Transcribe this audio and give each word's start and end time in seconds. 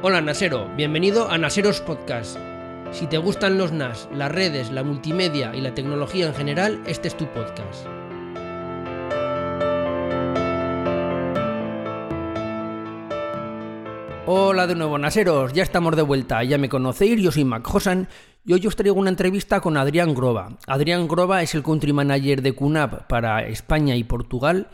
Hola 0.00 0.20
Nasero, 0.20 0.70
bienvenido 0.76 1.28
a 1.28 1.38
Naseros 1.38 1.80
Podcast. 1.80 2.38
Si 2.92 3.08
te 3.08 3.18
gustan 3.18 3.58
los 3.58 3.72
NAS, 3.72 4.08
las 4.14 4.30
redes, 4.30 4.70
la 4.70 4.84
multimedia 4.84 5.52
y 5.56 5.60
la 5.60 5.74
tecnología 5.74 6.28
en 6.28 6.34
general, 6.34 6.80
este 6.86 7.08
es 7.08 7.16
tu 7.16 7.26
podcast. 7.26 7.84
Hola 14.26 14.68
de 14.68 14.76
nuevo 14.76 14.98
Naseros, 14.98 15.52
ya 15.52 15.64
estamos 15.64 15.96
de 15.96 16.02
vuelta, 16.02 16.44
ya 16.44 16.58
me 16.58 16.68
conocéis, 16.68 17.20
yo 17.20 17.32
soy 17.32 17.44
Mac 17.44 17.68
Hosan 17.74 18.06
y 18.44 18.52
hoy 18.52 18.64
os 18.68 18.76
traigo 18.76 19.00
una 19.00 19.10
entrevista 19.10 19.60
con 19.60 19.76
Adrián 19.76 20.14
Groba. 20.14 20.58
Adrián 20.68 21.08
Groba 21.08 21.42
es 21.42 21.56
el 21.56 21.64
country 21.64 21.92
manager 21.92 22.40
de 22.40 22.54
QNAP 22.54 23.08
para 23.08 23.48
España 23.48 23.96
y 23.96 24.04
Portugal 24.04 24.68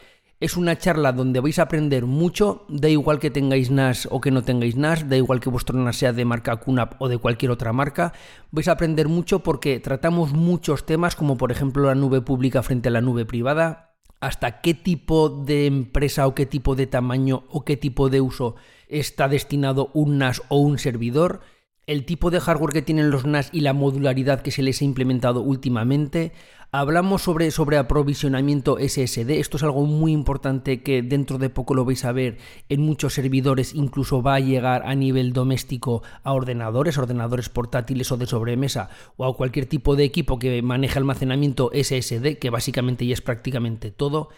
es 0.44 0.58
una 0.58 0.76
charla 0.76 1.12
donde 1.12 1.40
vais 1.40 1.58
a 1.58 1.62
aprender 1.62 2.04
mucho, 2.04 2.66
da 2.68 2.90
igual 2.90 3.18
que 3.18 3.30
tengáis 3.30 3.70
NAS 3.70 4.06
o 4.10 4.20
que 4.20 4.30
no 4.30 4.42
tengáis 4.42 4.76
NAS, 4.76 5.08
da 5.08 5.16
igual 5.16 5.40
que 5.40 5.48
vuestro 5.48 5.78
NAS 5.78 5.96
sea 5.96 6.12
de 6.12 6.26
marca 6.26 6.60
QNAP 6.60 7.00
o 7.00 7.08
de 7.08 7.16
cualquier 7.16 7.50
otra 7.50 7.72
marca, 7.72 8.12
vais 8.50 8.68
a 8.68 8.72
aprender 8.72 9.08
mucho 9.08 9.40
porque 9.40 9.80
tratamos 9.80 10.32
muchos 10.32 10.84
temas 10.84 11.16
como 11.16 11.38
por 11.38 11.50
ejemplo 11.50 11.86
la 11.86 11.94
nube 11.94 12.20
pública 12.20 12.62
frente 12.62 12.90
a 12.90 12.92
la 12.92 13.00
nube 13.00 13.24
privada, 13.24 13.94
hasta 14.20 14.60
qué 14.60 14.74
tipo 14.74 15.30
de 15.30 15.64
empresa 15.64 16.26
o 16.26 16.34
qué 16.34 16.44
tipo 16.44 16.74
de 16.74 16.86
tamaño 16.86 17.44
o 17.48 17.64
qué 17.64 17.78
tipo 17.78 18.10
de 18.10 18.20
uso 18.20 18.56
está 18.88 19.28
destinado 19.28 19.90
un 19.94 20.18
NAS 20.18 20.42
o 20.48 20.58
un 20.58 20.78
servidor, 20.78 21.40
el 21.86 22.04
tipo 22.04 22.30
de 22.30 22.40
hardware 22.40 22.74
que 22.74 22.82
tienen 22.82 23.10
los 23.10 23.24
NAS 23.24 23.48
y 23.50 23.60
la 23.60 23.72
modularidad 23.72 24.42
que 24.42 24.50
se 24.50 24.62
les 24.62 24.82
ha 24.82 24.84
implementado 24.84 25.40
últimamente. 25.40 26.32
Hablamos 26.76 27.22
sobre, 27.22 27.52
sobre 27.52 27.78
aprovisionamiento 27.78 28.78
SSD. 28.80 29.38
Esto 29.38 29.58
es 29.58 29.62
algo 29.62 29.86
muy 29.86 30.10
importante 30.10 30.82
que 30.82 31.02
dentro 31.02 31.38
de 31.38 31.48
poco 31.48 31.72
lo 31.72 31.84
vais 31.84 32.04
a 32.04 32.10
ver 32.10 32.38
en 32.68 32.80
muchos 32.80 33.14
servidores. 33.14 33.76
Incluso 33.76 34.22
va 34.22 34.34
a 34.34 34.40
llegar 34.40 34.82
a 34.84 34.96
nivel 34.96 35.32
doméstico 35.32 36.02
a 36.24 36.32
ordenadores, 36.32 36.98
ordenadores 36.98 37.48
portátiles 37.48 38.10
o 38.10 38.16
de 38.16 38.26
sobremesa 38.26 38.88
o 39.16 39.24
a 39.24 39.36
cualquier 39.36 39.66
tipo 39.66 39.94
de 39.94 40.02
equipo 40.02 40.40
que 40.40 40.62
maneje 40.62 40.98
almacenamiento 40.98 41.70
SSD, 41.72 42.40
que 42.40 42.50
básicamente 42.50 43.06
ya 43.06 43.14
es 43.14 43.22
prácticamente 43.22 43.92
todo. 43.92 44.30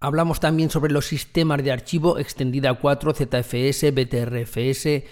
Hablamos 0.00 0.40
también 0.40 0.70
sobre 0.70 0.90
los 0.90 1.04
sistemas 1.04 1.62
de 1.62 1.72
archivo 1.72 2.18
extendida 2.18 2.72
4, 2.72 3.12
ZFS, 3.12 3.92
BTRFS 3.92 5.04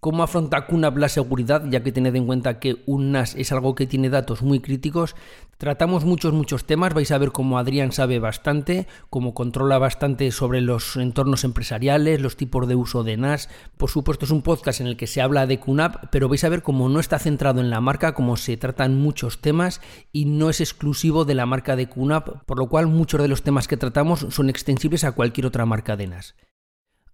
¿Cómo 0.00 0.22
afronta 0.22 0.64
QNAP 0.64 0.96
la 0.96 1.08
seguridad? 1.08 1.64
Ya 1.68 1.82
que 1.82 1.90
tened 1.90 2.14
en 2.14 2.26
cuenta 2.26 2.60
que 2.60 2.84
un 2.86 3.10
NAS 3.10 3.34
es 3.34 3.50
algo 3.50 3.74
que 3.74 3.88
tiene 3.88 4.10
datos 4.10 4.42
muy 4.42 4.60
críticos. 4.60 5.16
Tratamos 5.56 6.04
muchos, 6.04 6.32
muchos 6.32 6.66
temas. 6.66 6.94
Vais 6.94 7.10
a 7.10 7.18
ver 7.18 7.32
cómo 7.32 7.58
Adrián 7.58 7.90
sabe 7.90 8.20
bastante, 8.20 8.86
cómo 9.10 9.34
controla 9.34 9.76
bastante 9.78 10.30
sobre 10.30 10.60
los 10.60 10.94
entornos 10.94 11.42
empresariales, 11.42 12.20
los 12.20 12.36
tipos 12.36 12.68
de 12.68 12.76
uso 12.76 13.02
de 13.02 13.16
NAS. 13.16 13.48
Por 13.76 13.90
supuesto, 13.90 14.24
es 14.24 14.30
un 14.30 14.42
podcast 14.42 14.80
en 14.80 14.86
el 14.86 14.96
que 14.96 15.08
se 15.08 15.20
habla 15.20 15.48
de 15.48 15.58
QNAP, 15.58 16.10
pero 16.12 16.28
vais 16.28 16.44
a 16.44 16.48
ver 16.48 16.62
cómo 16.62 16.88
no 16.88 17.00
está 17.00 17.18
centrado 17.18 17.60
en 17.60 17.68
la 17.68 17.80
marca, 17.80 18.14
cómo 18.14 18.36
se 18.36 18.56
tratan 18.56 18.94
muchos 18.94 19.40
temas 19.40 19.80
y 20.12 20.26
no 20.26 20.48
es 20.48 20.60
exclusivo 20.60 21.24
de 21.24 21.34
la 21.34 21.44
marca 21.44 21.74
de 21.74 21.88
QNAP, 21.88 22.44
por 22.46 22.56
lo 22.56 22.68
cual 22.68 22.86
muchos 22.86 23.20
de 23.20 23.26
los 23.26 23.42
temas 23.42 23.66
que 23.66 23.76
tratamos 23.76 24.28
son 24.30 24.48
extensibles 24.48 25.02
a 25.02 25.10
cualquier 25.10 25.46
otra 25.46 25.66
marca 25.66 25.96
de 25.96 26.06
NAS. 26.06 26.36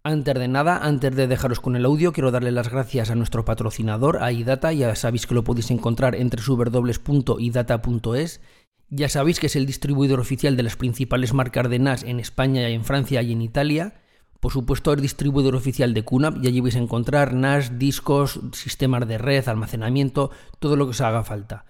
Antes 0.06 0.34
de 0.34 0.48
nada, 0.48 0.84
antes 0.84 1.16
de 1.16 1.26
dejaros 1.26 1.60
con 1.60 1.76
el 1.76 1.86
audio, 1.86 2.12
quiero 2.12 2.30
darle 2.30 2.52
las 2.52 2.68
gracias 2.68 3.08
a 3.08 3.14
nuestro 3.14 3.46
patrocinador, 3.46 4.22
a 4.22 4.32
iData. 4.32 4.70
Ya 4.70 4.94
sabéis 4.96 5.26
que 5.26 5.34
lo 5.34 5.44
podéis 5.44 5.70
encontrar 5.70 6.14
entre 6.14 6.42
www.idata.es. 6.46 8.42
Ya 8.90 9.08
sabéis 9.08 9.40
que 9.40 9.46
es 9.46 9.56
el 9.56 9.64
distribuidor 9.64 10.20
oficial 10.20 10.58
de 10.58 10.62
las 10.62 10.76
principales 10.76 11.32
marcas 11.32 11.70
de 11.70 11.78
NAS 11.78 12.02
en 12.02 12.20
España, 12.20 12.68
en 12.68 12.84
Francia 12.84 13.22
y 13.22 13.32
en 13.32 13.40
Italia. 13.40 13.94
Por 14.40 14.52
supuesto, 14.52 14.92
es 14.92 15.00
distribuidor 15.00 15.56
oficial 15.56 15.94
de 15.94 16.04
QNAP 16.04 16.36
y 16.44 16.48
allí 16.48 16.60
vais 16.60 16.76
a 16.76 16.80
encontrar 16.80 17.32
NAS, 17.32 17.78
discos, 17.78 18.40
sistemas 18.52 19.08
de 19.08 19.16
red, 19.16 19.48
almacenamiento, 19.48 20.30
todo 20.58 20.76
lo 20.76 20.84
que 20.84 20.90
os 20.90 21.00
haga 21.00 21.24
falta. 21.24 21.64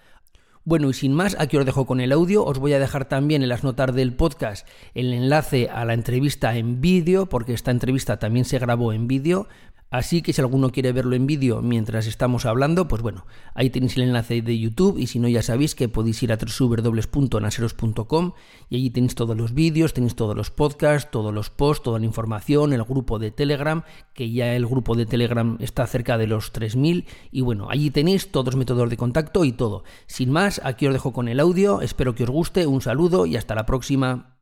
Bueno, 0.67 0.89
y 0.89 0.95
sin 0.95 1.13
más, 1.13 1.37
aquí 1.39 1.59
os 1.59 1.67
dejo 1.67 1.85
con 1.85 2.01
el 2.01 2.11
audio. 2.11 2.43
Os 2.43 2.59
voy 2.59 2.73
a 2.73 2.79
dejar 2.79 3.05
también 3.05 3.43
en 3.43 3.51
las 3.51 3.65
notas 3.65 3.95
del 3.95 4.15
podcast 4.15 4.67
el 4.95 5.13
enlace 5.13 5.69
a 5.69 5.85
la 5.85 5.93
entrevista 5.93 6.57
en 6.57 6.81
vídeo, 6.81 7.27
porque 7.27 7.53
esta 7.53 7.71
entrevista 7.71 8.19
también 8.19 8.47
se 8.47 8.59
grabó 8.59 8.95
en 8.95 9.07
vídeo. 9.07 9.47
Así 9.95 10.23
que 10.23 10.33
si 10.33 10.41
alguno 10.41 10.71
quiere 10.71 10.91
verlo 10.91 11.15
en 11.15 11.29
vídeo 11.29 11.63
mientras 11.63 12.09
estamos 12.09 12.47
hablando, 12.47 12.89
pues 12.89 13.01
bueno, 13.01 13.27
ahí 13.55 13.71
tenéis 13.71 13.97
el 13.97 14.03
enlace 14.03 14.43
de 14.43 14.59
YouTube 14.59 14.99
y 14.99 15.07
si 15.07 15.21
no 15.21 15.29
ya 15.29 15.41
sabéis 15.41 15.77
que 15.77 15.89
podéis 15.89 16.21
ir 16.25 16.33
a 16.33 16.37
www.naseros.com 16.37 18.33
y 18.69 18.75
allí 18.75 18.91
tenéis 18.91 19.15
todos 19.15 19.37
los 19.37 19.55
vídeos, 19.55 19.95
tenéis 19.95 20.17
todos 20.17 20.37
los 20.37 20.51
podcasts, 20.51 21.13
todos 21.13 21.33
los 21.33 21.49
posts, 21.49 21.85
toda 21.85 22.01
la 22.01 22.07
información, 22.07 22.73
el 22.73 22.83
grupo 22.83 23.21
de 23.21 23.31
Telegram, 23.31 23.85
que 24.15 24.33
ya 24.33 24.57
el 24.57 24.67
grupo 24.67 24.97
de 24.97 25.07
Telegram 25.07 25.59
está 25.61 25.87
cerca 25.87 26.19
de 26.19 26.27
los 26.27 26.51
3000 26.51 27.07
y 27.31 27.43
bueno, 27.43 27.69
allí 27.71 27.93
tenéis 27.93 28.33
todos 28.33 28.47
los 28.47 28.57
métodos 28.57 28.91
de 28.91 28.97
contacto 28.97 29.45
y 29.45 29.53
todo. 29.53 29.85
Sin 30.09 30.33
más, 30.33 30.61
aquí 30.65 30.89
os 30.89 30.93
dejo 30.93 31.13
con 31.13 31.29
el 31.29 31.39
audio, 31.39 31.83
espero 31.83 32.17
que 32.17 32.25
os 32.25 32.31
guste, 32.31 32.67
un 32.67 32.81
saludo 32.81 33.27
y 33.27 33.37
hasta 33.37 33.55
la 33.55 33.65
próxima. 33.65 34.34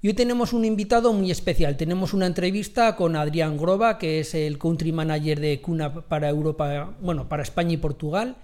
Y 0.00 0.06
hoy 0.06 0.14
tenemos 0.14 0.52
un 0.52 0.64
invitado 0.64 1.12
muy 1.12 1.32
especial. 1.32 1.76
Tenemos 1.76 2.14
una 2.14 2.26
entrevista 2.26 2.94
con 2.94 3.16
Adrián 3.16 3.56
Groba, 3.56 3.98
que 3.98 4.20
es 4.20 4.32
el 4.32 4.56
country 4.56 4.92
manager 4.92 5.40
de 5.40 5.60
Cuna 5.60 5.92
para 5.92 6.28
Europa, 6.28 6.94
bueno, 7.00 7.28
para 7.28 7.42
España 7.42 7.72
y 7.72 7.78
Portugal. 7.78 8.36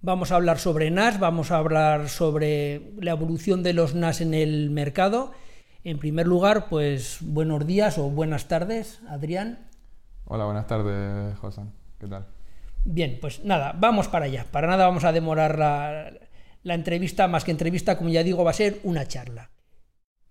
Vamos 0.00 0.32
a 0.32 0.36
hablar 0.36 0.58
sobre 0.58 0.90
NAS, 0.90 1.18
vamos 1.20 1.50
a 1.50 1.58
hablar 1.58 2.08
sobre 2.08 2.92
la 3.02 3.10
evolución 3.10 3.62
de 3.62 3.74
los 3.74 3.94
NAS 3.94 4.22
en 4.22 4.32
el 4.32 4.70
mercado. 4.70 5.32
En 5.84 5.98
primer 5.98 6.26
lugar, 6.26 6.70
pues 6.70 7.18
buenos 7.20 7.66
días 7.66 7.98
o 7.98 8.08
buenas 8.08 8.48
tardes, 8.48 9.02
Adrián. 9.08 9.68
Hola, 10.24 10.46
buenas 10.46 10.66
tardes, 10.66 11.36
José. 11.38 11.62
¿Qué 11.98 12.06
tal? 12.06 12.28
Bien, 12.86 13.18
pues 13.20 13.44
nada, 13.44 13.74
vamos 13.78 14.08
para 14.08 14.24
allá. 14.24 14.46
Para 14.50 14.68
nada 14.68 14.86
vamos 14.86 15.04
a 15.04 15.12
demorar 15.12 15.58
la, 15.58 16.12
la 16.62 16.74
entrevista, 16.74 17.28
más 17.28 17.44
que 17.44 17.50
entrevista, 17.50 17.98
como 17.98 18.08
ya 18.08 18.22
digo, 18.22 18.42
va 18.42 18.52
a 18.52 18.54
ser 18.54 18.80
una 18.84 19.06
charla. 19.06 19.50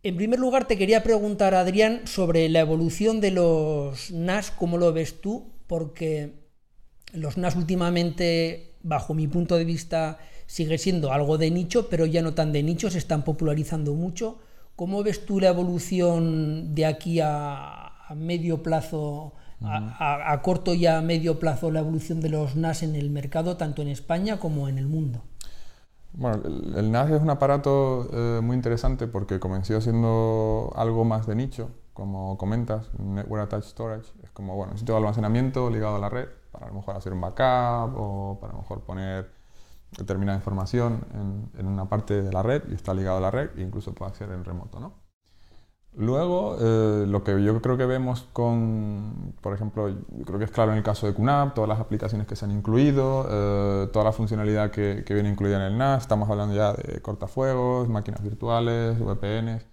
En 0.03 0.15
primer 0.15 0.39
lugar, 0.39 0.67
te 0.67 0.77
quería 0.77 1.01
preguntar, 1.03 1.55
Adrián, 1.55 2.01
sobre 2.05 2.47
la 2.49 2.59
evolución 2.59 3.19
de 3.19 3.31
los 3.31 4.11
NAS, 4.11 4.51
¿cómo 4.51 4.77
lo 4.77 4.93
ves 4.93 5.21
tú? 5.21 5.51
Porque 5.65 6.45
los 7.13 7.37
NAS 7.37 7.55
últimamente, 7.55 8.75
bajo 8.83 9.15
mi 9.15 9.27
punto 9.27 9.57
de 9.57 9.65
vista, 9.65 10.19
sigue 10.45 10.77
siendo 10.77 11.11
algo 11.11 11.39
de 11.39 11.49
nicho, 11.49 11.89
pero 11.89 12.05
ya 12.05 12.21
no 12.21 12.35
tan 12.35 12.51
de 12.51 12.61
nicho, 12.61 12.91
se 12.91 12.99
están 12.99 13.23
popularizando 13.23 13.95
mucho. 13.95 14.37
¿Cómo 14.75 15.01
ves 15.01 15.25
tú 15.25 15.39
la 15.39 15.49
evolución 15.49 16.75
de 16.75 16.85
aquí 16.85 17.19
a, 17.19 18.13
medio 18.15 18.61
plazo, 18.61 19.33
a, 19.61 20.31
a 20.31 20.41
corto 20.43 20.75
y 20.75 20.85
a 20.85 21.01
medio 21.01 21.39
plazo, 21.39 21.71
la 21.71 21.79
evolución 21.79 22.21
de 22.21 22.29
los 22.29 22.55
NAS 22.55 22.83
en 22.83 22.95
el 22.95 23.09
mercado, 23.09 23.57
tanto 23.57 23.81
en 23.81 23.87
España 23.87 24.37
como 24.37 24.69
en 24.69 24.77
el 24.77 24.85
mundo? 24.85 25.23
Bueno, 26.13 26.41
el, 26.45 26.91
NAS 26.91 27.11
es 27.11 27.21
un 27.21 27.29
aparato 27.29 28.09
eh, 28.11 28.41
muy 28.41 28.55
interesante 28.55 29.07
porque 29.07 29.39
comenzó 29.39 29.79
siendo 29.81 30.71
algo 30.75 31.05
más 31.05 31.27
de 31.27 31.35
nicho, 31.35 31.69
como 31.93 32.37
comentas, 32.37 32.89
Network 32.97 33.43
Attached 33.43 33.69
Storage. 33.69 34.11
Es 34.23 34.31
como, 34.31 34.55
bueno, 34.55 34.73
un 34.73 34.77
sitio 34.79 34.95
de 34.95 34.99
almacenamiento 34.99 35.69
ligado 35.69 35.97
a 35.97 35.99
la 35.99 36.09
red, 36.09 36.27
para 36.51 36.65
a 36.65 36.69
lo 36.69 36.75
mejor 36.75 36.95
hacer 36.95 37.13
un 37.13 37.21
backup 37.21 37.95
o 37.97 38.37
para 38.39 38.53
a 38.53 38.55
lo 38.55 38.61
mejor 38.61 38.81
poner 38.81 39.31
determinada 39.97 40.37
información 40.37 41.05
en, 41.13 41.59
en, 41.59 41.67
una 41.67 41.85
parte 41.87 42.21
de 42.21 42.31
la 42.31 42.43
red 42.43 42.63
y 42.69 42.73
está 42.73 42.93
ligado 42.93 43.17
a 43.17 43.21
la 43.21 43.31
red 43.31 43.51
e 43.57 43.61
incluso 43.61 43.93
puede 43.93 44.11
hacer 44.11 44.29
en 44.31 44.43
remoto, 44.43 44.79
¿no? 44.79 45.06
Luego, 45.97 46.57
eh, 46.61 47.07
lo 47.07 47.23
que 47.23 47.43
yo 47.43 47.59
creo 47.59 47.75
que 47.75 47.87
vemos 47.87 48.27
con, 48.31 49.33
por 49.41 49.55
ejemplo, 49.55 49.91
creo 50.27 50.37
que 50.37 50.45
es 50.45 50.51
claro 50.51 50.71
en 50.71 50.77
el 50.77 50.83
caso 50.83 51.07
de 51.07 51.15
QNAP, 51.15 51.55
todas 51.55 51.67
las 51.67 51.79
aplicaciones 51.79 52.27
que 52.27 52.35
se 52.35 52.45
han 52.45 52.51
incluido, 52.51 53.25
eh, 53.27 53.87
toda 53.91 54.05
la 54.05 54.11
funcionalidad 54.11 54.69
que, 54.69 55.03
viene 55.09 55.29
incluida 55.29 55.55
en 55.55 55.73
el 55.73 55.77
NAS, 55.79 56.03
estamos 56.03 56.29
hablando 56.29 56.53
ya 56.53 56.73
de 56.73 57.01
cortafuegos, 57.01 57.89
máquinas 57.89 58.21
virtuales, 58.21 58.99
VPNs. 58.99 59.65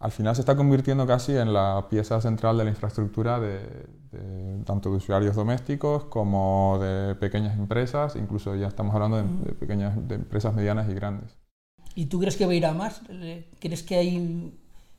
Al 0.00 0.10
final 0.10 0.34
se 0.34 0.42
está 0.42 0.56
convirtiendo 0.56 1.06
casi 1.06 1.36
en 1.36 1.52
la 1.52 1.86
pieza 1.88 2.20
central 2.20 2.58
de 2.58 2.64
la 2.64 2.70
infraestructura 2.70 3.38
de, 3.38 3.86
tanto 4.64 4.90
de 4.90 4.96
usuarios 4.96 5.36
domésticos 5.36 6.04
como 6.06 6.78
de 6.80 7.14
pequeñas 7.14 7.56
empresas, 7.56 8.16
incluso 8.16 8.56
ya 8.56 8.66
estamos 8.66 8.92
hablando 8.92 9.18
de, 9.18 9.22
de 9.22 9.52
pequeñas 9.52 10.08
de 10.08 10.16
empresas 10.16 10.52
medianas 10.52 10.88
y 10.88 10.94
grandes. 10.94 11.36
¿Y 11.94 12.06
tú 12.06 12.18
crees 12.18 12.36
que 12.36 12.44
va 12.44 12.52
a 12.52 12.54
ir 12.56 12.66
a 12.66 12.74
más? 12.74 13.02
¿Crees 13.60 13.84
que 13.84 13.96
hay 13.96 14.58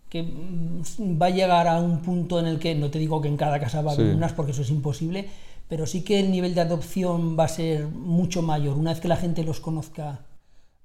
que 0.09 0.23
mm, 0.23 1.21
va 1.21 1.27
a 1.27 1.29
llegar 1.29 1.67
a 1.67 1.79
un 1.79 2.01
punto 2.01 2.39
en 2.39 2.47
el 2.47 2.59
que, 2.59 2.75
no 2.75 2.89
te 2.89 2.99
digo 2.99 3.21
que 3.21 3.27
en 3.27 3.37
cada 3.37 3.59
casa 3.59 3.81
va 3.81 3.91
a 3.91 3.93
haber 3.93 4.15
unas 4.15 4.33
porque 4.33 4.51
eso 4.51 4.63
es 4.63 4.69
imposible, 4.69 5.29
pero 5.67 5.85
sí 5.85 6.03
que 6.03 6.19
el 6.19 6.31
nivel 6.31 6.55
de 6.55 6.61
adopción 6.61 7.37
va 7.37 7.45
a 7.45 7.47
ser 7.47 7.87
mucho 7.87 8.41
mayor 8.41 8.77
una 8.77 8.91
vez 8.91 8.99
que 8.99 9.07
la 9.07 9.17
gente 9.17 9.43
los 9.43 9.59
conozca. 9.59 10.21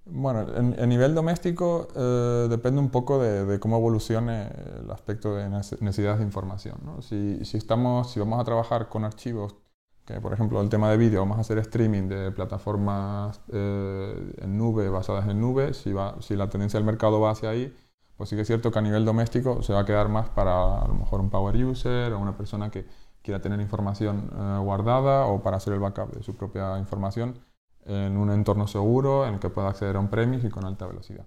Bueno, 0.07 0.47
en, 0.55 0.89
nivel 0.89 1.15
doméstico 1.15 1.89
eh, 1.97 2.47
depende 2.51 2.79
un 2.79 2.91
poco 2.91 3.19
de, 3.19 3.59
cómo 3.59 3.79
evolucione 3.79 4.49
el 4.83 4.91
aspecto 4.91 5.35
de 5.35 5.49
necesidades 5.49 6.19
de 6.19 6.25
información. 6.25 6.77
¿no? 6.85 7.01
Si, 7.01 7.43
si, 7.47 7.57
estamos, 7.57 8.13
si 8.13 8.21
vamos 8.21 8.39
a 8.39 8.45
trabajar 8.45 8.91
con 8.91 9.05
archivos, 9.05 9.57
que 10.05 10.21
por 10.21 10.35
ejemplo 10.35 10.61
el 10.61 10.69
tema 10.69 10.91
de 10.91 10.99
vídeo, 10.99 11.21
vamos 11.21 11.39
a 11.39 11.41
hacer 11.41 11.57
streaming 11.59 12.09
de 12.09 12.31
plataformas 12.33 13.41
eh, 13.51 14.35
en 14.43 14.59
nube, 14.59 14.91
basadas 14.91 15.27
en 15.27 15.41
nube, 15.41 15.73
si, 15.73 15.95
va, 15.95 16.17
si 16.21 16.37
la 16.37 16.51
tendencia 16.51 16.79
del 16.79 16.85
mercado 16.85 17.21
va 17.21 17.31
hacia 17.31 17.49
ahí, 17.49 17.75
pues 18.17 18.31
sí 18.31 18.37
que 18.37 18.43
es 18.43 18.49
cierto 18.49 18.71
que 18.71 18.79
a 18.79 18.83
nivel 18.83 19.05
doméstico 19.05 19.63
se 19.63 19.73
va 19.73 19.81
a 19.81 19.85
quedar 19.85 20.09
más 20.09 20.29
para 20.29 20.83
a 20.83 20.89
lo 20.89 20.95
mejor 20.95 21.21
un 21.21 21.31
power 21.31 21.57
user 21.65 22.13
o 22.13 22.19
una 22.19 22.37
persona 22.37 22.71
que, 22.71 22.87
quiera 23.25 23.41
tener 23.41 23.59
información 23.59 24.31
eh, 24.37 24.59
guardada 24.63 25.25
o 25.25 25.43
para 25.43 25.57
hacer 25.57 25.73
el 25.73 25.81
backup 25.81 26.13
de 26.13 26.23
su 26.23 26.37
propia 26.37 26.79
información 26.79 27.39
en 27.87 28.19
un 28.19 28.31
entorno 28.31 28.67
seguro 28.67 29.27
en 29.27 29.35
el 29.35 29.41
que 29.41 29.49
pueda 29.49 29.71
acceder 29.71 29.97
a 29.97 30.01
un 30.01 30.09
premise 30.09 30.47
y 30.47 30.51
con 30.51 30.67
alta 30.67 30.87
velocidad. 30.87 31.25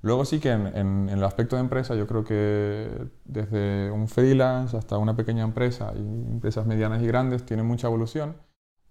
Luego 0.00 0.24
sí 0.24 0.40
que 0.40 0.50
en, 0.50 1.08
el 1.10 1.22
aspecto 1.24 1.56
de 1.56 1.60
empresa 1.60 1.94
yo 1.94 2.06
creo 2.06 2.24
que 2.24 3.08
desde 3.24 3.90
un 3.90 4.08
freelance 4.08 4.76
hasta 4.76 4.96
una 4.96 5.14
pequeña 5.14 5.44
empresa 5.44 5.92
y 5.94 6.00
empresas 6.00 6.66
medianas 6.66 7.02
y 7.02 7.06
grandes 7.06 7.44
tiene 7.44 7.62
mucha 7.62 7.88
evolución 7.88 8.36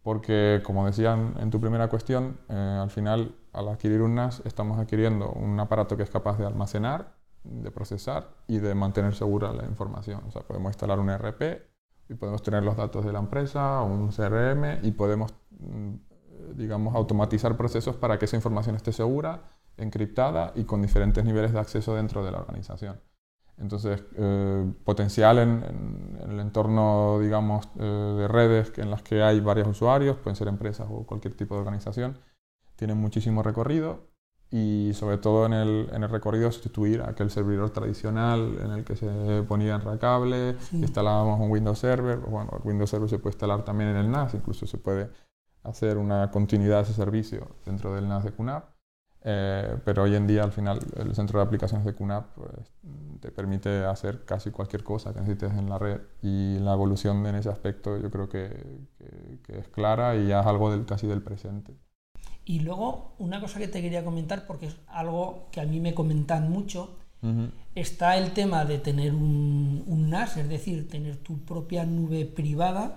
porque 0.03 0.61
como 0.63 0.85
decían 0.85 1.33
en 1.39 1.49
tu 1.49 1.59
primera 1.59 1.87
cuestión, 1.89 2.37
eh, 2.49 2.53
al 2.53 2.91
final 2.91 3.33
al 3.53 3.69
adquirir 3.69 4.03
un 4.03 4.13
NAS 4.13 4.43
estamos 4.45 4.77
adquiriendo 4.77 5.31
un 5.31 5.59
aparato 5.59 5.97
que 5.97 6.03
es 6.03 6.11
capaz 6.11 6.37
de 6.37 6.45
almacenar, 6.45 7.15
de 7.45 7.71
procesar 7.71 8.29
y 8.47 8.59
de 8.59 8.75
mantener 8.75 9.15
segura 9.15 9.53
la 9.53 9.65
información. 9.65 10.21
O 10.27 10.31
sea, 10.31 10.41
podemos 10.43 10.69
instalar 10.69 10.99
un 10.99 11.09
ERP 11.09 11.61
y 12.09 12.13
podemos 12.15 12.43
tener 12.43 12.63
los 12.63 12.77
datos 12.77 13.05
de 13.05 13.11
la 13.11 13.19
empresa 13.19 13.81
un 13.81 14.09
CRM 14.11 14.79
y 14.83 14.91
podemos, 14.91 15.33
mm, 15.59 15.93
digamos, 16.55 16.95
automatizar 16.95 17.57
procesos 17.57 17.95
para 17.95 18.19
que 18.19 18.25
esa 18.25 18.35
información 18.35 18.75
esté 18.75 18.91
segura 18.91 19.49
encriptada 19.77 20.53
y 20.55 20.63
con 20.63 20.81
diferentes 20.81 21.23
niveles 21.25 21.51
de 21.53 21.59
acceso 21.59 21.95
dentro 21.95 22.23
de 22.23 22.31
la 22.31 22.39
organización. 22.39 22.99
Entonces, 23.57 24.03
eh, 24.17 24.73
potencial 24.83 25.39
en, 25.39 26.19
el 26.29 26.39
entorno, 26.39 27.19
digamos, 27.19 27.69
eh, 27.79 27.83
de 27.83 28.27
redes 28.27 28.73
en 28.77 28.91
las 28.91 29.01
que 29.01 29.23
hay 29.23 29.39
varios 29.39 29.67
usuarios, 29.67 30.17
pueden 30.17 30.35
ser 30.35 30.49
empresas 30.49 30.87
o 30.89 31.05
cualquier 31.05 31.35
tipo 31.35 31.55
de 31.55 31.61
organización, 31.61 32.19
tiene 32.75 32.95
muchísimo 32.95 33.43
recorrido 33.43 34.14
y 34.55 34.93
sobre 34.93 35.17
todo 35.17 35.45
en 35.45 35.51
el, 35.51 35.89
en 35.91 36.03
el, 36.03 36.09
recorrido 36.09 36.49
sustituir 36.49 37.01
aquel 37.01 37.29
servidor 37.29 37.71
tradicional 37.71 38.57
en 38.63 38.71
el 38.71 38.85
que 38.85 38.95
se 38.95 39.43
ponía 39.45 39.75
enracable, 39.75 40.55
instalábamos 40.71 41.41
un 41.41 41.51
Windows 41.51 41.77
Server, 41.77 42.17
bueno, 42.19 42.51
el 42.53 42.65
Windows 42.65 42.89
Server 42.89 43.09
se 43.09 43.19
puede 43.19 43.33
instalar 43.33 43.65
también 43.65 43.89
en 43.89 43.97
el 43.97 44.09
NAS, 44.09 44.33
incluso 44.33 44.65
se 44.65 44.77
puede 44.77 45.09
hacer 45.63 45.97
una 45.97 46.31
continuidad 46.31 46.77
de 46.77 46.83
ese 46.83 46.93
servicio 46.93 47.49
dentro 47.65 47.93
del 47.93 48.07
NAS 48.07 48.23
de 48.23 48.31
QNAP 48.31 48.75
eh, 49.27 49.77
pero 49.83 50.03
hoy 50.03 50.15
en 50.15 50.27
día, 50.27 50.43
al 50.43 50.51
final, 50.51 50.79
el 50.97 51.15
centro 51.15 51.39
de 51.39 51.45
aplicaciones 51.45 51.83
de 51.83 51.95
QNAP 51.95 52.35
pues, 52.35 52.71
te 53.19 53.31
permite 53.31 53.83
hacer 53.83 54.23
casi 54.23 54.51
cualquier 54.51 54.83
cosa 54.83 55.13
que 55.13 55.19
necesites 55.19 55.51
en 55.51 55.67
la 55.67 55.79
red 55.79 55.99
y 56.21 56.59
la 56.59 56.73
evolución 56.73 57.25
en 57.25 57.33
ese 57.33 57.49
aspecto 57.49 57.97
yo 57.97 58.11
creo 58.11 58.29
que, 58.29 58.85
es 59.47 59.67
clara 59.69 60.15
y 60.15 60.27
ya 60.27 60.41
es 60.41 60.45
algo 60.45 60.69
del, 60.71 60.85
casi 60.85 61.07
del 61.07 61.23
presente. 61.23 61.75
Y 62.45 62.59
luego, 62.59 63.15
una 63.17 63.41
cosa 63.41 63.59
que 63.59 63.67
te 63.67 63.81
quería 63.81 64.05
comentar, 64.05 64.45
porque 64.45 64.67
es 64.67 64.75
algo 64.87 65.47
que 65.51 65.61
a 65.61 65.65
mí 65.65 65.79
me 65.79 65.95
comentan 65.95 66.49
mucho, 66.49 66.97
está 67.73 68.17
el 68.17 68.33
tema 68.33 68.65
de 68.65 68.77
tener 68.77 69.13
un, 69.13 70.09
NAS, 70.09 70.37
es 70.37 70.47
decir, 70.47 70.87
tener 70.87 71.17
tu 71.17 71.39
propia 71.39 71.83
nube 71.85 72.25
privada, 72.25 72.95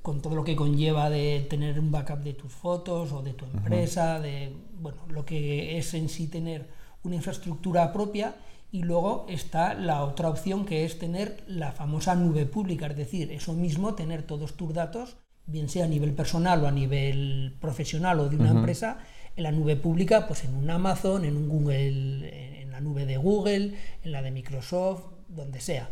con 0.00 0.22
todo 0.22 0.36
lo 0.36 0.44
que 0.44 0.54
conlleva 0.54 1.10
de 1.10 1.46
tener 1.50 1.80
un 1.80 1.90
backup 1.90 2.20
de 2.20 2.34
tus 2.34 2.52
fotos 2.52 3.12
o 3.12 3.22
de 3.22 3.32
tu 3.32 3.44
empresa, 3.46 4.20
de 4.20 4.54
bueno, 4.80 4.98
lo 5.08 5.24
que 5.24 5.76
es 5.76 5.92
en 5.94 6.08
sí 6.08 6.28
tener 6.28 6.68
una 7.02 7.16
infraestructura 7.16 7.92
propia. 7.92 8.36
Y 8.70 8.82
luego 8.82 9.24
está 9.28 9.74
la 9.74 10.04
otra 10.04 10.28
opción 10.28 10.64
que 10.64 10.84
es 10.84 10.98
tener 10.98 11.44
la 11.46 11.70
famosa 11.70 12.16
nube 12.16 12.44
pública, 12.44 12.86
es 12.86 12.96
decir, 12.96 13.30
eso 13.30 13.52
mismo, 13.52 13.94
tener 13.94 14.24
todos 14.24 14.54
tus 14.54 14.74
datos, 14.74 15.16
bien 15.46 15.68
sea 15.68 15.84
a 15.84 15.88
nivel 15.88 16.12
personal 16.12 16.62
o 16.64 16.66
a 16.66 16.72
nivel 16.72 17.54
profesional 17.60 18.20
o 18.20 18.28
de 18.28 18.36
una 18.36 18.50
empresa, 18.50 18.98
en 19.36 19.42
la 19.42 19.52
nube 19.52 19.76
pública, 19.76 20.26
pues 20.26 20.44
en 20.44 20.54
un 20.54 20.70
Amazon, 20.70 21.24
en 21.24 21.36
un 21.36 21.48
Google, 21.48 22.64
la 22.74 22.80
nube 22.80 23.06
de 23.06 23.16
Google, 23.16 23.74
en 24.02 24.12
la 24.12 24.20
de 24.20 24.32
Microsoft, 24.32 25.04
donde 25.28 25.60
sea. 25.60 25.88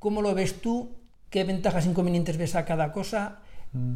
¿Cómo 0.00 0.20
lo 0.20 0.34
ves 0.34 0.60
tú? 0.60 0.96
¿Qué 1.30 1.44
ventajas 1.44 1.86
e 1.86 1.90
inconvenientes 1.90 2.36
ves 2.36 2.56
a 2.56 2.64
cada 2.64 2.90
cosa? 2.90 3.38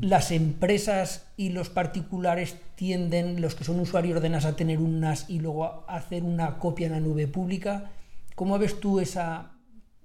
Las 0.00 0.30
empresas 0.30 1.26
y 1.36 1.48
los 1.48 1.68
particulares 1.68 2.56
tienden, 2.76 3.40
los 3.40 3.56
que 3.56 3.64
son 3.64 3.80
usuarios 3.80 4.22
de 4.22 4.28
NAS, 4.28 4.44
a 4.44 4.54
tener 4.54 4.78
un 4.78 5.00
NAS 5.00 5.28
y 5.28 5.40
luego 5.40 5.84
hacer 5.88 6.22
una 6.22 6.58
copia 6.58 6.86
en 6.86 6.92
la 6.92 7.00
nube 7.00 7.26
pública. 7.26 7.90
¿Cómo 8.36 8.56
ves 8.56 8.78
tú 8.78 9.00
esa, 9.00 9.53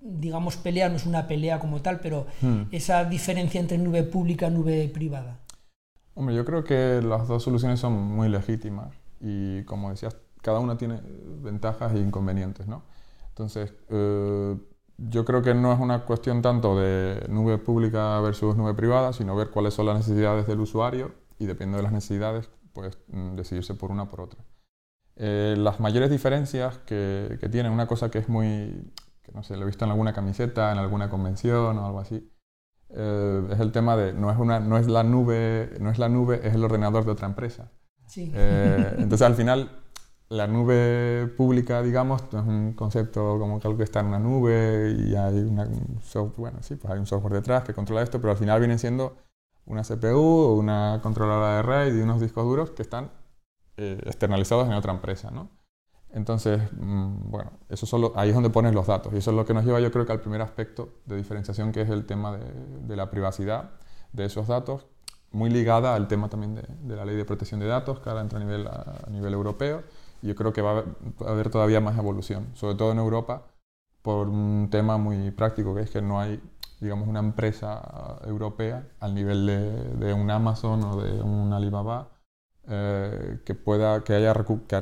digamos, 0.01 0.57
pelea? 0.57 0.89
No 0.89 0.95
es 0.95 1.05
una 1.05 1.27
pelea 1.27 1.59
como 1.59 1.81
tal, 1.81 1.99
pero 1.99 2.27
hmm. 2.41 2.63
esa 2.71 3.05
diferencia 3.05 3.59
entre 3.59 3.77
nube 3.77 4.03
pública 4.03 4.47
y 4.47 4.51
nube 4.51 4.89
privada. 4.93 5.39
Hombre, 6.15 6.35
yo 6.35 6.45
creo 6.45 6.63
que 6.63 7.01
las 7.01 7.27
dos 7.27 7.43
soluciones 7.43 7.79
son 7.79 7.93
muy 7.93 8.29
legítimas 8.29 8.93
y 9.21 9.63
como 9.63 9.89
decías 9.89 10.17
cada 10.41 10.59
una 10.59 10.77
tiene 10.77 11.01
ventajas 11.41 11.93
e 11.93 11.99
inconvenientes, 11.99 12.67
¿no? 12.67 12.83
Entonces, 13.29 13.73
eh, 13.89 14.57
yo 14.97 15.25
creo 15.25 15.41
que 15.41 15.53
no 15.53 15.71
es 15.71 15.79
una 15.79 16.05
cuestión 16.05 16.41
tanto 16.41 16.77
de 16.77 17.25
nube 17.29 17.57
pública 17.57 18.19
versus 18.19 18.55
nube 18.55 18.73
privada, 18.73 19.13
sino 19.13 19.35
ver 19.35 19.49
cuáles 19.49 19.73
son 19.73 19.85
las 19.85 19.97
necesidades 19.97 20.47
del 20.47 20.59
usuario 20.59 21.13
y 21.37 21.45
dependiendo 21.45 21.77
de 21.77 21.83
las 21.83 21.93
necesidades, 21.93 22.49
pues 22.73 22.97
mm, 23.07 23.35
decidirse 23.35 23.73
por 23.75 23.91
una 23.91 24.03
o 24.03 24.09
por 24.09 24.21
otra. 24.21 24.43
Eh, 25.15 25.55
las 25.57 25.79
mayores 25.79 26.09
diferencias 26.09 26.77
que, 26.79 27.37
que, 27.39 27.49
tienen, 27.49 27.71
una 27.71 27.87
cosa 27.87 28.09
que 28.09 28.19
es 28.19 28.29
muy, 28.29 28.91
que 29.29 29.35
no 29.35 29.43
sé, 29.43 29.55
lo 29.55 29.63
he 29.63 29.65
visto 29.65 29.85
en 29.85 29.91
alguna 29.91 30.13
camiseta, 30.13 30.71
en 30.71 30.79
alguna 30.79 31.09
convención 31.09 31.77
o 31.77 31.85
algo 31.85 31.99
así, 31.99 32.31
eh, 32.89 33.47
es 33.51 33.59
el 33.59 33.71
tema 33.71 33.95
de 33.95 34.13
no 34.13 34.31
es, 34.31 34.37
una, 34.37 34.59
no 34.59 34.77
es 34.77 34.87
la 34.87 35.03
nube, 35.03 35.77
no 35.79 35.91
es 35.91 35.99
la 35.99 36.09
nube, 36.09 36.41
es 36.47 36.55
el 36.55 36.63
ordenador 36.63 37.05
de 37.05 37.11
otra 37.11 37.27
empresa. 37.27 37.71
Sí. 38.07 38.31
entonces 38.33 39.21
al 39.21 39.35
final 39.35 39.69
la 40.29 40.47
nube 40.47 41.27
pública, 41.37 41.81
digamos, 41.83 42.23
es 42.23 42.33
un 42.33 42.73
concepto 42.73 43.37
como 43.39 43.59
que 43.59 43.67
algo 43.67 43.77
que 43.77 43.83
está 43.83 43.99
en 43.99 44.07
una 44.07 44.19
nube 44.19 44.95
y 44.97 45.15
hay 45.15 45.39
un 45.39 45.99
software, 46.01 46.51
bueno, 46.51 46.63
sí, 46.63 46.75
pues 46.75 46.91
hay 46.91 46.99
un 46.99 47.05
software 47.05 47.33
detrás 47.33 47.63
que 47.63 47.73
controla 47.73 48.01
esto, 48.01 48.19
pero 48.19 48.31
al 48.31 48.37
final 48.37 48.59
viene 48.59 48.77
siendo 48.77 49.17
una 49.65 49.83
CPU 49.83 50.19
o 50.19 50.53
una 50.55 50.99
controladora 51.01 51.57
de 51.57 51.61
RAID 51.61 51.95
y 51.95 52.01
unos 52.01 52.19
discos 52.19 52.43
duros 52.45 52.71
que 52.71 52.81
están 52.81 53.11
eh, 53.77 53.99
externalizados 54.05 54.67
en 54.67 54.73
otra 54.73 54.91
empresa, 54.91 55.31
¿no? 55.31 55.49
Entonces, 56.11 56.61
mm, 56.73 57.29
bueno, 57.29 57.51
eso 57.69 57.85
solo, 57.85 58.13
ahí 58.15 58.29
es 58.29 58.35
donde 58.35 58.49
pones 58.49 58.73
los 58.73 58.87
datos. 58.87 59.13
Y 59.13 59.17
eso 59.17 59.31
es 59.31 59.37
lo 59.37 59.45
que 59.45 59.53
nos 59.53 59.65
lleva 59.65 59.79
yo 59.79 59.91
creo 59.91 60.05
que 60.05 60.11
al 60.11 60.21
primer 60.21 60.41
aspecto 60.41 60.89
de 61.05 61.17
diferenciación 61.17 61.71
que 61.71 61.81
es 61.81 61.89
el 61.89 62.05
tema 62.05 62.37
de, 62.37 62.95
la 62.95 63.09
privacidad 63.11 63.71
de 64.13 64.25
esos 64.25 64.47
datos, 64.47 64.87
muy 65.31 65.49
ligada 65.51 65.93
al 65.95 66.07
tema 66.07 66.29
también 66.29 66.55
de, 66.55 66.95
la 66.95 67.05
ley 67.05 67.15
de 67.15 67.25
protección 67.25 67.59
de 67.59 67.67
datos 67.67 67.99
que 67.99 68.09
ahora 68.09 68.21
entra 68.21 68.39
a 68.39 68.43
nivel, 68.43 68.67
a 68.67 69.07
nivel 69.09 69.33
europeo. 69.33 69.83
Yo 70.21 70.35
creo 70.35 70.51
que 70.51 70.61
va 70.61 70.83
a 71.25 71.29
haber 71.29 71.49
todavía 71.49 71.79
más 71.79 71.97
evolución, 71.97 72.47
sobre 72.55 72.75
todo 72.75 72.91
en 72.91 72.97
Europa, 72.97 73.43
por 74.01 74.27
un 74.27 74.69
tema 74.71 74.97
muy 74.97 75.31
práctico, 75.31 75.75
que 75.75 75.81
es 75.81 75.89
que 75.91 76.01
no 76.01 76.19
hay, 76.19 76.41
digamos, 76.79 77.07
una 77.07 77.19
empresa 77.19 78.19
europea 78.25 78.87
al 78.99 79.13
nivel 79.13 79.45
de, 79.45 80.13
un 80.13 80.31
Amazon 80.31 80.83
o 80.83 81.01
de 81.01 81.21
un 81.21 81.53
Alibaba 81.53 82.09
eh, 82.67 83.39
que 83.45 83.55
pueda, 83.55 84.03
que 84.03 84.13
haya, 84.13 84.33
que, 84.67 84.75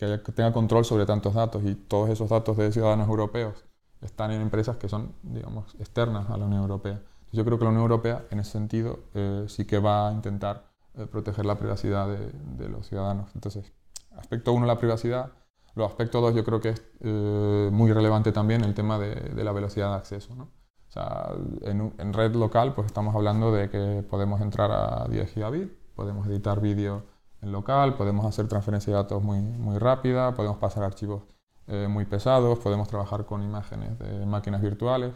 que 0.00 0.32
tenga 0.32 0.52
control 0.52 0.84
sobre 0.84 1.06
tantos 1.06 1.34
datos 1.34 1.62
y 1.64 1.74
todos 1.74 2.10
esos 2.10 2.30
datos 2.30 2.56
de 2.56 2.72
ciudadanos 2.72 3.08
europeos 3.08 3.64
están 4.00 4.30
en 4.30 4.40
empresas 4.40 4.76
que 4.76 4.88
son, 4.88 5.14
digamos, 5.22 5.74
externas 5.78 6.30
a 6.30 6.36
la 6.36 6.46
Unión 6.46 6.62
Europea. 6.62 7.02
Yo 7.32 7.44
creo 7.44 7.58
que 7.58 7.64
la 7.64 7.70
Unión 7.70 7.82
Europea, 7.82 8.24
en 8.30 8.40
ese 8.40 8.52
sentido, 8.52 9.00
eh, 9.14 9.44
sí 9.48 9.66
que 9.66 9.78
va 9.78 10.08
a 10.08 10.12
intentar 10.12 10.70
eh, 10.94 11.06
proteger 11.06 11.44
la 11.44 11.56
privacidad 11.56 12.08
de, 12.08 12.32
de 12.56 12.68
los 12.68 12.88
ciudadanos. 12.88 13.30
Entonces, 13.34 13.72
Aspecto 14.16 14.52
1, 14.52 14.66
la 14.66 14.78
privacidad. 14.78 15.32
Lo 15.74 15.84
aspecto 15.84 16.20
2, 16.20 16.34
yo 16.34 16.44
creo 16.44 16.60
que 16.60 16.70
es 16.70 16.82
eh, 17.00 17.70
muy 17.72 17.92
relevante 17.92 18.32
también 18.32 18.64
el 18.64 18.74
tema 18.74 18.98
de, 18.98 19.42
la 19.42 19.52
velocidad 19.52 19.90
de 19.90 19.96
acceso. 19.96 20.34
¿no? 20.34 20.44
O 20.44 20.92
sea, 20.92 21.30
en, 21.62 22.12
red 22.12 22.34
local, 22.34 22.74
pues 22.74 22.86
estamos 22.86 23.14
hablando 23.14 23.52
de 23.52 23.70
que 23.70 24.04
podemos 24.08 24.40
entrar 24.40 24.70
a 24.72 25.06
10 25.08 25.32
gigabit, 25.32 25.72
podemos 25.94 26.26
editar 26.26 26.60
vídeo 26.60 27.04
en 27.42 27.52
local, 27.52 27.94
podemos 27.94 28.26
hacer 28.26 28.48
transferencia 28.48 28.92
de 28.92 28.98
datos 28.98 29.22
muy, 29.22 29.40
muy 29.40 29.78
rápida, 29.78 30.34
podemos 30.34 30.58
pasar 30.58 30.82
archivos 30.84 31.22
eh, 31.66 31.86
muy 31.88 32.04
pesados, 32.04 32.58
podemos 32.58 32.88
trabajar 32.88 33.24
con 33.24 33.42
imágenes 33.42 33.98
de 33.98 34.26
máquinas 34.26 34.60
virtuales 34.60 35.14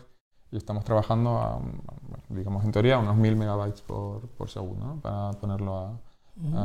y 0.50 0.56
estamos 0.56 0.84
trabajando, 0.84 1.38
a, 1.38 1.60
digamos 2.28 2.64
en 2.64 2.72
teoría, 2.72 2.98
unos 2.98 3.16
1000 3.16 3.36
megabytes 3.36 3.82
por, 3.82 4.28
por 4.28 4.48
segundo, 4.48 4.98
para 5.02 5.32
ponerlo 5.32 5.78
a, 5.78 6.00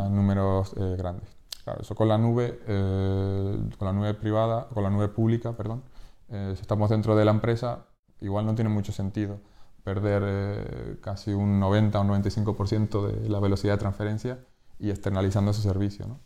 números 0.10 0.74
eh, 0.78 0.96
grandes. 0.98 1.39
Eso 1.80 1.96
con 1.96 2.08
la 2.08 2.18
nube, 2.18 2.60
eh, 2.68 3.70
con 3.78 3.86
la 3.86 3.94
nube 3.94 4.13
privada, 4.13 4.68
con 4.74 4.84
la 4.84 4.89
nube 4.89 5.10
pública, 5.10 5.54
perdón, 5.54 5.84
eh, 6.30 6.54
si 6.56 6.62
estamos 6.62 6.89
dentro 6.89 7.16
de 7.16 7.25
la 7.25 7.32
empresa, 7.32 7.86
igual 8.22 8.46
no 8.46 8.56
tiene 8.56 8.70
mucho 8.70 8.92
sentido 8.92 9.39
perder 9.84 10.24
eh, 10.25 10.98
casi 11.01 11.34
un 11.34 11.60
90 11.60 12.00
o 12.00 12.01
un 12.01 12.10
95% 12.10 13.08
de 13.08 13.30
la 13.30 13.39
velocidad 13.39 13.74
de 13.74 13.80
transferencia 13.80 14.39
y 14.79 14.89
externalizando 14.89 15.51
ese 15.51 15.62
servicio. 15.62 16.07
¿no? 16.07 16.19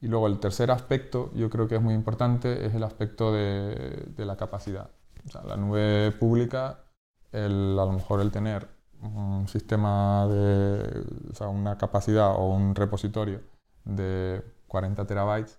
Y 0.00 0.08
luego 0.08 0.26
el 0.26 0.38
tercer 0.38 0.70
aspecto, 0.70 1.30
yo 1.34 1.50
creo 1.50 1.68
que 1.68 1.76
es 1.76 1.82
muy 1.82 1.94
importante, 1.94 2.66
es 2.66 2.74
el 2.74 2.84
aspecto 2.84 3.32
de, 3.32 4.06
de 4.16 4.24
la 4.24 4.36
capacidad. 4.36 4.90
O 5.26 5.30
sea, 5.30 5.42
la 5.42 5.56
nube 5.56 6.12
pública, 6.12 6.84
el, 7.32 7.78
a 7.78 7.84
lo 7.84 7.92
mejor 7.92 8.20
el 8.20 8.30
tener 8.30 8.68
un 9.02 9.48
sistema 9.48 10.26
de, 10.26 11.04
o 11.30 11.34
sea, 11.34 11.48
una 11.48 11.76
capacidad 11.78 12.34
o 12.34 12.54
un 12.54 12.74
repositorio 12.74 13.40
de 13.84 14.42
40 14.68 15.06
terabytes, 15.06 15.58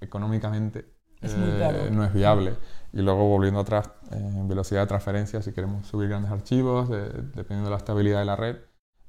económicamente 0.00 0.96
eh, 1.22 1.88
no 1.92 2.04
es 2.04 2.12
viable. 2.12 2.56
Y 2.92 3.02
luego 3.02 3.28
volviendo 3.28 3.60
atrás, 3.60 3.90
en 4.10 4.48
velocidad 4.48 4.82
de 4.82 4.86
transferencia, 4.86 5.42
si 5.42 5.52
queremos 5.52 5.86
subir 5.86 6.08
grandes 6.08 6.30
archivos, 6.30 6.88
dependiendo 6.88 7.64
de 7.64 7.70
la 7.70 7.76
estabilidad 7.76 8.20
de 8.20 8.24
la 8.24 8.36
red, 8.36 8.56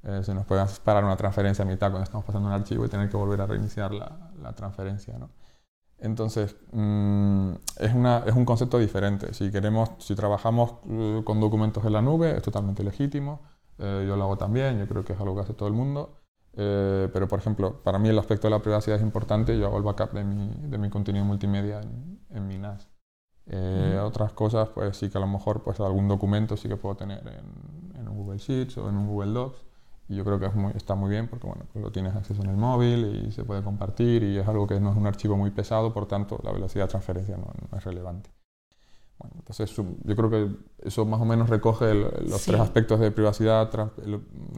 eh, 0.04 0.22
se 0.22 0.32
nos 0.32 0.46
puede 0.46 0.64
parar 0.84 1.04
una 1.04 1.16
transferencia 1.16 1.64
a 1.64 1.68
mitad 1.68 1.90
cuando 1.90 2.04
estamos 2.04 2.24
pasando 2.24 2.48
un 2.48 2.54
archivo 2.54 2.84
y 2.84 2.88
tener 2.88 3.08
que 3.08 3.16
volver 3.16 3.40
a 3.40 3.46
reiniciar 3.46 3.92
la, 3.92 4.30
la 4.40 4.52
transferencia. 4.52 5.18
¿no? 5.18 5.30
Entonces, 5.98 6.56
mm, 6.72 7.52
es, 7.78 7.94
una, 7.94 8.18
es, 8.26 8.34
un 8.34 8.44
concepto 8.44 8.78
diferente. 8.78 9.34
Si, 9.34 9.50
queremos, 9.50 9.90
si 9.98 10.14
trabajamos 10.14 10.74
eh, 10.88 11.22
con 11.24 11.40
documentos 11.40 11.84
en 11.84 11.92
la 11.92 12.02
nube, 12.02 12.36
es 12.36 12.42
totalmente 12.42 12.84
legítimo. 12.84 13.40
Eh, 13.78 14.04
yo 14.06 14.16
lo 14.16 14.24
hago 14.24 14.38
también, 14.38 14.78
yo 14.78 14.86
creo 14.86 15.04
que 15.04 15.14
es 15.14 15.20
algo 15.20 15.34
que 15.34 15.42
hace 15.42 15.54
todo 15.54 15.68
el 15.68 15.74
mundo. 15.74 16.14
pero, 16.54 17.28
por 17.28 17.38
ejemplo, 17.38 17.82
para 17.82 17.98
mí 17.98 18.08
el 18.08 18.18
aspecto 18.18 18.48
de 18.48 18.52
la 18.52 18.60
privacidad 18.60 18.96
es 18.96 19.02
importante. 19.02 19.58
Yo 19.58 19.66
hago 19.66 19.78
el 19.78 19.84
backup 19.84 20.12
de 20.12 20.24
mi, 20.24 20.48
de 20.70 20.78
mi 20.78 20.90
contenido 20.90 21.24
multimedia 21.24 21.80
en, 21.80 22.20
en 22.30 22.46
mi 22.46 22.58
NAS. 22.58 22.88
Otras 24.02 24.32
cosas, 24.32 24.68
pues 24.68 24.96
sí 24.96 25.08
que 25.10 25.18
a 25.18 25.20
lo 25.20 25.26
mejor 25.26 25.62
pues, 25.62 25.80
algún 25.80 26.06
documento 26.08 26.56
sí 26.56 26.68
que 26.68 26.76
puedo 26.76 26.96
tener 26.96 27.26
en, 27.26 28.00
en 28.00 28.08
un 28.08 28.16
Google 28.16 28.38
Sheets 28.38 28.78
o 28.78 28.88
en 28.88 28.96
un 28.96 29.06
Google 29.06 29.32
Docs 29.32 29.67
y 30.08 30.16
yo 30.16 30.24
creo 30.24 30.40
que 30.40 30.50
está 30.76 30.94
muy 30.94 31.10
bien 31.10 31.28
porque 31.28 31.46
bueno, 31.46 31.64
pues 31.72 31.84
lo 31.84 31.92
tienes 31.92 32.14
acceso 32.14 32.42
en 32.42 32.50
el 32.50 32.56
móvil 32.56 33.26
y 33.26 33.32
se 33.32 33.44
puede 33.44 33.62
compartir 33.62 34.22
y 34.22 34.38
es 34.38 34.48
algo 34.48 34.66
que 34.66 34.80
no 34.80 34.90
es 34.90 34.96
un 34.96 35.06
archivo 35.06 35.36
muy 35.36 35.50
pesado, 35.50 35.92
por 35.92 36.06
tanto 36.06 36.40
la 36.42 36.52
velocidad 36.52 36.84
de 36.84 36.90
transferencia 36.90 37.36
no, 37.36 37.52
es 37.76 37.84
relevante. 37.84 38.30
Bueno, 39.18 39.34
entonces 39.38 39.74
yo 39.74 40.16
creo 40.16 40.30
que 40.30 40.48
eso 40.86 41.04
más 41.04 41.20
o 41.20 41.24
menos 41.24 41.50
recoge 41.50 41.92
los 41.94 42.44
tres 42.44 42.60
aspectos 42.60 43.00
de 43.00 43.10
privacidad, 43.10 43.68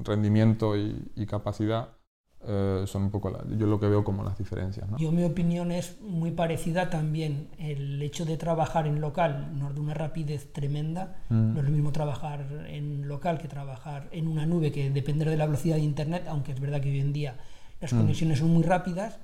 rendimiento 0.04 0.76
y 0.76 1.26
capacidad 1.26 1.99
eh, 2.46 2.84
son 2.86 3.02
un 3.02 3.10
poco 3.10 3.30
yo 3.50 3.66
lo 3.66 3.78
que 3.78 3.86
veo 3.86 4.02
como 4.02 4.24
las 4.24 4.38
diferencias. 4.38 4.88
¿no? 4.88 4.96
Yo 4.96 5.12
mi 5.12 5.24
opinión 5.24 5.70
es 5.70 6.00
muy 6.00 6.30
parecida 6.30 6.88
también. 6.88 7.48
El 7.58 8.00
hecho 8.00 8.24
de 8.24 8.38
trabajar 8.38 8.86
en 8.86 9.00
local 9.00 9.58
nos 9.58 9.74
da 9.74 9.80
una 9.80 9.94
rapidez 9.94 10.50
tremenda. 10.52 11.22
Mm. 11.28 11.54
No 11.54 11.60
es 11.60 11.66
lo 11.66 11.70
mismo 11.70 11.92
trabajar 11.92 12.66
en 12.68 13.06
local 13.08 13.38
que 13.38 13.48
trabajar 13.48 14.08
en 14.12 14.26
una 14.26 14.46
nube, 14.46 14.72
que 14.72 14.88
depender 14.90 15.28
de 15.28 15.36
la 15.36 15.46
velocidad 15.46 15.76
de 15.76 15.82
Internet, 15.82 16.24
aunque 16.28 16.52
es 16.52 16.60
verdad 16.60 16.80
que 16.80 16.90
hoy 16.90 17.00
en 17.00 17.12
día 17.12 17.36
las 17.78 17.92
mm. 17.92 17.98
conexiones 17.98 18.38
son 18.38 18.50
muy 18.50 18.62
rápidas. 18.62 19.18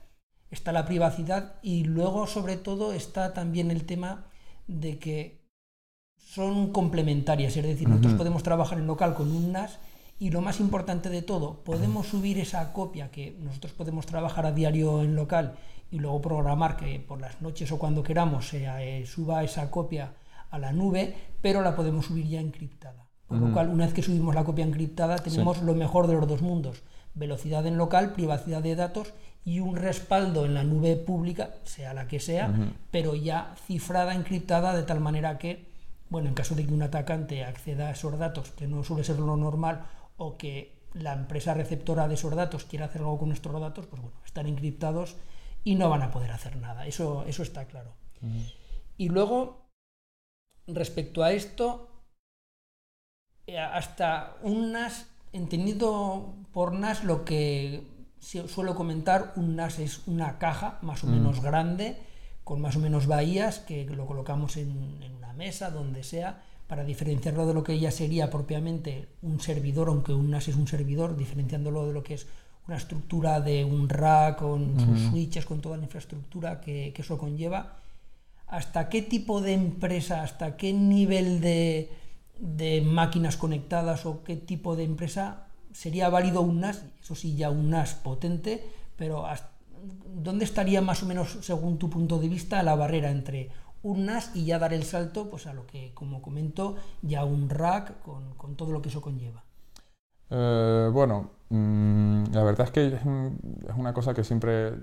Está 0.51 0.73
la 0.73 0.85
privacidad 0.85 1.55
y 1.63 1.85
luego 1.85 2.27
sobre 2.27 2.57
todo 2.57 2.93
está 2.93 3.33
también 3.33 3.71
el 3.71 3.87
tema 3.87 4.27
de 4.67 4.99
que 4.99 5.47
son 6.19 6.71
complementarias. 6.71 7.57
Es 7.57 7.65
decir, 7.65 7.89
nosotros 7.89 8.15
podemos 8.15 8.43
trabajar 8.43 8.79
en 8.79 8.87
local 8.87 9.15
con 9.15 9.33
un 9.33 9.53
NAS 9.53 9.79
y 10.19 10.31
lo 10.31 10.41
más 10.41 10.61
importante 10.61 11.11
de 11.11 11.23
todo, 11.23 11.63
podemos 11.63 12.07
subir 12.07 12.39
esa 12.39 12.73
copia 12.73 13.11
que 13.11 13.37
nosotros 13.41 13.73
podemos 13.73 14.07
trabajar 14.07 14.47
a 14.47 14.53
diario 14.53 15.03
en 15.03 15.15
local 15.15 15.57
y 15.91 15.99
luego 15.99 16.23
programar 16.23 16.77
que 16.77 16.99
por 17.01 17.21
las 17.21 17.41
noches 17.43 17.71
o 17.71 17.79
cuando 17.79 18.03
queramos 18.03 18.49
se 18.49 18.67
eh, 18.67 19.07
suba 19.07 19.45
esa 19.45 19.71
copia 19.71 20.15
a 20.51 20.59
la 20.59 20.73
nube, 20.73 21.15
pero 21.43 21.63
la 21.63 21.77
podemos 21.77 22.07
subir 22.07 22.27
ya 22.27 22.41
encriptada. 22.41 23.07
Por 23.29 23.39
lo 23.39 23.53
cual, 23.53 23.71
una 23.71 23.85
vez 23.85 23.93
que 23.93 24.03
subimos 24.03 24.37
la 24.37 24.45
copia 24.45 24.65
encriptada, 24.65 25.17
tenemos 25.17 25.61
lo 25.61 25.75
mejor 25.75 26.07
de 26.07 26.15
los 26.15 26.29
dos 26.29 26.43
mundos. 26.43 26.83
Velocidad 27.15 27.67
en 27.67 27.77
local, 27.77 28.13
privacidad 28.13 28.63
de 28.63 28.77
datos 28.77 29.13
y 29.45 29.59
un 29.59 29.75
respaldo 29.75 30.45
en 30.45 30.55
la 30.55 30.63
nube 30.63 30.95
pública, 30.95 31.51
sea 31.65 31.93
la 31.93 32.07
que 32.07 32.21
sea, 32.21 32.55
pero 32.93 33.17
ya 33.17 33.55
cifrada, 33.67 34.15
encriptada, 34.15 34.77
de 34.77 34.85
tal 34.85 35.01
manera 35.01 35.39
que, 35.39 35.67
bueno, 36.09 36.29
en 36.29 36.35
caso 36.35 36.55
de 36.55 36.67
que 36.67 36.73
un 36.73 36.83
atacante 36.83 37.45
acceda 37.45 37.89
a 37.89 37.93
esos 37.93 38.17
datos, 38.17 38.51
que 38.51 38.69
no 38.69 38.85
suele 38.85 39.03
ser 39.03 39.19
lo 39.19 39.37
normal, 39.37 39.87
o 40.17 40.37
que 40.37 40.77
la 40.95 41.13
empresa 41.13 41.55
receptora 41.55 42.09
de 42.09 42.15
esos 42.15 42.35
datos 42.35 42.65
quiera 42.65 42.87
hacer 42.87 43.03
algo 43.03 43.19
con 43.19 43.29
nuestros 43.29 43.61
datos, 43.61 43.87
pues 43.87 44.01
bueno, 44.01 44.17
están 44.25 44.47
encriptados 44.47 45.17
y 45.63 45.75
no 45.75 45.91
van 45.91 46.03
a 46.03 46.11
poder 46.11 46.31
hacer 46.31 46.57
nada. 46.57 46.87
Eso, 46.87 47.25
eso 47.27 47.43
está 47.43 47.67
claro. 47.67 47.95
Y 48.97 49.09
luego, 49.09 49.69
respecto 50.67 51.23
a 51.23 51.33
esto, 51.33 51.91
eh, 53.47 53.59
hasta 53.59 54.37
un 54.43 54.73
NAS, 54.73 55.07
entendido 55.33 56.35
por 56.53 56.73
NAS 56.73 57.05
lo 57.05 57.25
que 57.25 57.83
suelo 58.21 58.75
comentar, 58.75 59.35
un 59.37 59.55
NAS 59.55 59.79
es 59.79 60.07
una 60.07 60.39
caja 60.39 60.79
más 60.83 61.05
o 61.05 61.09
menos 61.09 61.43
grande, 61.43 61.99
con 62.43 62.61
más 62.61 62.77
o 62.77 62.81
menos 62.81 63.07
bahías, 63.07 63.59
que 63.59 63.85
lo 63.85 64.07
colocamos 64.07 64.57
en, 64.57 65.03
en 65.03 65.15
una 65.15 65.33
mesa, 65.33 65.71
donde 65.71 66.03
sea, 66.03 66.43
para 66.67 66.85
diferenciarlo 66.85 67.47
de 67.47 67.55
lo 67.55 67.63
que 67.63 67.79
ya 67.79 67.91
sería 67.91 68.31
propiamente 68.31 69.09
un 69.23 69.41
servidor, 69.41 69.89
aunque 69.89 70.13
un 70.13 70.31
NAS 70.31 70.49
es 70.49 70.57
un 70.57 70.67
servidor, 70.67 71.17
diferenciándolo 71.17 71.87
de 71.87 71.93
lo 71.93 72.03
que 72.03 72.15
es 72.15 72.27
una 72.67 72.77
estructura 72.77 73.41
de 73.41 73.65
un 73.65 73.89
rack 73.89 74.41
con 74.41 74.81
sus 74.81 75.11
switches, 75.11 75.47
con 75.47 75.61
toda 75.61 75.77
la 75.77 75.85
infraestructura 75.85 76.61
que, 76.61 76.93
eso 76.97 77.19
conlleva, 77.19 77.77
hasta 78.49 78.89
qué 78.89 79.03
tipo 79.03 79.41
de 79.41 79.53
empresa, 79.53 80.23
hasta 80.23 80.57
qué 80.57 80.73
nivel 80.73 81.41
de, 81.41 81.91
máquinas 82.85 83.37
conectadas 83.37 84.05
o 84.05 84.25
qué 84.25 84.37
tipo 84.37 84.75
de 84.75 84.85
empresa 84.85 85.47
sería 85.73 86.09
válido 86.09 86.41
un 86.41 86.61
NAS, 86.61 86.85
eso 87.01 87.15
sí, 87.15 87.37
ya 87.37 87.51
un 87.51 87.71
NAS 87.71 87.95
potente, 87.95 88.65
pero 88.97 89.25
¿dónde 90.17 90.45
estaría 90.45 90.81
más 90.81 91.05
o 91.05 91.07
menos, 91.07 91.39
según 91.43 91.79
tu 91.79 91.89
punto 91.89 92.19
de 92.19 92.29
vista, 92.29 92.63
la 92.65 92.75
barrera 92.75 93.11
entre 93.11 93.51
un 93.87 94.07
NAS 94.07 94.35
y 94.35 94.45
ya 94.45 94.59
dar 94.59 94.75
el 94.75 94.83
salto 94.83 95.31
pues, 95.31 95.47
a 95.47 95.55
lo 95.55 95.67
que, 95.67 95.93
como 95.95 96.21
comento, 96.21 96.77
ya 97.03 97.25
un 97.25 97.49
rack 97.49 98.03
con, 98.03 98.35
con 98.35 98.57
todo 98.57 98.73
lo 98.73 98.83
que 98.83 98.89
eso 98.89 99.01
conlleva. 99.01 99.45
Eh, 100.29 100.91
bueno, 100.93 101.31
mm, 101.51 102.25
la 102.33 102.43
verdad 102.43 102.67
es 102.67 102.73
que 102.73 102.87
es, 102.89 103.05
una 103.77 103.95
cosa 103.95 104.13
que 104.13 104.25
siempre 104.25 104.75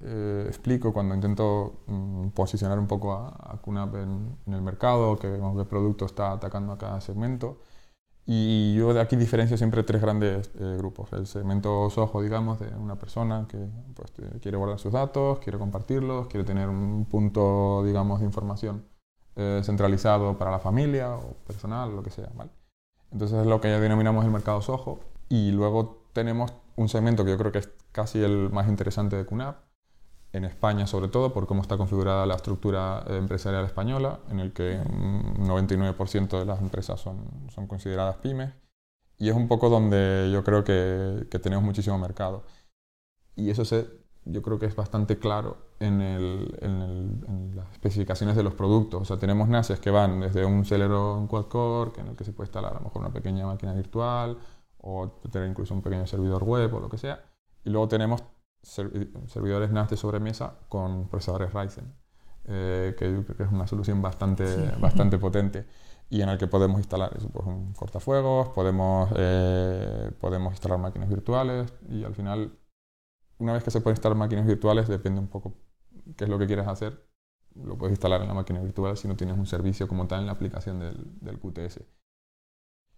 eh, 0.00 0.44
explico 0.46 0.92
cuando 0.92 1.14
intento 1.14 1.82
mm, 1.88 2.28
posicionar 2.28 2.78
un 2.78 2.86
poco 2.86 3.12
a, 3.12 3.28
a 3.28 3.60
QNAP 3.60 3.96
en, 3.96 4.36
en, 4.46 4.54
el 4.54 4.62
mercado, 4.62 5.16
que 5.16 5.28
vemos 5.28 5.56
qué 5.56 5.64
producto 5.68 6.06
está 6.06 6.32
atacando 6.32 6.72
a 6.72 6.78
cada 6.78 7.00
segmento. 7.00 7.58
Y 8.24 8.74
yo 8.74 8.94
de 8.94 9.00
aquí 9.00 9.16
diferencio 9.16 9.56
siempre 9.56 9.82
tres 9.82 10.00
grandes 10.00 10.50
eh, 10.60 10.74
grupos. 10.78 11.12
El 11.12 11.26
segmento 11.26 11.90
Soho, 11.90 12.22
digamos, 12.22 12.60
de 12.60 12.68
una 12.68 12.96
persona 12.96 13.46
que 13.48 13.58
pues, 13.94 14.12
quiere 14.40 14.56
guardar 14.56 14.78
sus 14.78 14.92
datos, 14.92 15.40
quiere 15.40 15.58
compartirlos, 15.58 16.28
quiere 16.28 16.44
tener 16.44 16.68
un 16.68 17.04
punto, 17.06 17.82
digamos, 17.84 18.20
de 18.20 18.26
información 18.26 18.84
eh, 19.34 19.60
centralizado 19.64 20.38
para 20.38 20.50
la 20.50 20.60
familia 20.60 21.16
o 21.16 21.34
personal, 21.46 21.94
lo 21.96 22.02
que 22.02 22.10
sea. 22.10 22.30
¿vale? 22.34 22.50
Entonces 23.10 23.40
es 23.40 23.46
lo 23.46 23.60
que 23.60 23.68
ya 23.68 23.80
denominamos 23.80 24.24
el 24.24 24.30
mercado 24.30 24.60
Soho. 24.60 25.00
Y 25.28 25.50
luego 25.50 26.04
tenemos 26.12 26.52
un 26.76 26.88
segmento 26.88 27.24
que 27.24 27.32
yo 27.32 27.38
creo 27.38 27.52
que 27.52 27.58
es 27.58 27.70
casi 27.90 28.22
el 28.22 28.50
más 28.50 28.68
interesante 28.68 29.16
de 29.16 29.26
QNAP, 29.26 29.56
en 30.32 30.44
España 30.44 30.86
sobre 30.86 31.08
todo, 31.08 31.32
por 31.32 31.46
cómo 31.46 31.62
está 31.62 31.76
configurada 31.76 32.24
la 32.26 32.34
estructura 32.34 33.04
empresarial 33.08 33.64
española, 33.64 34.20
en 34.30 34.40
el 34.40 34.52
que 34.52 34.80
un 34.88 35.46
99% 35.46 36.38
de 36.38 36.44
las 36.44 36.60
empresas 36.60 37.00
son, 37.00 37.50
son, 37.50 37.66
consideradas 37.66 38.16
pymes, 38.16 38.52
y 39.18 39.28
es 39.28 39.36
un 39.36 39.46
poco 39.46 39.68
donde 39.68 40.30
yo 40.32 40.42
creo 40.42 40.64
que, 40.64 41.26
que 41.30 41.38
tenemos 41.38 41.64
muchísimo 41.64 41.98
mercado. 41.98 42.44
Y 43.36 43.50
eso 43.50 43.64
se, 43.64 43.86
yo 44.24 44.42
creo 44.42 44.58
que 44.58 44.66
es 44.66 44.76
bastante 44.76 45.18
claro 45.18 45.58
en, 45.80 46.00
el, 46.00 46.58
en, 46.60 47.56
las 47.56 47.70
especificaciones 47.72 48.36
de 48.36 48.42
los 48.42 48.54
productos. 48.54 49.02
O 49.02 49.04
sea, 49.04 49.18
tenemos 49.18 49.48
NASes 49.48 49.80
que 49.80 49.90
van 49.90 50.20
desde 50.20 50.44
un 50.44 50.64
Celeron 50.64 51.26
quad-core, 51.26 52.00
en 52.00 52.08
el 52.08 52.16
que 52.16 52.24
se 52.24 52.32
puede 52.32 52.46
instalar 52.46 52.72
a 52.72 52.74
lo 52.76 52.80
mejor 52.82 53.02
una 53.02 53.12
pequeña 53.12 53.46
máquina 53.46 53.74
virtual, 53.74 54.38
o 54.78 55.08
tener 55.30 55.48
incluso 55.48 55.74
un 55.74 55.82
pequeño 55.82 56.06
servidor 56.06 56.44
web 56.44 56.72
o 56.74 56.80
lo 56.80 56.88
que 56.88 56.98
sea. 56.98 57.24
Y 57.64 57.70
luego 57.70 57.88
tenemos 57.88 58.22
servidores 58.62 59.70
NAS 59.70 59.90
de 59.90 59.96
sobremesa 59.96 60.58
con 60.68 61.08
procesadores 61.08 61.52
Ryzen, 61.52 61.92
eh, 62.44 62.94
que 62.98 63.12
yo 63.12 63.24
creo 63.24 63.36
que 63.36 63.42
es 63.42 63.52
una 63.52 63.66
solución 63.66 64.00
bastante, 64.00 64.44
bastante 64.80 65.18
potente 65.18 65.66
y 66.08 66.22
en 66.22 66.28
el 66.28 66.38
que 66.38 66.46
podemos 66.46 66.78
instalar 66.78 67.16
eso, 67.16 67.28
pues 67.30 67.46
un 67.46 67.72
cortafuegos, 67.72 68.50
podemos, 68.50 69.10
eh, 69.16 70.10
podemos 70.20 70.52
instalar 70.52 70.78
máquinas 70.78 71.08
virtuales 71.08 71.72
y 71.88 72.04
al 72.04 72.14
final, 72.14 72.58
una 73.38 73.54
vez 73.54 73.64
que 73.64 73.70
se 73.70 73.80
pueden 73.80 73.96
instalar 73.96 74.16
máquinas 74.16 74.46
virtuales, 74.46 74.88
depende 74.88 75.20
un 75.20 75.28
poco 75.28 75.54
qué 76.16 76.24
es 76.24 76.30
lo 76.30 76.38
que 76.38 76.46
quieres 76.46 76.66
hacer, 76.66 77.06
lo 77.54 77.76
puedes 77.76 77.92
instalar 77.92 78.20
en 78.22 78.28
la 78.28 78.34
máquina 78.34 78.60
virtual 78.60 78.96
si 78.96 79.08
no 79.08 79.16
tienes 79.16 79.36
un 79.36 79.46
servicio 79.46 79.88
como 79.88 80.06
tal 80.06 80.20
en 80.20 80.26
la 80.26 80.32
aplicación 80.32 80.78
del, 80.78 81.18
del 81.20 81.38
QTS. 81.38 81.80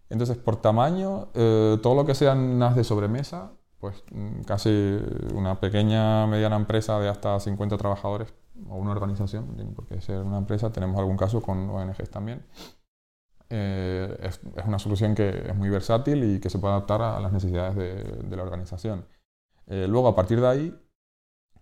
Entonces, 0.09 0.37
por 0.37 0.57
tamaño, 0.57 1.29
eh, 1.33 1.77
todo 1.81 1.95
lo 1.95 2.05
que 2.05 2.15
sean 2.15 2.59
NAS 2.59 2.75
de 2.75 2.83
sobremesa 2.83 3.53
pues 3.79 4.03
mm, 4.11 4.41
casi 4.41 4.99
una 5.33 5.59
pequeña, 5.59 6.27
mediana 6.27 6.55
empresa 6.55 6.99
de 6.99 7.09
hasta 7.09 7.39
50 7.39 7.77
trabajadores 7.77 8.33
o 8.69 8.75
una 8.75 8.91
organización, 8.91 9.73
porque 9.75 10.01
ser 10.01 10.21
una 10.21 10.37
empresa, 10.37 10.71
tenemos 10.71 10.97
algún 10.97 11.17
caso 11.17 11.41
con 11.41 11.69
ONGs 11.69 12.09
también. 12.09 12.45
Eh, 13.49 14.17
es, 14.21 14.39
una 14.65 14.79
solución 14.79 15.13
que 15.13 15.29
es 15.29 15.55
muy 15.55 15.69
versátil 15.69 16.23
y 16.23 16.39
que 16.39 16.49
se 16.49 16.57
puede 16.57 16.73
adaptar 16.73 17.01
a 17.01 17.19
las 17.19 17.31
necesidades 17.31 17.75
de, 17.75 18.35
la 18.35 18.43
organización. 18.43 19.05
Eh, 19.67 19.87
luego, 19.87 20.07
a 20.07 20.15
partir 20.15 20.41
de 20.41 20.47
ahí, 20.47 20.81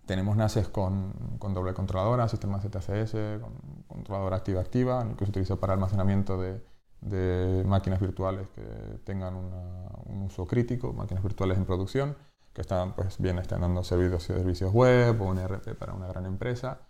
tenemos 0.06 0.36
NASes 0.38 0.68
con, 0.70 1.38
con 1.40 1.54
doble 1.54 1.74
controladora, 1.74 2.28
sistemas 2.28 2.64
ZCS, 2.64 3.42
con 3.42 3.84
controladora 3.88 4.38
activa-activa, 4.38 5.16
que 5.18 5.26
se 5.26 5.32
utiliza 5.32 5.56
para 5.58 5.74
almacenamiento 5.74 6.40
de, 6.40 6.62
de 7.06 7.64
máquinas 7.66 8.00
virtuales 8.00 8.48
que 8.56 8.62
tengan 9.04 9.36
un 9.36 10.24
uso 10.24 10.48
crítico, 10.48 10.94
máquinas 10.94 11.24
virtuales 11.24 11.58
en 11.58 11.66
producción, 11.66 12.16
que 12.54 12.62
están, 12.62 12.94
pues 12.94 13.18
bien, 13.18 13.40
están 13.40 13.62
dando 13.62 13.84
servicios, 13.84 14.24
servicios 14.24 14.72
web 14.72 15.20
o 15.22 15.26
un 15.26 15.40
ERP 15.40 15.76
para 15.76 15.94
una 15.94 16.08
gran 16.08 16.26
empresa. 16.26 16.82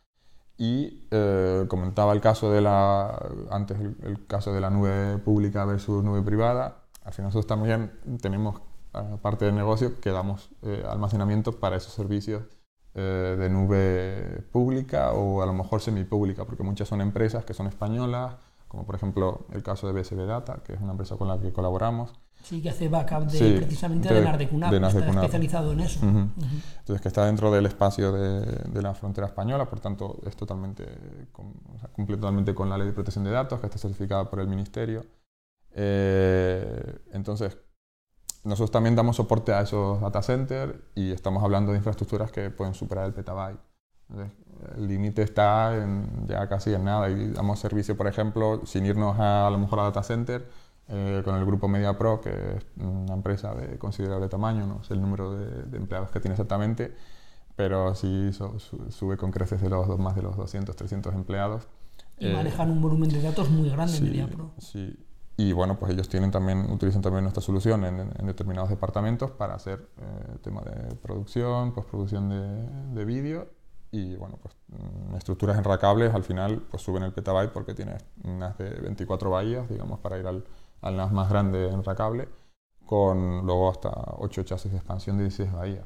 Y 0.57 1.07
eh, 1.09 1.65
comentaba 1.67 2.13
el 2.13 2.21
caso 2.21 2.51
de 2.51 2.61
la, 2.61 3.17
antes 3.49 3.79
el, 3.79 4.27
caso 4.27 4.53
de 4.53 4.61
la 4.61 4.69
nube 4.69 5.17
pública 5.19 5.65
versus 5.65 6.03
nube 6.03 6.21
privada. 6.21 6.83
Al 7.03 7.13
final 7.13 7.29
nosotros 7.29 7.47
también 7.47 7.91
tenemos 8.21 8.61
parte 9.21 9.45
del 9.45 9.55
negocio 9.55 9.99
que 9.99 10.11
damos 10.11 10.51
eh, 10.61 10.83
almacenamiento 10.87 11.59
para 11.59 11.77
esos 11.77 11.93
servicios 11.93 12.43
eh, 12.93 13.35
de 13.39 13.49
nube 13.49 14.43
pública 14.51 15.13
o 15.13 15.41
a 15.41 15.47
lo 15.47 15.53
mejor 15.53 15.81
semipública, 15.81 16.45
porque 16.45 16.61
muchas 16.61 16.87
son 16.87 17.01
empresas 17.01 17.43
que 17.43 17.55
son 17.55 17.65
españolas, 17.65 18.35
como 18.73 18.87
por 18.87 18.95
ejemplo 18.95 19.45
el 19.51 19.61
caso 19.61 19.85
de 19.85 19.93
BSB 19.93 20.25
Data, 20.25 20.63
que 20.63 20.73
es 20.73 20.81
una 20.81 20.93
empresa 20.93 21.15
con 21.15 21.27
la 21.27 21.39
que 21.39 21.53
colaboramos, 21.53 22.11
Sí, 22.41 22.59
que 22.59 22.71
hace 22.71 22.89
backup 22.89 23.27
de, 23.27 23.57
precisamente 23.57 24.09
de, 24.09 24.15
de 24.15 24.21
Nardecunap, 24.25 24.73
está 24.73 25.11
especializado 25.11 25.71
en 25.73 25.79
eso. 25.79 25.99
Entonces, 26.03 26.99
que 26.99 27.07
está 27.07 27.25
dentro 27.25 27.51
del 27.51 27.67
espacio 27.67 28.11
de, 28.11 28.81
la 28.81 28.93
frontera 28.95 29.27
española, 29.27 29.69
por 29.69 29.79
tanto, 29.79 30.19
es 30.25 30.35
totalmente, 30.35 30.85
cumple 31.93 32.17
totalmente 32.17 32.53
con 32.53 32.69
la 32.69 32.77
ley 32.77 32.87
de 32.87 32.93
protección 32.93 33.23
de 33.23 33.31
datos, 33.31 33.61
que 33.61 33.67
está 33.67 33.77
certificada 33.77 34.29
por 34.29 34.41
el 34.41 34.47
Ministerio. 34.47 35.05
Eh, 35.71 36.99
entonces, 37.13 37.57
nosotros 38.43 38.71
también 38.71 38.95
damos 38.95 39.15
soporte 39.15 39.53
a 39.53 39.61
esos 39.61 40.01
data 40.01 40.21
centers 40.21 40.73
y 40.95 41.11
estamos 41.13 41.43
hablando 41.43 41.71
de 41.71 41.77
infraestructuras 41.77 42.29
que 42.29 42.49
pueden 42.49 42.73
superar 42.73 43.05
el 43.05 43.13
petabyte. 43.13 43.59
El 44.75 44.87
límite 44.87 45.21
está 45.21 45.75
en, 45.75 46.27
ya 46.27 46.47
casi 46.47 46.73
en 46.73 46.85
nada 46.85 47.09
y 47.09 47.31
damos 47.31 47.59
servicio, 47.59 47.97
por 47.97 48.07
ejemplo, 48.07 48.61
sin 48.65 48.85
irnos 48.85 49.19
a, 49.19 49.47
a 49.47 49.49
lo 49.49 49.57
mejor 49.57 49.79
a 49.79 49.83
data 49.83 50.03
center, 50.03 50.47
eh, 50.89 51.21
con 51.23 51.35
el 51.35 51.45
grupo 51.45 51.69
MediaPro, 51.69 52.19
que 52.19 52.29
es 52.29 52.65
una 52.77 53.13
empresa 53.13 53.55
de 53.55 53.77
considerable 53.77 54.27
tamaño, 54.27 54.67
no 54.67 54.83
sé 54.83 54.93
el 54.93 55.01
número 55.01 55.33
de, 55.33 55.77
empleados 55.77 56.11
que 56.11 56.19
tiene 56.19 56.33
exactamente, 56.33 56.93
pero 57.55 57.95
sí 57.95 58.31
sube 58.89 59.15
con 59.15 59.31
creces 59.31 59.61
de 59.61 59.69
los 59.69 59.97
más 59.97 60.15
de 60.15 60.23
los 60.23 60.35
200, 60.35 60.75
300 60.75 61.13
empleados. 61.13 61.67
Y 62.19 62.27
manejan 62.29 62.69
un 62.69 62.81
volumen 62.81 63.09
de 63.09 63.21
datos 63.21 63.49
muy 63.49 63.69
grande 63.69 63.97
en 63.97 64.03
MediaPro. 64.03 64.51
Sí, 64.57 64.93
y 65.37 65.53
bueno, 65.53 65.79
pues 65.79 65.93
ellos 65.93 66.09
tienen 66.09 66.31
también, 66.31 66.69
utilizan 66.69 67.01
también 67.01 67.23
nuestra 67.23 67.41
solución 67.41 67.85
en, 67.85 68.27
determinados 68.27 68.69
departamentos 68.69 69.31
para 69.31 69.55
hacer 69.55 69.87
eh, 69.97 70.37
tema 70.41 70.61
de 70.61 70.95
producción, 70.95 71.73
postproducción 71.73 72.27
de, 72.27 72.99
de 72.99 73.05
vídeo 73.05 73.47
y 73.93 74.15
bueno, 74.15 74.39
pues 74.41 74.55
mm, 74.69 75.15
estructuras 75.15 75.55
enracables 75.55 76.13
al 76.15 76.23
final 76.23 76.63
pues 76.69 76.81
suben 76.81 77.03
el 77.03 77.13
petabyte 77.13 77.51
porque 77.53 77.75
tiene 77.75 77.97
unas 78.23 78.57
de 78.57 78.71
24 78.71 79.29
bahías, 79.29 79.69
digamos, 79.69 79.99
para 79.99 80.17
ir 80.17 80.25
al, 80.25 80.43
al 80.81 80.97
NAS 80.97 81.11
más 81.11 81.29
grande 81.29 81.69
en 81.69 81.83
Racable, 81.83 82.27
con 82.87 83.45
luego 83.45 83.69
hasta 83.69 83.91
8 84.17 84.43
chasis 84.43 84.71
de 84.71 84.79
expansión 84.79 85.17
de 85.17 85.25
16 85.25 85.53
bahías. 85.53 85.85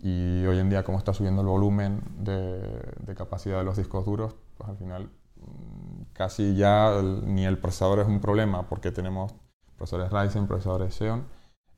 Y 0.00 0.44
hoy 0.44 0.58
en 0.58 0.68
día, 0.68 0.84
como 0.84 0.98
está 0.98 1.14
subiendo 1.14 1.40
el 1.40 1.48
volumen 1.48 2.02
de, 2.18 3.14
capacidad 3.16 3.58
de 3.58 3.64
los 3.64 3.78
discos 3.78 4.04
duros, 4.04 4.36
pues 4.58 4.68
al 4.68 4.76
final 4.76 5.10
mm, 5.36 6.02
casi 6.12 6.54
ya 6.54 7.00
ni 7.02 7.46
el 7.46 7.58
procesador 7.58 8.00
es 8.00 8.06
un 8.06 8.20
problema 8.20 8.68
porque 8.68 8.92
tenemos 8.92 9.34
procesadores 9.76 10.12
Ryzen, 10.12 10.46
procesadores 10.46 10.94
Xeon, 10.94 11.24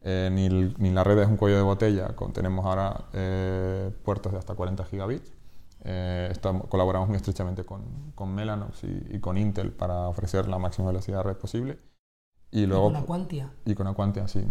eh, 0.00 0.28
ni, 0.32 0.48
ni, 0.48 0.90
la 0.90 1.04
red 1.04 1.18
es 1.20 1.28
un 1.28 1.36
cuello 1.36 1.56
de 1.56 1.62
botella, 1.62 2.16
con, 2.16 2.32
tenemos 2.32 2.66
ahora 2.66 3.04
eh, 3.12 3.92
puertos 4.04 4.32
de 4.32 4.38
hasta 4.38 4.56
40 4.56 4.84
gigabits. 4.86 5.32
Eh, 5.84 6.28
estamos, 6.30 6.68
colaboramos 6.68 7.08
muy 7.08 7.16
estrechamente 7.16 7.64
con, 7.64 8.12
con 8.14 8.34
Mellanox 8.34 8.84
y, 8.84 9.16
y, 9.16 9.18
con 9.20 9.36
Intel 9.36 9.72
para 9.72 10.08
ofrecer 10.08 10.46
la 10.48 10.58
máxima 10.58 10.88
velocidad 10.88 11.18
de 11.18 11.22
red 11.24 11.36
posible. 11.36 11.78
Y, 12.50 12.66
luego, 12.66 12.84
con 12.84 12.96
Aquantia. 12.96 13.52
Y 13.64 13.74
con 13.74 13.86
Aquantia, 13.86 14.28
sí. 14.28 14.44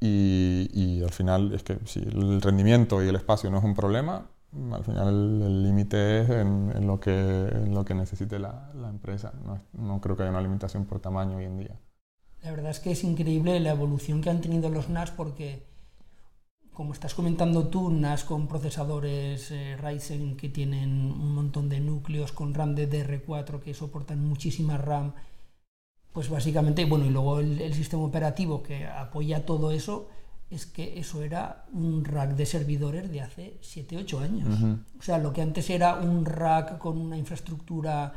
y, 0.00 0.68
y, 0.72 1.02
al 1.02 1.10
final 1.10 1.54
es 1.54 1.62
que 1.62 1.78
si 1.84 2.00
el 2.00 2.42
rendimiento 2.42 3.02
y 3.02 3.08
el 3.08 3.16
espacio 3.16 3.50
no 3.50 3.58
es 3.58 3.64
un 3.64 3.74
problema, 3.74 4.26
al 4.72 4.84
final 4.84 5.42
el 5.42 5.62
límite 5.62 6.20
es 6.20 6.30
en, 6.30 6.86
lo 6.86 7.00
que, 7.00 7.10
en 7.10 7.74
lo 7.74 7.84
que 7.84 7.94
necesite 7.94 8.38
la, 8.38 8.70
la 8.74 8.88
empresa. 8.88 9.32
No, 9.44 9.60
no, 9.72 10.00
creo 10.00 10.16
que 10.16 10.22
haya 10.22 10.30
una 10.30 10.40
limitación 10.40 10.84
por 10.84 11.00
tamaño 11.00 11.38
hoy 11.38 11.44
en 11.44 11.58
día. 11.58 11.80
La 12.42 12.50
verdad 12.50 12.70
es 12.70 12.80
que 12.80 12.92
es 12.92 13.02
increíble 13.04 13.58
la 13.60 13.70
evolución 13.70 14.20
que 14.20 14.30
han 14.30 14.40
tenido 14.40 14.68
los 14.68 14.90
NAS 14.90 15.10
porque, 15.10 15.66
como 16.74 16.92
estás 16.92 17.14
comentando 17.14 17.68
tú, 17.68 17.90
NAS 17.90 18.24
con 18.24 18.46
procesadores 18.46 19.50
eh, 19.50 19.76
Ryzen 19.80 20.36
que 20.36 20.48
tienen 20.48 20.90
un 21.10 21.34
montón 21.34 21.68
de 21.68 21.80
núcleos, 21.80 22.32
con 22.32 22.52
RAM 22.52 22.74
DDR4 22.74 23.60
que 23.60 23.72
soportan 23.72 24.26
muchísima 24.26 24.76
RAM 24.76 25.14
pues 26.14 26.30
básicamente, 26.30 26.84
bueno, 26.84 27.06
y 27.06 27.10
luego 27.10 27.40
el, 27.40 27.74
sistema 27.74 28.04
operativo 28.04 28.62
que 28.62 28.86
apoya 28.86 29.44
todo 29.44 29.72
eso, 29.72 30.08
es 30.48 30.64
que 30.64 31.00
eso 31.00 31.24
era 31.24 31.64
un 31.72 32.04
rack 32.04 32.36
de 32.36 32.46
servidores 32.46 33.10
de 33.10 33.20
hace 33.20 33.58
7, 33.62 33.96
8 33.96 34.20
años. 34.20 34.48
O 34.96 35.02
sea, 35.02 35.18
lo 35.18 35.32
que 35.32 35.42
antes 35.42 35.68
era 35.70 35.96
un 35.96 36.24
rack 36.24 36.78
con 36.78 36.98
una 36.98 37.18
infraestructura 37.18 38.12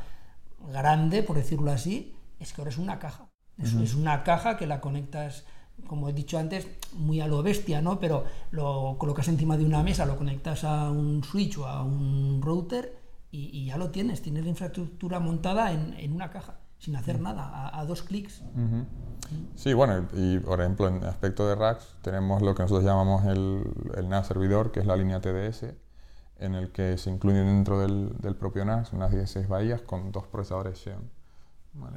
grande, 0.72 1.24
por 1.24 1.34
decirlo 1.34 1.72
así, 1.72 2.14
es 2.38 2.52
que 2.52 2.60
ahora 2.60 2.70
es 2.70 2.78
una 2.78 3.00
caja. 3.00 3.30
Eso 3.60 3.82
es 3.82 3.94
una 3.94 4.22
caja 4.22 4.56
que 4.56 4.68
la 4.68 4.80
conectas, 4.80 5.44
como 5.86 6.08
he 6.08 6.12
dicho 6.12 6.38
antes, 6.38 6.66
muy 6.94 7.20
a 7.20 7.26
lo 7.26 7.42
bestia, 7.42 7.80
¿no? 7.80 8.00
Pero 8.00 8.24
lo 8.50 8.96
colocas 8.98 9.28
encima 9.28 9.56
de 9.56 9.64
una 9.64 9.82
mesa, 9.82 10.06
lo 10.06 10.16
conectas 10.16 10.64
a 10.64 10.90
un 10.90 11.22
switch 11.24 11.58
o 11.58 11.66
a 11.66 11.82
un 11.82 12.40
router 12.42 12.98
y, 13.30 13.66
ya 13.66 13.76
lo 13.76 13.90
tienes. 13.90 14.22
Tienes 14.22 14.44
la 14.44 14.50
infraestructura 14.50 15.20
montada 15.20 15.72
en 15.72 16.12
una 16.12 16.30
caja 16.30 16.58
sin 16.78 16.94
hacer 16.96 17.20
nada, 17.20 17.70
a, 17.76 17.84
dos 17.84 18.02
clics. 18.02 18.42
Sí, 19.56 19.74
bueno, 19.74 20.06
y 20.14 20.38
por 20.38 20.60
ejemplo 20.60 20.88
en 20.88 21.04
aspecto 21.04 21.46
de 21.48 21.54
racks 21.54 21.96
tenemos 22.02 22.40
lo 22.40 22.54
que 22.54 22.62
nosotros 22.62 22.84
llamamos 22.84 23.24
el, 23.26 23.64
el 23.96 24.08
NAS 24.08 24.28
servidor, 24.28 24.70
que 24.70 24.80
es 24.80 24.86
la 24.86 24.96
línea 24.96 25.20
TDS, 25.20 25.74
en 26.38 26.54
el 26.54 26.70
que 26.70 26.96
se 26.96 27.10
incluye 27.10 27.40
dentro 27.40 27.80
del, 27.80 28.16
del 28.18 28.36
propio 28.36 28.64
NAS 28.64 28.92
unas 28.92 29.10
16 29.10 29.48
bahías 29.48 29.82
con 29.82 30.12
dos 30.12 30.26
procesadores 30.28 30.78
Xeon. 30.78 31.17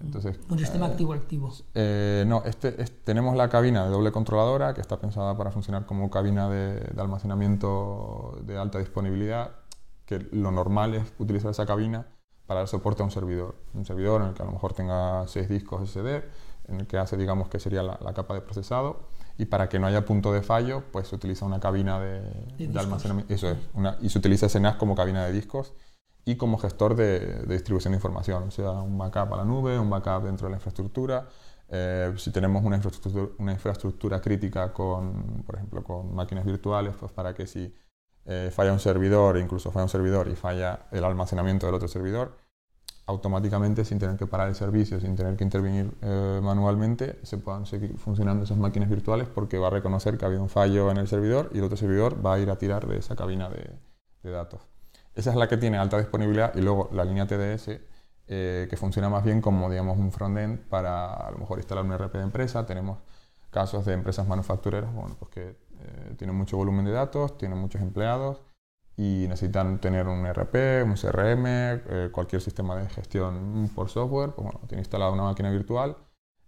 Entonces, 0.02 0.40
¿Un 0.50 0.60
sistema 0.60 0.88
eh, 0.88 0.92
activo-activo? 0.92 1.52
Eh, 1.74 2.24
no, 2.28 2.44
este, 2.46 2.72
tenemos 2.72 3.36
la 3.36 3.50
cabina 3.50 3.86
de 3.86 3.92
doble 3.92 4.12
controladora 4.12 4.74
que 4.74 4.82
está 4.82 5.00
pensada 5.00 5.36
para 5.38 5.52
funcionar 5.52 5.86
como 5.86 6.10
cabina 6.10 6.50
de, 6.50 6.80
de 6.80 7.02
almacenamiento 7.02 8.40
de 8.44 8.58
alta 8.58 8.80
disponibilidad, 8.80 9.56
que 10.06 10.20
lo 10.32 10.52
normal 10.52 10.96
es 10.96 11.14
utilizar 11.20 11.52
esa 11.52 11.66
cabina 11.66 12.06
para 12.46 12.60
dar 12.60 12.68
soporte 12.68 13.02
a 13.02 13.06
un 13.06 13.12
servidor. 13.12 13.56
Un 13.74 13.86
servidor 13.86 14.22
en 14.22 14.28
el 14.28 14.34
que 14.34 14.44
a 14.44 14.46
lo 14.46 14.52
mejor 14.52 14.74
tenga 14.74 15.26
seis 15.28 15.48
discos 15.48 15.90
SD, 15.90 16.22
en 16.68 16.82
el 16.82 16.88
que 16.88 16.98
hace, 16.98 17.18
digamos, 17.18 17.48
que 17.48 17.60
sería 17.60 17.82
la, 17.82 18.14
capa 18.14 18.34
de 18.34 18.42
procesado. 18.42 19.08
Y 19.38 19.46
para 19.46 19.70
que 19.70 19.80
no 19.80 19.88
haya 19.88 20.06
punto 20.06 20.34
de 20.34 20.42
fallo, 20.42 20.84
pues 20.92 21.08
se 21.08 21.16
utiliza 21.16 21.46
una 21.46 21.60
cabina 21.60 22.00
de, 22.00 22.22
almacenamiento. 22.78 23.34
Eso 23.34 23.50
es. 23.50 23.58
Una, 23.74 23.98
y 24.02 24.10
se 24.10 24.20
utiliza 24.20 24.48
ese 24.48 24.60
NAS 24.60 24.76
como 24.76 24.96
cabina 24.96 25.26
de 25.26 25.32
discos 25.32 25.74
y 26.26 26.36
como 26.36 26.58
gestor 26.58 26.96
de, 26.96 27.44
distribución 27.48 27.92
de 27.94 27.98
información. 27.98 28.44
O 28.44 28.52
sea, 28.52 28.72
un 28.72 28.98
backup 28.98 29.34
a 29.34 29.38
la 29.38 29.46
nube, 29.46 29.78
un 29.80 29.90
backup 29.90 30.24
dentro 30.24 30.48
de 30.48 30.52
la 30.52 30.58
infraestructura. 30.58 31.28
Eh, 31.70 32.14
si 32.18 32.32
tenemos 32.32 32.64
una 32.64 32.76
infraestructura, 32.76 34.18
una 34.18 34.22
crítica 34.22 34.74
con, 34.74 35.44
por 35.46 35.56
ejemplo, 35.56 35.84
con 35.84 36.14
máquinas 36.14 36.46
virtuales, 36.46 36.96
pues 37.00 37.12
para 37.12 37.34
que 37.34 37.48
si 37.48 37.74
eh, 38.26 38.50
falla 38.54 38.74
un 38.74 38.80
servidor, 38.80 39.38
incluso 39.38 39.72
falla 39.72 39.84
un 39.84 39.90
servidor 39.90 40.28
y 40.28 40.36
falla 40.36 40.88
el 40.92 41.04
almacenamiento 41.04 41.66
del 41.66 41.76
otro 41.76 41.88
servidor, 41.88 42.38
automáticamente, 43.08 43.84
sin 43.84 44.00
tener 44.00 44.18
que 44.18 44.28
parar 44.28 44.48
el 44.48 44.56
servicio, 44.56 45.00
sin 45.00 45.16
tener 45.16 45.36
que 45.36 45.44
intervenir 45.44 45.92
eh, 46.02 46.40
manualmente, 46.42 47.20
se 47.24 47.38
puedan 47.38 47.66
seguir 47.66 47.98
funcionando 47.98 48.44
esas 48.44 48.58
máquinas 48.58 48.90
virtuales 48.90 49.28
porque 49.28 49.58
va 49.58 49.68
a 49.68 49.72
reconocer 49.72 50.18
que 50.18 50.26
ha 50.26 50.28
habido 50.28 50.44
un 50.44 50.50
fallo 50.50 50.92
en 50.92 50.98
el 50.98 51.08
servidor 51.08 51.50
y 51.54 51.60
el 51.60 51.64
otro 51.66 51.78
servidor 51.78 52.24
va 52.26 52.36
a 52.36 52.40
ir 52.40 52.50
a 52.50 52.58
tirar 52.58 52.88
de 52.88 52.98
esa 52.98 53.16
cabina 53.16 53.50
de, 53.50 54.32
datos. 54.32 54.62
Esa 55.16 55.32
es 55.32 55.36
la 55.36 55.48
que 55.48 55.58
tiene 55.58 55.78
alta 55.78 55.98
disponibilidad 55.98 56.56
y 56.56 56.62
luego 56.62 56.90
la 56.94 57.04
línea 57.04 57.28
TDS 57.28 57.80
eh, 58.28 58.68
que 58.70 58.78
funciona 58.78 59.10
más 59.10 59.24
bien 59.24 59.42
como 59.42 59.70
digamos 59.70 59.98
un 59.98 60.12
frontend 60.12 60.60
para 60.70 61.14
a 61.14 61.32
lo 61.32 61.38
mejor 61.38 61.58
instalar 61.60 61.84
un 61.84 61.92
RP 61.98 62.14
de 62.14 62.24
empresa. 62.24 62.66
Tenemos 62.66 63.00
casos 63.50 63.86
de 63.86 63.94
empresas 63.94 64.28
manufactureras 64.28 64.94
bueno, 64.94 65.16
pues 65.20 65.32
que 65.32 65.50
eh, 65.50 66.16
tienen 66.18 66.36
mucho 66.36 66.58
volumen 66.58 66.86
de 66.86 66.92
datos, 66.92 67.38
tienen 67.38 67.58
muchos 67.58 67.82
empleados 67.82 68.42
y 68.96 69.26
necesitan 69.28 69.80
tener 69.80 70.08
un 70.08 70.26
RP, 70.26 70.84
un 70.86 70.96
CRM, 70.96 71.46
eh, 71.48 72.10
cualquier 72.12 72.42
sistema 72.42 72.76
de 72.76 72.88
gestión 72.90 73.70
por 73.74 73.90
software, 73.90 74.32
pues 74.32 74.46
bueno, 74.46 74.60
tiene 74.68 74.82
instalada 74.82 75.12
una 75.12 75.24
máquina 75.24 75.50
virtual, 75.50 75.98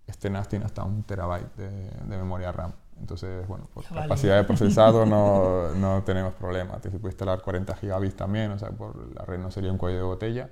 este 0.07 0.29
NAS 0.29 0.49
tiene 0.49 0.65
hasta 0.65 0.83
un 0.83 1.03
terabyte 1.03 1.55
de, 1.55 2.17
memoria 2.17 2.51
RAM. 2.51 2.73
Entonces, 3.03 3.45
bueno, 3.49 3.67
por 3.73 3.83
capacidad 3.83 4.37
de 4.37 4.45
procesado 4.45 5.05
no, 5.05 5.71
no 5.75 6.03
tenemos 6.03 6.33
problema. 6.35 6.79
Se 6.81 6.89
puede 6.89 7.11
instalar 7.11 7.41
40 7.41 7.75
gigabits 7.75 8.15
también, 8.15 8.51
o 8.51 8.57
sea, 8.57 8.69
por 8.69 9.13
la 9.13 9.25
red 9.25 9.39
no 9.39 9.51
sería 9.51 9.73
un 9.73 9.77
cuello 9.77 9.97
de 9.97 10.03
botella. 10.03 10.49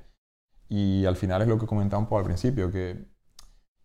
Y 0.68 1.06
al 1.06 1.16
final 1.16 1.42
es 1.42 1.48
lo 1.48 1.58
que 1.58 1.66
comentaba 1.66 2.00
un 2.02 2.08
poco 2.08 2.20
al 2.20 2.26
principio, 2.26 2.70
que 2.70 3.06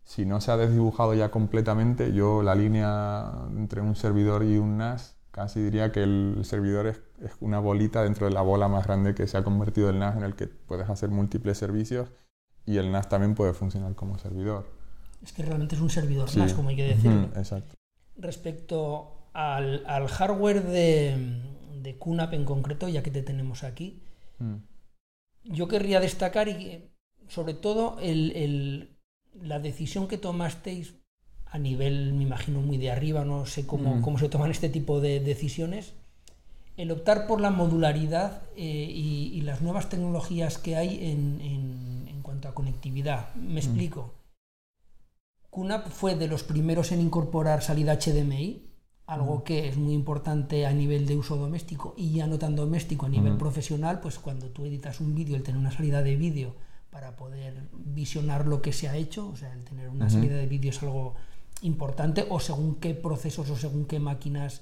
si 0.03 0.25
no 0.25 0.41
se 0.41 0.51
ha 0.51 0.57
desdibujado 0.57 1.13
ya 1.13 1.31
completamente, 1.31 2.11
yo 2.11 2.43
la 2.43 2.55
línea 2.55 3.31
entre 3.55 3.79
un 3.79 3.95
servidor 3.95 4.43
y 4.43 4.57
un 4.57 4.77
NAS 4.77 5.15
casi 5.31 5.61
diría 5.61 5.93
que 5.93 6.03
el 6.03 6.41
servidor 6.43 6.87
es, 6.87 6.99
una 7.39 7.59
bolita 7.59 8.03
dentro 8.03 8.25
de 8.25 8.33
la 8.33 8.41
bola 8.41 8.67
más 8.67 8.85
grande 8.85 9.15
que 9.15 9.27
se 9.27 9.37
ha 9.37 9.45
convertido 9.45 9.89
el 9.89 9.97
NAS 9.97 10.17
en 10.17 10.23
el 10.23 10.35
que 10.35 10.47
puedes 10.47 10.89
hacer 10.89 11.09
múltiples 11.09 11.57
servicios 11.57 12.09
y 12.65 12.77
el 12.77 12.91
NAS 12.91 13.07
también 13.07 13.33
puede 13.33 13.53
funcionar 13.53 13.95
como 13.95 14.17
servidor. 14.17 14.67
Es 15.23 15.31
que 15.31 15.43
realmente 15.43 15.75
es 15.75 15.81
un 15.81 15.89
servidor 15.89 16.35
NAS, 16.35 16.53
como 16.53 16.67
hay 16.67 16.75
que 16.75 16.83
decirlo. 16.83 17.29
exacto. 17.37 17.76
Respecto 18.17 19.29
al, 19.33 20.07
hardware 20.07 20.63
de, 20.63 21.41
de 21.81 21.97
QNAP 21.97 22.33
en 22.33 22.45
concreto, 22.45 22.87
ya 22.89 23.03
que 23.03 23.11
te 23.11 23.21
tenemos 23.21 23.63
aquí, 23.63 24.01
mm. 24.39 24.55
yo 25.43 25.67
querría 25.67 25.99
destacar 25.99 26.47
y 26.47 26.89
sobre 27.27 27.53
todo 27.53 27.97
la 29.41 29.59
decisión 29.59 30.07
que 30.07 30.17
tomasteis 30.17 30.95
a 31.45 31.59
nivel, 31.59 32.13
me 32.13 32.23
imagino, 32.23 32.61
muy 32.61 32.77
de 32.77 32.91
arriba, 32.91 33.23
no 33.23 33.45
sé 33.45 33.65
cómo, 33.65 33.95
mm. 33.95 34.01
cómo 34.01 34.17
se 34.17 34.29
toman 34.29 34.51
este 34.51 34.69
tipo 34.69 34.99
de 34.99 35.19
decisiones, 35.19 35.93
el 36.75 36.91
optar 36.91 37.25
por 37.25 37.41
la 37.41 37.49
modularidad 37.49 38.43
eh, 38.55 38.61
y, 38.63 39.41
las 39.41 39.61
nuevas 39.61 39.89
tecnologías 39.89 40.57
que 40.57 40.75
hay 40.75 41.09
en, 41.09 42.19
cuanto 42.21 42.49
a 42.49 42.53
conectividad. 42.53 43.33
Me 43.35 43.53
mm. 43.53 43.57
explico. 43.57 44.13
QNAP 45.57 45.87
fue 45.89 46.15
de 46.15 46.27
los 46.27 46.43
primeros 46.43 46.91
en 46.91 47.01
incorporar 47.01 47.63
salida 47.63 47.97
HDMI, 47.97 48.61
algo 49.07 49.43
que 49.43 49.67
es 49.67 49.75
muy 49.75 49.95
importante 49.95 50.67
a 50.67 50.71
nivel 50.71 51.07
de 51.07 51.15
uso 51.15 51.35
doméstico 51.35 51.95
y 51.97 52.13
ya 52.13 52.27
no 52.27 52.37
tan 52.37 52.55
doméstico 52.55 53.07
a 53.07 53.09
nivel 53.09 53.37
profesional, 53.37 53.99
pues 53.99 54.19
cuando 54.19 54.49
tú 54.49 54.65
editas 54.65 55.01
un 55.01 55.15
vídeo, 55.15 55.35
el 55.35 55.41
tener 55.41 55.59
una 55.59 55.71
salida 55.71 56.03
de 56.03 56.15
vídeo 56.15 56.53
para 56.91 57.15
poder 57.15 57.69
visionar 57.73 58.45
lo 58.45 58.61
que 58.61 58.71
se 58.71 58.87
ha 58.87 58.97
hecho, 58.97 59.29
o 59.29 59.35
sea, 59.35 59.51
el 59.51 59.63
tener 59.63 59.89
una 59.89 60.11
salida 60.11 60.35
de 60.35 60.45
vídeo 60.45 60.69
es 60.69 60.83
algo 60.83 61.15
importante 61.63 62.27
o 62.29 62.39
según 62.39 62.75
qué 62.75 62.93
procesos 62.93 63.49
o 63.49 63.55
según 63.55 63.85
qué 63.85 63.99
máquinas 63.99 64.61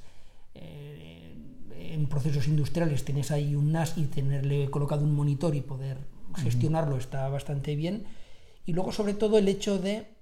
eh, 0.53 1.35
en 1.77 2.07
procesos 2.07 2.47
industriales 2.47 3.03
tienes 3.03 3.31
ahí 3.31 3.53
un 3.55 3.73
NAS 3.73 3.97
y 3.97 4.05
tenerle 4.05 4.69
colocado 4.69 5.03
un 5.03 5.13
monitor 5.13 5.55
y 5.55 5.61
poder 5.61 5.97
gestionarlo 6.37 6.95
está 6.95 7.27
bastante 7.27 7.75
bien. 7.75 8.05
Y 8.65 8.71
luego 8.71 8.93
sobre 8.93 9.13
todo 9.13 9.37
el 9.37 9.49
hecho 9.49 9.77
de 9.77 10.14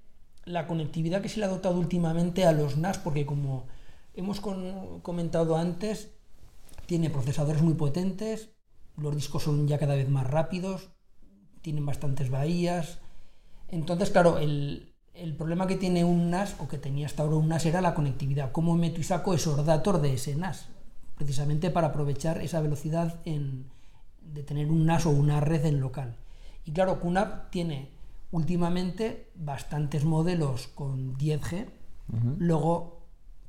la 0.45 0.67
conectividad 0.67 1.21
que 1.21 1.29
se 1.29 1.39
le 1.39 1.45
ha 1.45 1.49
dotado 1.49 1.79
últimamente 1.79 2.45
a 2.45 2.51
los 2.51 2.77
NAS, 2.77 2.97
porque 2.97 3.25
como 3.25 3.65
hemos 4.13 4.41
comentado 4.41 5.57
antes, 5.57 6.11
tiene 6.85 7.09
procesadores 7.09 7.61
muy 7.61 7.73
potentes, 7.75 8.49
los 8.97 9.15
discos 9.15 9.43
son 9.43 9.67
ya 9.67 9.79
cada 9.79 9.95
vez 9.95 10.09
más 10.09 10.27
rápidos, 10.27 10.89
tienen 11.61 11.85
bastantes 11.85 12.29
bahías. 12.29 12.99
Entonces, 13.69 14.11
claro, 14.11 14.37
el, 14.37 14.93
el 15.13 15.35
problema 15.35 15.65
que 15.65 15.77
tiene 15.77 16.03
un 16.03 16.29
NAS, 16.29 16.55
o 16.59 16.67
que 16.67 16.77
tenía 16.77 17.05
hasta 17.05 17.23
ahora 17.23 17.37
un 17.37 17.47
NAS, 17.47 17.65
era 17.65 17.81
la 17.81 17.95
conectividad. 17.95 18.51
¿Cómo 18.51 18.75
meto 18.75 18.99
y 18.99 19.03
saco 19.03 19.33
esos 19.33 19.65
datos 19.65 20.01
de 20.01 20.13
ese 20.13 20.35
NAS? 20.35 20.67
Precisamente 21.15 21.71
para 21.71 21.87
aprovechar 21.87 22.41
esa 22.41 22.61
velocidad 22.61 23.23
de 23.23 24.43
tener 24.43 24.69
un 24.69 24.85
NAS 24.85 25.05
o 25.05 25.11
una 25.11 25.39
red 25.39 25.65
en 25.65 25.79
local. 25.79 26.17
Y 26.65 26.71
claro, 26.71 26.99
QNAP 26.99 27.49
tiene 27.49 27.92
últimamente 28.33 29.29
bastantes 29.35 30.03
modelos 30.03 30.67
con 30.67 31.15
10G. 31.17 31.67
Luego 32.37 32.99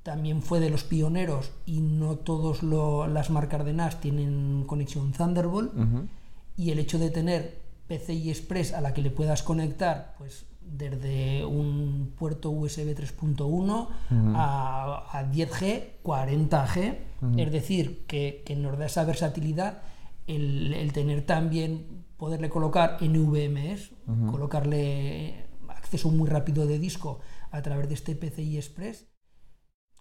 también 0.04 0.42
fue 0.42 0.60
de 0.60 0.70
los 0.70 0.84
pioneros 0.84 1.50
y 1.66 1.80
no 1.80 2.16
todas 2.16 2.62
las 2.62 3.30
marcas 3.30 3.64
de 3.64 3.72
NAS 3.72 4.00
tienen 4.00 4.64
conexión 4.66 5.12
Thunderbolt. 5.12 5.72
Y 6.56 6.70
el 6.70 6.78
hecho 6.78 6.98
de 7.00 7.10
tener 7.10 7.58
PCI 7.88 8.30
Express 8.30 8.72
a 8.72 8.80
la 8.80 8.94
que 8.94 9.02
le 9.02 9.10
puedas 9.10 9.42
conectar, 9.42 10.14
pues 10.18 10.46
desde 10.60 11.44
un 11.44 12.12
puerto 12.18 12.50
USB 12.50 12.94
3.1 12.94 13.88
a, 14.34 15.24
10G, 15.32 15.82
40G, 16.02 16.96
es 17.36 17.52
decir, 17.52 18.04
que, 18.06 18.56
nos 18.56 18.78
da 18.78 18.86
esa 18.86 19.04
versatilidad 19.04 19.82
el, 20.26 20.90
tener 20.92 21.24
también, 21.26 22.03
poderle 22.24 22.48
colocar 22.48 22.96
NVMEs, 23.02 23.90
colocarle 24.30 25.44
acceso 25.68 26.10
muy 26.10 26.26
rápido 26.26 26.66
de 26.66 26.78
disco 26.78 27.20
a 27.50 27.60
través 27.60 27.86
de 27.90 27.94
este 27.96 28.16
PCI 28.16 28.56
Express. 28.56 29.08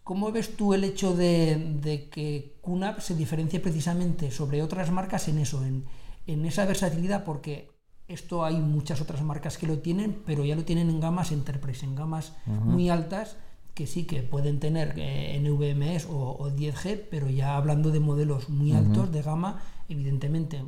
¿Cómo 0.05 0.31
ves 0.31 0.55
tú 0.55 0.73
el 0.73 0.85
hecho 0.85 1.17
de, 1.17 2.07
que 2.13 2.57
QNAP 2.61 3.01
se 3.01 3.15
diferencie 3.15 3.59
precisamente 3.59 4.31
sobre 4.31 4.63
otras 4.63 4.89
marcas 4.89 5.27
en 5.27 5.37
eso, 5.37 5.65
en, 5.65 5.83
en 6.25 6.45
esa 6.45 6.65
versatilidad? 6.65 7.25
Porque 7.25 7.71
esto 8.07 8.45
hay 8.45 8.55
muchas 8.55 9.01
otras 9.01 9.21
marcas 9.21 9.57
que 9.57 9.67
lo 9.67 9.79
tienen, 9.79 10.23
pero 10.25 10.45
ya 10.45 10.55
lo 10.55 10.63
tienen 10.63 10.89
en 10.89 11.01
gamas 11.01 11.33
enterprise, 11.33 11.85
en 11.85 11.95
gamas 11.95 12.37
muy 12.45 12.87
altas, 12.87 13.35
que 13.73 13.85
sí 13.85 14.05
que 14.05 14.23
pueden 14.23 14.61
tener 14.61 14.93
eh, 14.95 15.37
NVMe 15.41 15.97
o, 16.07 16.49
10G, 16.49 17.03
pero 17.11 17.29
ya 17.29 17.57
hablando 17.57 17.91
de 17.91 17.99
modelos 17.99 18.47
muy 18.47 18.71
altos 18.71 19.11
de 19.11 19.21
gama, 19.21 19.61
evidentemente 19.89 20.63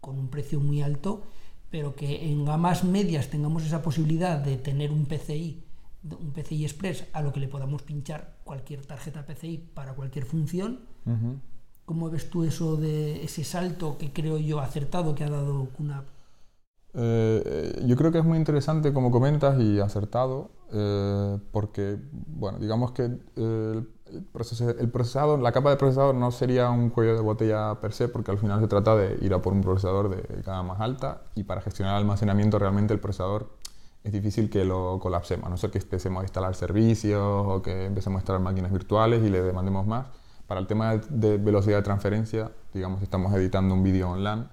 con 0.00 0.18
un 0.18 0.28
precio 0.28 0.60
muy 0.60 0.82
alto, 0.82 1.22
pero 1.70 1.94
que 1.94 2.30
en 2.30 2.44
gamas 2.44 2.84
medias 2.84 3.28
tengamos 3.28 3.64
esa 3.64 3.82
posibilidad 3.82 4.38
de 4.38 4.56
tener 4.56 4.90
un 4.90 5.06
PCI, 5.06 5.62
un 6.02 6.32
PCI 6.32 6.64
Express 6.64 7.04
a 7.12 7.22
lo 7.22 7.32
que 7.32 7.40
le 7.40 7.48
podamos 7.48 7.82
pinchar 7.82 8.36
cualquier 8.44 8.84
tarjeta 8.86 9.24
PCI 9.24 9.70
para 9.74 9.94
cualquier 9.94 10.24
función. 10.24 10.80
¿Cómo 11.84 12.10
ves 12.10 12.30
tú 12.30 12.44
eso 12.44 12.76
de 12.76 13.24
ese 13.24 13.44
salto 13.44 13.98
que 13.98 14.12
creo 14.12 14.38
yo 14.38 14.60
acertado 14.60 15.14
que 15.14 15.24
ha 15.24 15.30
dado 15.30 15.68
QNAP? 15.76 16.06
Eh, 16.94 17.82
yo 17.86 17.96
creo 17.96 18.10
que 18.10 18.18
es 18.18 18.24
muy 18.24 18.38
interesante 18.38 18.92
como 18.92 19.10
comentas 19.10 19.60
y 19.60 19.78
acertado, 19.78 20.50
eh, 20.72 21.38
porque, 21.52 21.98
bueno, 22.12 22.58
digamos 22.58 22.92
que 22.92 23.04
el, 24.12 24.88
procesador, 24.88 25.38
la 25.40 25.52
capa 25.52 25.70
de 25.70 25.76
procesador 25.76 26.14
no 26.14 26.30
sería 26.30 26.70
un 26.70 26.90
cuello 26.90 27.14
de 27.14 27.20
botella 27.20 27.80
per 27.80 27.92
se, 27.92 28.08
porque 28.08 28.30
al 28.30 28.38
final 28.38 28.60
se 28.60 28.68
trata 28.68 28.96
de 28.96 29.18
ir 29.24 29.32
a 29.34 29.42
por 29.42 29.52
un 29.52 29.60
procesador 29.60 30.08
de 30.08 30.42
gama 30.42 30.74
más 30.74 30.80
alta 30.80 31.22
y 31.34 31.44
para 31.44 31.60
gestionar 31.60 31.94
el 31.94 32.02
almacenamiento 32.02 32.58
realmente 32.58 32.92
el 32.94 33.00
procesador 33.00 33.50
es 34.02 34.12
difícil 34.12 34.48
que 34.48 34.64
lo 34.64 34.98
colapsemos, 34.98 35.46
a 35.46 35.50
no 35.50 35.56
ser 35.56 35.70
que 35.70 35.78
empecemos 35.78 36.20
a 36.20 36.24
instalar 36.24 36.54
servicios 36.54 37.22
o 37.22 37.62
que 37.62 37.84
empecemos 37.84 38.18
a 38.18 38.20
instalar 38.20 38.40
máquinas 38.40 38.72
virtuales 38.72 39.22
y 39.22 39.28
le 39.28 39.42
demandemos 39.42 39.86
más. 39.86 40.06
Para 40.46 40.60
el 40.60 40.66
tema 40.66 40.96
de 40.96 41.36
velocidad 41.38 41.76
de 41.76 41.82
transferencia, 41.82 42.50
digamos, 42.72 43.02
estamos 43.02 43.32
editando 43.34 43.74
un 43.74 43.82
vídeo 43.82 44.10
online, 44.10 44.48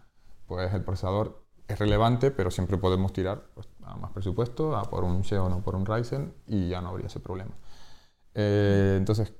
pues 0.45 0.73
el 0.73 0.83
procesador 0.83 1.43
es 1.67 1.79
relevante, 1.79 2.31
pero 2.31 2.51
siempre 2.51 2.77
podemos 2.77 3.13
tirar 3.13 3.43
pues, 3.53 3.67
a 3.83 3.95
más 3.95 4.11
presupuesto, 4.11 4.75
a 4.75 4.83
por 4.83 5.03
un 5.03 5.23
Xeon 5.23 5.51
o 5.53 5.61
por 5.61 5.75
un 5.75 5.85
Ryzen 5.85 6.33
y 6.45 6.69
ya 6.69 6.81
no 6.81 6.89
habría 6.89 7.07
ese 7.07 7.19
problema. 7.19 7.51
Eh, 8.33 8.95
entonces, 8.97 9.33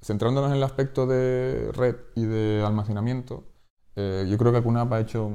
centrándonos 0.00 0.50
en 0.50 0.56
el 0.56 0.62
aspecto 0.62 1.06
de 1.06 1.70
red 1.72 1.96
y 2.14 2.24
de 2.24 2.62
almacenamiento, 2.64 3.44
eh, 3.96 4.26
yo 4.28 4.38
creo 4.38 4.52
que 4.52 4.62
QNAP 4.62 4.92
ha 4.92 5.00
hecho 5.00 5.26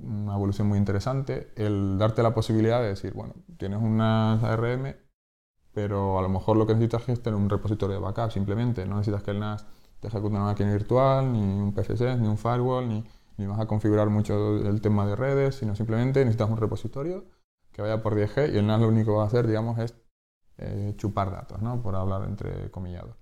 una 0.00 0.34
evolución 0.34 0.68
muy 0.68 0.78
interesante, 0.78 1.52
el 1.56 1.98
darte 1.98 2.22
la 2.22 2.34
posibilidad 2.34 2.80
de 2.80 2.88
decir, 2.88 3.14
bueno, 3.14 3.34
tienes 3.56 3.80
unas 3.80 4.42
ARM, 4.42 4.94
pero 5.72 6.18
a 6.18 6.22
lo 6.22 6.28
mejor 6.28 6.56
lo 6.56 6.66
que 6.66 6.74
necesitas 6.74 7.08
es 7.08 7.22
tener 7.22 7.38
un 7.38 7.48
repositorio 7.48 7.96
de 7.96 8.02
backup 8.02 8.30
simplemente, 8.30 8.86
no 8.86 8.96
necesitas 8.96 9.22
que 9.22 9.30
el 9.30 9.40
NAS 9.40 9.66
te 10.00 10.08
ejecute 10.08 10.34
una 10.34 10.44
máquina 10.44 10.72
virtual, 10.72 11.32
ni 11.32 11.40
un 11.40 11.72
PFC, 11.72 12.16
ni 12.16 12.28
un 12.28 12.36
firewall, 12.36 12.88
ni 12.88 13.04
ni 13.36 13.46
vas 13.46 13.58
a 13.60 13.66
configurar 13.66 14.10
mucho 14.10 14.56
el 14.58 14.80
tema 14.80 15.06
de 15.06 15.16
redes, 15.16 15.56
sino 15.56 15.74
simplemente 15.74 16.20
necesitas 16.20 16.50
un 16.50 16.56
repositorio 16.56 17.24
que 17.72 17.82
vaya 17.82 18.02
por 18.02 18.14
10G 18.14 18.52
y 18.52 18.58
el 18.58 18.66
NAS 18.66 18.80
lo 18.80 18.88
único 18.88 19.12
que 19.12 19.16
va 19.16 19.24
a 19.24 19.26
hacer, 19.26 19.46
digamos, 19.46 19.78
es 19.78 19.96
eh, 20.58 20.94
chupar 20.96 21.32
datos, 21.32 21.60
¿no? 21.60 21.82
Por 21.82 21.96
hablar 21.96 22.22
entre 22.24 22.70
comillados. 22.70 23.16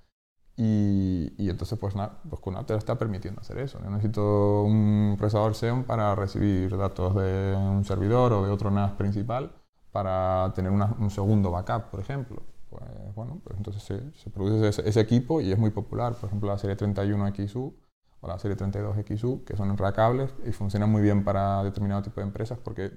Y, 0.56 1.32
y, 1.38 1.48
entonces, 1.48 1.78
pues, 1.78 1.96
nada, 1.96 2.20
pues 2.28 2.40
QNAP 2.40 2.66
te 2.66 2.74
está 2.76 2.98
permitiendo 2.98 3.40
hacer 3.40 3.58
eso. 3.58 3.78
Yo 3.82 3.90
necesito 3.90 4.62
un 4.62 5.16
procesador 5.18 5.54
Xeon 5.54 5.84
para 5.84 6.14
recibir 6.14 6.76
datos 6.76 7.14
de 7.14 7.56
un 7.56 7.84
servidor 7.84 8.32
o 8.34 8.44
de 8.44 8.50
otro 8.50 8.70
NAS 8.70 8.92
principal 8.92 9.52
para 9.92 10.52
tener 10.54 10.72
un 10.72 11.10
segundo 11.10 11.50
backup, 11.50 11.90
por 11.90 12.00
ejemplo. 12.00 12.42
Pues, 12.70 13.14
bueno, 13.14 13.40
pues 13.44 13.56
entonces 13.58 13.82
se, 14.14 14.30
produce 14.30 14.68
ese, 14.68 14.88
ese, 14.88 15.00
equipo 15.00 15.40
y 15.40 15.52
es 15.52 15.58
muy 15.58 15.70
popular. 15.70 16.14
Por 16.14 16.28
ejemplo, 16.28 16.48
la 16.48 16.58
serie 16.58 16.76
31XU 16.76 17.74
o 18.20 18.28
la 18.28 18.38
serie 18.38 18.56
32XU, 18.56 19.44
que 19.44 19.56
son 19.56 19.76
racables 19.76 20.34
y 20.46 20.52
funcionan 20.52 20.90
muy 20.90 21.02
bien 21.02 21.24
para 21.24 21.62
determinado 21.64 22.02
tipo 22.02 22.20
de 22.20 22.26
empresas 22.26 22.58
porque, 22.58 22.92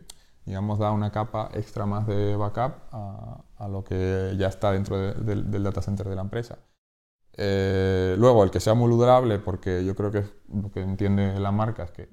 digamos, 0.45 0.79
da 0.79 0.91
una 0.91 1.11
capa 1.11 1.49
extra 1.53 1.85
más 1.85 2.07
de 2.07 2.35
backup 2.35 2.73
a, 2.91 3.43
a 3.57 3.67
lo 3.67 3.83
que 3.83 4.35
ya 4.37 4.47
está 4.47 4.71
dentro 4.71 4.97
del 4.97 5.63
data 5.63 5.81
center 5.81 6.07
de 6.07 6.15
la 6.15 6.21
empresa. 6.21 6.59
Eh, 7.37 8.15
luego, 8.17 8.43
el 8.43 8.51
que 8.51 8.59
sea 8.59 8.73
muy 8.73 8.89
durable, 8.89 9.39
porque 9.39 9.83
yo 9.85 9.95
creo 9.95 10.11
que 10.11 10.23
lo 10.53 10.71
que 10.71 10.81
entiende 10.81 11.39
la 11.39 11.51
marca 11.51 11.83
es 11.83 11.91
que 11.91 12.09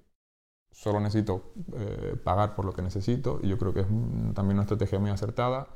solo 0.70 1.00
necesito 1.00 1.52
eh, 1.76 2.16
pagar 2.24 2.54
por 2.54 2.64
lo 2.64 2.72
que 2.72 2.82
necesito 2.82 3.38
y 3.42 3.48
yo 3.48 3.58
creo 3.58 3.74
que 3.74 3.80
es 3.80 3.86
también 4.34 4.54
una 4.54 4.62
estrategia 4.62 4.98
muy 4.98 5.10
acertada 5.10 5.68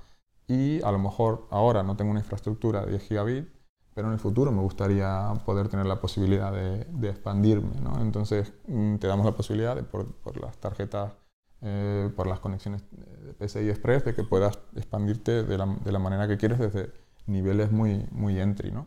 y 0.48 0.82
a 0.82 0.90
lo 0.90 0.98
mejor 0.98 1.46
ahora 1.50 1.82
no 1.82 1.96
tengo 1.96 2.10
una 2.10 2.20
infraestructura 2.20 2.84
de 2.84 2.92
10 2.92 3.02
gigabit 3.02 3.56
pero 3.96 4.08
en 4.08 4.12
el 4.12 4.20
futuro 4.20 4.52
me 4.52 4.60
gustaría 4.60 5.32
poder 5.46 5.68
tener 5.68 5.86
la 5.86 6.02
posibilidad 6.02 6.52
de, 6.52 7.08
expandirme. 7.08 7.80
¿no? 7.80 7.98
Entonces 8.02 8.52
mm, 8.68 8.96
te 8.96 9.06
damos 9.06 9.24
la 9.24 9.32
posibilidad, 9.32 9.74
de, 9.74 9.84
por, 9.84 10.06
las 10.38 10.58
tarjetas, 10.58 11.14
eh, 11.62 12.10
por 12.14 12.26
las 12.26 12.38
conexiones 12.40 12.84
de 12.90 13.32
PCI 13.32 13.70
Express, 13.70 14.04
de 14.04 14.14
que 14.14 14.22
puedas 14.22 14.58
expandirte 14.74 15.44
de 15.44 15.56
la, 15.56 15.64
de 15.82 15.92
la, 15.92 15.98
manera 15.98 16.28
que 16.28 16.36
quieres 16.36 16.58
desde 16.58 16.92
niveles 17.24 17.72
muy, 17.72 18.06
muy 18.10 18.38
entry. 18.38 18.70
¿no? 18.70 18.84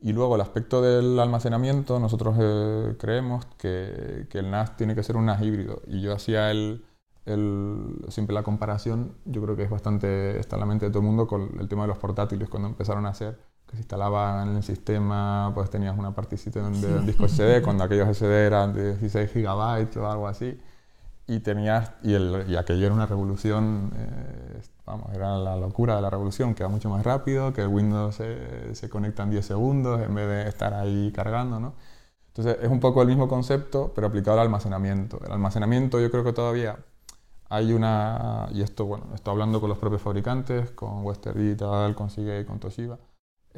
Y 0.00 0.12
luego 0.12 0.34
el 0.34 0.40
aspecto 0.42 0.82
del 0.82 1.18
almacenamiento, 1.18 1.98
nosotros 1.98 2.36
eh, 2.38 2.96
creemos 2.98 3.46
que, 3.58 4.26
que, 4.30 4.38
el 4.38 4.50
NAS 4.50 4.76
tiene 4.76 4.94
que 4.94 5.02
ser 5.02 5.16
un 5.16 5.26
NAS 5.26 5.42
híbrido. 5.42 5.82
Y 5.86 6.02
yo 6.02 6.12
hacía 6.12 6.50
el, 6.50 6.84
el, 7.24 8.04
siempre 8.08 8.34
la 8.34 8.42
comparación, 8.42 9.14
yo 9.24 9.42
creo 9.42 9.56
que 9.56 9.64
es 9.64 9.70
bastante, 9.70 10.38
está 10.38 10.56
en 10.56 10.60
la 10.60 10.66
mente 10.66 10.86
de 10.86 10.90
todo 10.90 11.00
el 11.00 11.06
mundo 11.06 11.26
con 11.26 11.58
el 11.58 11.68
tema 11.68 11.82
de 11.82 11.88
los 11.88 11.98
portátiles, 11.98 12.48
cuando 12.48 12.68
empezaron 12.68 13.06
a 13.06 13.10
hacer 13.10 13.38
que 13.66 13.76
se 13.76 13.82
instalaba 13.82 14.42
en 14.44 14.56
el 14.56 14.62
sistema, 14.62 15.50
pues 15.54 15.70
tenías 15.70 15.98
una 15.98 16.14
participación 16.14 16.80
de 16.80 16.98
un 16.98 17.06
disco 17.06 17.26
SD, 17.26 17.62
cuando 17.62 17.84
aquellos 17.84 18.16
SD 18.16 18.46
eran 18.46 18.72
de 18.72 18.90
16 18.96 19.32
gigabytes 19.32 19.96
o 19.96 20.08
algo 20.08 20.28
así. 20.28 20.58
y 21.26 21.40
tenías 21.40 21.92
y, 22.02 22.14
el, 22.14 22.44
y 22.48 22.56
aquello 22.56 22.86
era 22.86 22.94
una 22.94 23.06
revolución 23.06 23.92
eh, 23.96 24.60
vamos 24.86 25.12
era 25.12 25.36
la 25.36 25.56
locura 25.56 25.96
de 25.96 26.02
la 26.02 26.10
revolución 26.10 26.54
que 26.54 26.62
va 26.62 26.70
mucho 26.70 26.88
más 26.88 27.04
rápido 27.04 27.52
que 27.52 27.62
el 27.62 27.68
Windows 27.68 28.14
se, 28.14 28.74
se, 28.74 28.88
conecta 28.88 29.24
en 29.24 29.30
10 29.30 29.44
segundos 29.44 30.00
en 30.00 30.14
vez 30.14 30.28
de 30.28 30.48
estar 30.48 30.72
ahí 30.72 31.12
cargando 31.14 31.60
¿no? 31.60 31.74
entonces 32.28 32.58
es 32.62 32.70
un 32.70 32.80
poco 32.80 33.02
el 33.02 33.08
mismo 33.08 33.28
concepto 33.28 33.92
pero 33.94 34.06
aplicado 34.06 34.38
al 34.38 34.46
almacenamiento 34.46 35.20
el 35.24 35.32
almacenamiento 35.32 36.00
yo 36.00 36.10
creo 36.10 36.24
que 36.24 36.32
todavía 36.32 36.78
hay 37.48 37.72
una 37.72 38.48
y 38.52 38.62
esto 38.62 38.86
bueno 38.86 39.06
estoy 39.14 39.32
hablando 39.32 39.60
con 39.60 39.68
los 39.68 39.78
propios 39.78 40.02
fabricantes 40.02 40.70
con 40.70 41.04
Western 41.04 41.38
Digital 41.38 41.94
con 41.94 42.08
Seagate 42.08 42.46
con 42.46 42.60
Toshiba 42.60 42.98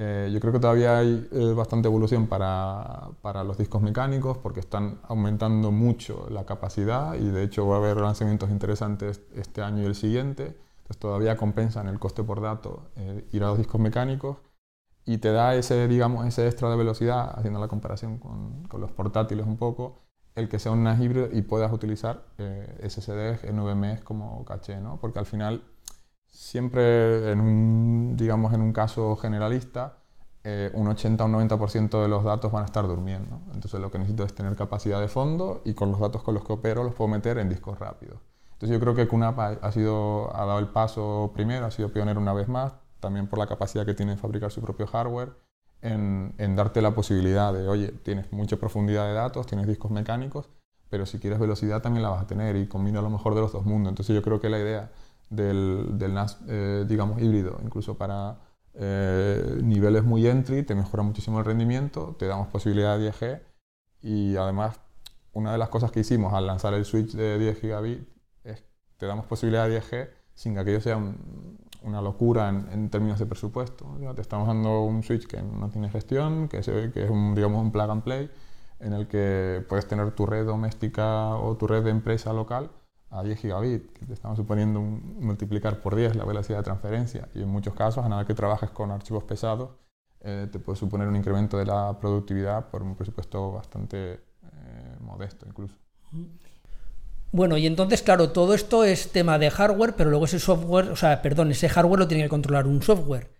eh, 0.00 0.30
yo 0.32 0.38
creo 0.38 0.52
que 0.52 0.60
todavía 0.60 0.98
hay 0.98 1.28
eh, 1.32 1.52
bastante 1.56 1.88
evolución 1.88 2.28
para, 2.28 3.08
para, 3.20 3.42
los 3.42 3.58
discos 3.58 3.82
mecánicos 3.82 4.38
porque 4.38 4.60
están 4.60 5.00
aumentando 5.08 5.72
mucho 5.72 6.28
la 6.30 6.46
capacidad 6.46 7.14
y 7.14 7.28
de 7.30 7.42
hecho 7.42 7.66
va 7.66 7.74
a 7.74 7.78
haber 7.78 7.96
lanzamientos 7.96 8.48
interesantes 8.50 9.20
este 9.34 9.60
año 9.60 9.82
y 9.82 9.86
el 9.86 9.96
siguiente. 9.96 10.56
Entonces 10.88 11.00
todavía 11.00 11.36
compensan 11.36 11.86
el 11.86 11.98
coste 11.98 12.24
por 12.24 12.40
dato 12.40 12.90
eh, 12.96 13.28
ir 13.32 13.44
a 13.44 13.48
los 13.48 13.58
discos 13.58 13.78
mecánicos 13.78 14.38
y 15.04 15.18
te 15.18 15.32
da 15.32 15.54
ese, 15.54 15.86
digamos, 15.86 16.26
ese 16.26 16.46
extra 16.46 16.70
de 16.70 16.76
velocidad, 16.76 17.38
haciendo 17.38 17.60
la 17.60 17.68
comparación 17.68 18.18
con, 18.18 18.64
con 18.64 18.80
los 18.80 18.90
portátiles 18.92 19.46
un 19.46 19.58
poco, 19.58 19.98
el 20.34 20.48
que 20.48 20.58
sea 20.58 20.72
un 20.72 20.82
NAS 20.84 21.00
híbrido 21.00 21.28
y 21.30 21.42
puedas 21.42 21.70
utilizar 21.72 22.24
SSDs, 22.38 23.52
NVMe 23.52 24.00
como 24.02 24.44
caché, 24.46 24.80
¿no? 24.80 24.98
porque 24.98 25.18
al 25.18 25.26
final 25.26 25.62
siempre 26.26 27.32
en 27.32 27.40
un, 27.40 28.16
digamos, 28.16 28.54
en 28.54 28.62
un 28.62 28.72
caso 28.72 29.14
generalista, 29.16 29.98
eh, 30.44 30.70
un 30.72 30.88
80 30.88 31.22
o 31.22 31.26
un 31.26 31.48
90% 31.48 32.00
de 32.00 32.08
los 32.08 32.24
datos 32.24 32.50
van 32.50 32.62
a 32.62 32.66
estar 32.66 32.86
durmiendo. 32.86 33.40
Entonces 33.52 33.78
lo 33.80 33.90
que 33.90 33.98
necesito 33.98 34.24
es 34.24 34.34
tener 34.34 34.56
capacidad 34.56 35.00
de 35.00 35.08
fondo 35.08 35.60
y 35.66 35.74
con 35.74 35.90
los 35.90 36.00
datos 36.00 36.22
con 36.22 36.32
los 36.32 36.44
que 36.44 36.54
opero 36.54 36.82
los 36.82 36.94
puedo 36.94 37.08
meter 37.08 37.36
en 37.36 37.50
discos 37.50 37.78
rápidos. 37.78 38.18
Entonces 38.58 38.74
yo 38.76 38.80
creo 38.80 38.96
que 38.96 39.06
QNAP 39.06 39.38
ha, 39.62 39.70
sido, 39.70 40.34
ha 40.34 40.44
dado 40.44 40.58
el 40.58 40.66
paso 40.66 41.30
primero, 41.32 41.64
ha 41.64 41.70
sido 41.70 41.92
pionero 41.92 42.20
una 42.20 42.32
vez 42.32 42.48
más, 42.48 42.72
también 42.98 43.28
por 43.28 43.38
la 43.38 43.46
capacidad 43.46 43.86
que 43.86 43.94
tiene 43.94 44.12
de 44.12 44.18
fabricar 44.18 44.50
su 44.50 44.60
propio 44.60 44.88
hardware, 44.88 45.30
en, 45.80 46.34
en 46.38 46.56
darte 46.56 46.82
la 46.82 46.92
posibilidad 46.92 47.52
de, 47.52 47.68
oye, 47.68 47.92
tienes 48.02 48.32
mucha 48.32 48.56
profundidad 48.56 49.06
de 49.06 49.12
datos, 49.12 49.46
tienes 49.46 49.68
discos 49.68 49.92
mecánicos, 49.92 50.48
pero 50.90 51.06
si 51.06 51.20
quieres 51.20 51.38
velocidad 51.38 51.82
también 51.82 52.02
la 52.02 52.08
vas 52.08 52.24
a 52.24 52.26
tener 52.26 52.56
y 52.56 52.66
combina 52.66 53.00
lo 53.00 53.10
mejor 53.10 53.36
de 53.36 53.42
los 53.42 53.52
dos 53.52 53.64
mundos. 53.64 53.92
Entonces 53.92 54.16
yo 54.16 54.22
creo 54.22 54.40
que 54.40 54.48
la 54.48 54.58
idea 54.58 54.90
del, 55.30 55.96
del 55.96 56.14
NAS, 56.14 56.38
eh, 56.48 56.84
digamos, 56.88 57.22
híbrido, 57.22 57.60
incluso 57.62 57.96
para 57.96 58.40
eh, 58.74 59.60
niveles 59.62 60.02
muy 60.02 60.26
entry, 60.26 60.64
te 60.64 60.74
mejora 60.74 61.04
muchísimo 61.04 61.38
el 61.38 61.44
rendimiento, 61.44 62.16
te 62.18 62.26
damos 62.26 62.48
posibilidad 62.48 62.98
de 62.98 63.12
10G 63.12 63.40
y 64.02 64.36
además 64.36 64.80
una 65.32 65.52
de 65.52 65.58
las 65.58 65.68
cosas 65.68 65.92
que 65.92 66.00
hicimos 66.00 66.34
al 66.34 66.48
lanzar 66.48 66.74
el 66.74 66.84
switch 66.84 67.12
de 67.12 67.38
10 67.38 67.60
gigabit 67.60 68.17
te 68.98 69.06
damos 69.06 69.26
posibilidad 69.26 69.68
de 69.68 69.80
10G 69.80 70.10
sin 70.34 70.54
que 70.54 70.60
aquello 70.60 70.80
sea 70.80 71.00
una 71.82 72.02
locura 72.02 72.48
en, 72.48 72.90
términos 72.90 73.18
de 73.18 73.26
presupuesto. 73.26 73.86
Te 74.14 74.20
estamos 74.20 74.46
dando 74.46 74.82
un 74.82 75.02
switch 75.02 75.26
que 75.26 75.42
no 75.42 75.70
tiene 75.70 75.88
gestión, 75.88 76.48
que, 76.48 76.62
se, 76.62 76.90
que 76.92 77.04
es 77.04 77.10
un, 77.10 77.34
digamos, 77.34 77.62
un 77.62 77.72
plug 77.72 77.90
and 77.90 78.02
play, 78.02 78.30
en 78.80 78.92
el 78.92 79.08
que 79.08 79.64
puedes 79.68 79.88
tener 79.88 80.10
tu 80.12 80.26
red 80.26 80.46
doméstica 80.46 81.34
o 81.36 81.56
tu 81.56 81.66
red 81.66 81.82
de 81.82 81.90
empresa 81.90 82.32
local 82.32 82.70
a 83.10 83.22
10 83.22 83.40
gigabit, 83.40 83.92
que 83.92 84.06
te 84.06 84.12
estamos 84.12 84.36
suponiendo 84.36 84.80
multiplicar 84.80 85.80
por 85.80 85.96
10 85.96 86.16
la 86.16 86.24
velocidad 86.24 86.58
de 86.58 86.64
transferencia 86.64 87.28
y 87.34 87.42
en 87.42 87.48
muchos 87.48 87.74
casos, 87.74 88.04
a 88.04 88.08
nada 88.08 88.26
que 88.26 88.34
trabajes 88.34 88.70
con 88.70 88.90
archivos 88.90 89.24
pesados, 89.24 89.70
eh, 90.20 90.48
te 90.50 90.58
puede 90.58 90.76
suponer 90.76 91.08
un 91.08 91.16
incremento 91.16 91.56
de 91.56 91.64
la 91.64 91.98
productividad 91.98 92.68
por 92.68 92.82
un 92.82 92.96
presupuesto 92.96 93.52
bastante 93.52 94.14
eh, 94.14 94.96
modesto 95.00 95.46
incluso. 95.48 95.76
Bueno, 97.30 97.56
y 97.58 97.66
entonces, 97.66 98.02
claro, 98.02 98.30
todo 98.30 98.54
esto 98.54 98.84
es 98.84 99.12
tema 99.12 99.38
de 99.38 99.50
hardware, 99.50 99.94
pero 99.96 100.10
luego 100.10 100.24
ese 100.24 100.38
software, 100.38 100.88
o 100.88 100.96
sea, 100.96 101.20
perdón, 101.20 101.50
ese 101.50 101.68
hardware 101.68 102.00
lo 102.00 102.08
tiene 102.08 102.24
que 102.24 102.28
controlar 102.28 102.66
un 102.66 102.82
software. 102.82 103.30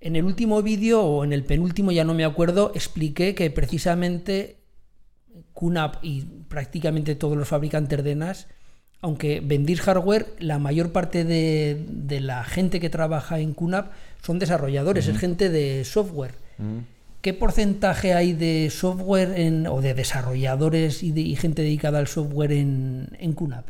En 0.00 0.16
el 0.16 0.24
último 0.24 0.62
vídeo, 0.62 1.02
o 1.02 1.24
en 1.24 1.32
el 1.32 1.44
penúltimo, 1.44 1.92
ya 1.92 2.04
no 2.04 2.14
me 2.14 2.24
acuerdo, 2.24 2.72
expliqué 2.74 3.34
que 3.34 3.50
precisamente 3.50 4.56
QNAP 5.52 5.96
y 6.02 6.22
prácticamente 6.48 7.14
todos 7.14 7.36
los 7.36 7.48
fabricantes 7.48 8.02
de 8.02 8.14
NAS 8.14 8.46
aunque 9.02 9.40
vendís 9.40 9.80
hardware, 9.80 10.26
la 10.38 10.60
mayor 10.60 10.92
parte 10.92 11.24
de, 11.24 12.20
la 12.20 12.44
gente 12.44 12.78
que 12.78 12.88
trabaja 12.88 13.40
en 13.40 13.52
QNAP 13.52 13.90
son 14.22 14.38
desarrolladores, 14.38 15.08
es 15.08 15.18
gente 15.18 15.50
de 15.50 15.84
software. 15.84 16.36
¿Qué 17.22 17.32
porcentaje 17.32 18.14
hay 18.14 18.32
de 18.32 18.68
software 18.70 19.30
o 19.70 19.80
de 19.80 19.94
desarrolladores 19.94 21.04
y, 21.04 21.36
gente 21.36 21.62
dedicada 21.62 22.00
al 22.00 22.08
software 22.08 22.50
en, 22.50 23.10
en 23.20 23.32
QNAP? 23.34 23.68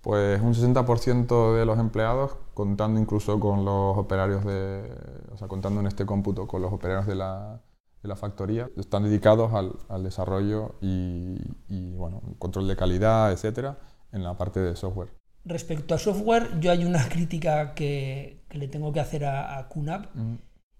Pues 0.00 0.40
un 0.40 0.54
60% 0.54 1.56
de 1.56 1.64
los 1.64 1.78
empleados, 1.78 2.36
contando 2.52 2.98
incluso 2.98 3.38
con 3.38 3.64
los 3.64 3.96
operarios 3.96 4.44
de, 4.44 4.92
o 5.30 5.36
sea, 5.36 5.46
contando 5.46 5.78
en 5.78 5.86
este 5.86 6.04
cómputo 6.04 6.48
con 6.48 6.62
los 6.62 6.72
operarios 6.72 7.06
de 7.06 7.14
la, 7.14 7.62
de 8.02 8.08
la 8.08 8.16
factoría, 8.16 8.68
están 8.76 9.04
dedicados 9.04 9.52
al, 9.54 10.02
desarrollo 10.02 10.74
y, 10.80 11.36
y, 11.68 11.92
bueno, 11.92 12.20
control 12.38 12.66
de 12.66 12.74
calidad, 12.74 13.30
etcétera 13.30 13.78
en 14.10 14.24
la 14.24 14.36
parte 14.36 14.58
de 14.58 14.74
software. 14.74 15.10
Respecto 15.44 15.94
a 15.94 15.98
software, 15.98 16.58
yo 16.58 16.72
hay 16.72 16.84
una 16.84 17.08
crítica 17.08 17.72
que, 17.74 18.42
le 18.50 18.66
tengo 18.66 18.92
que 18.92 18.98
hacer 18.98 19.24
a, 19.26 19.58
a 19.58 19.68
QNAP 19.68 20.06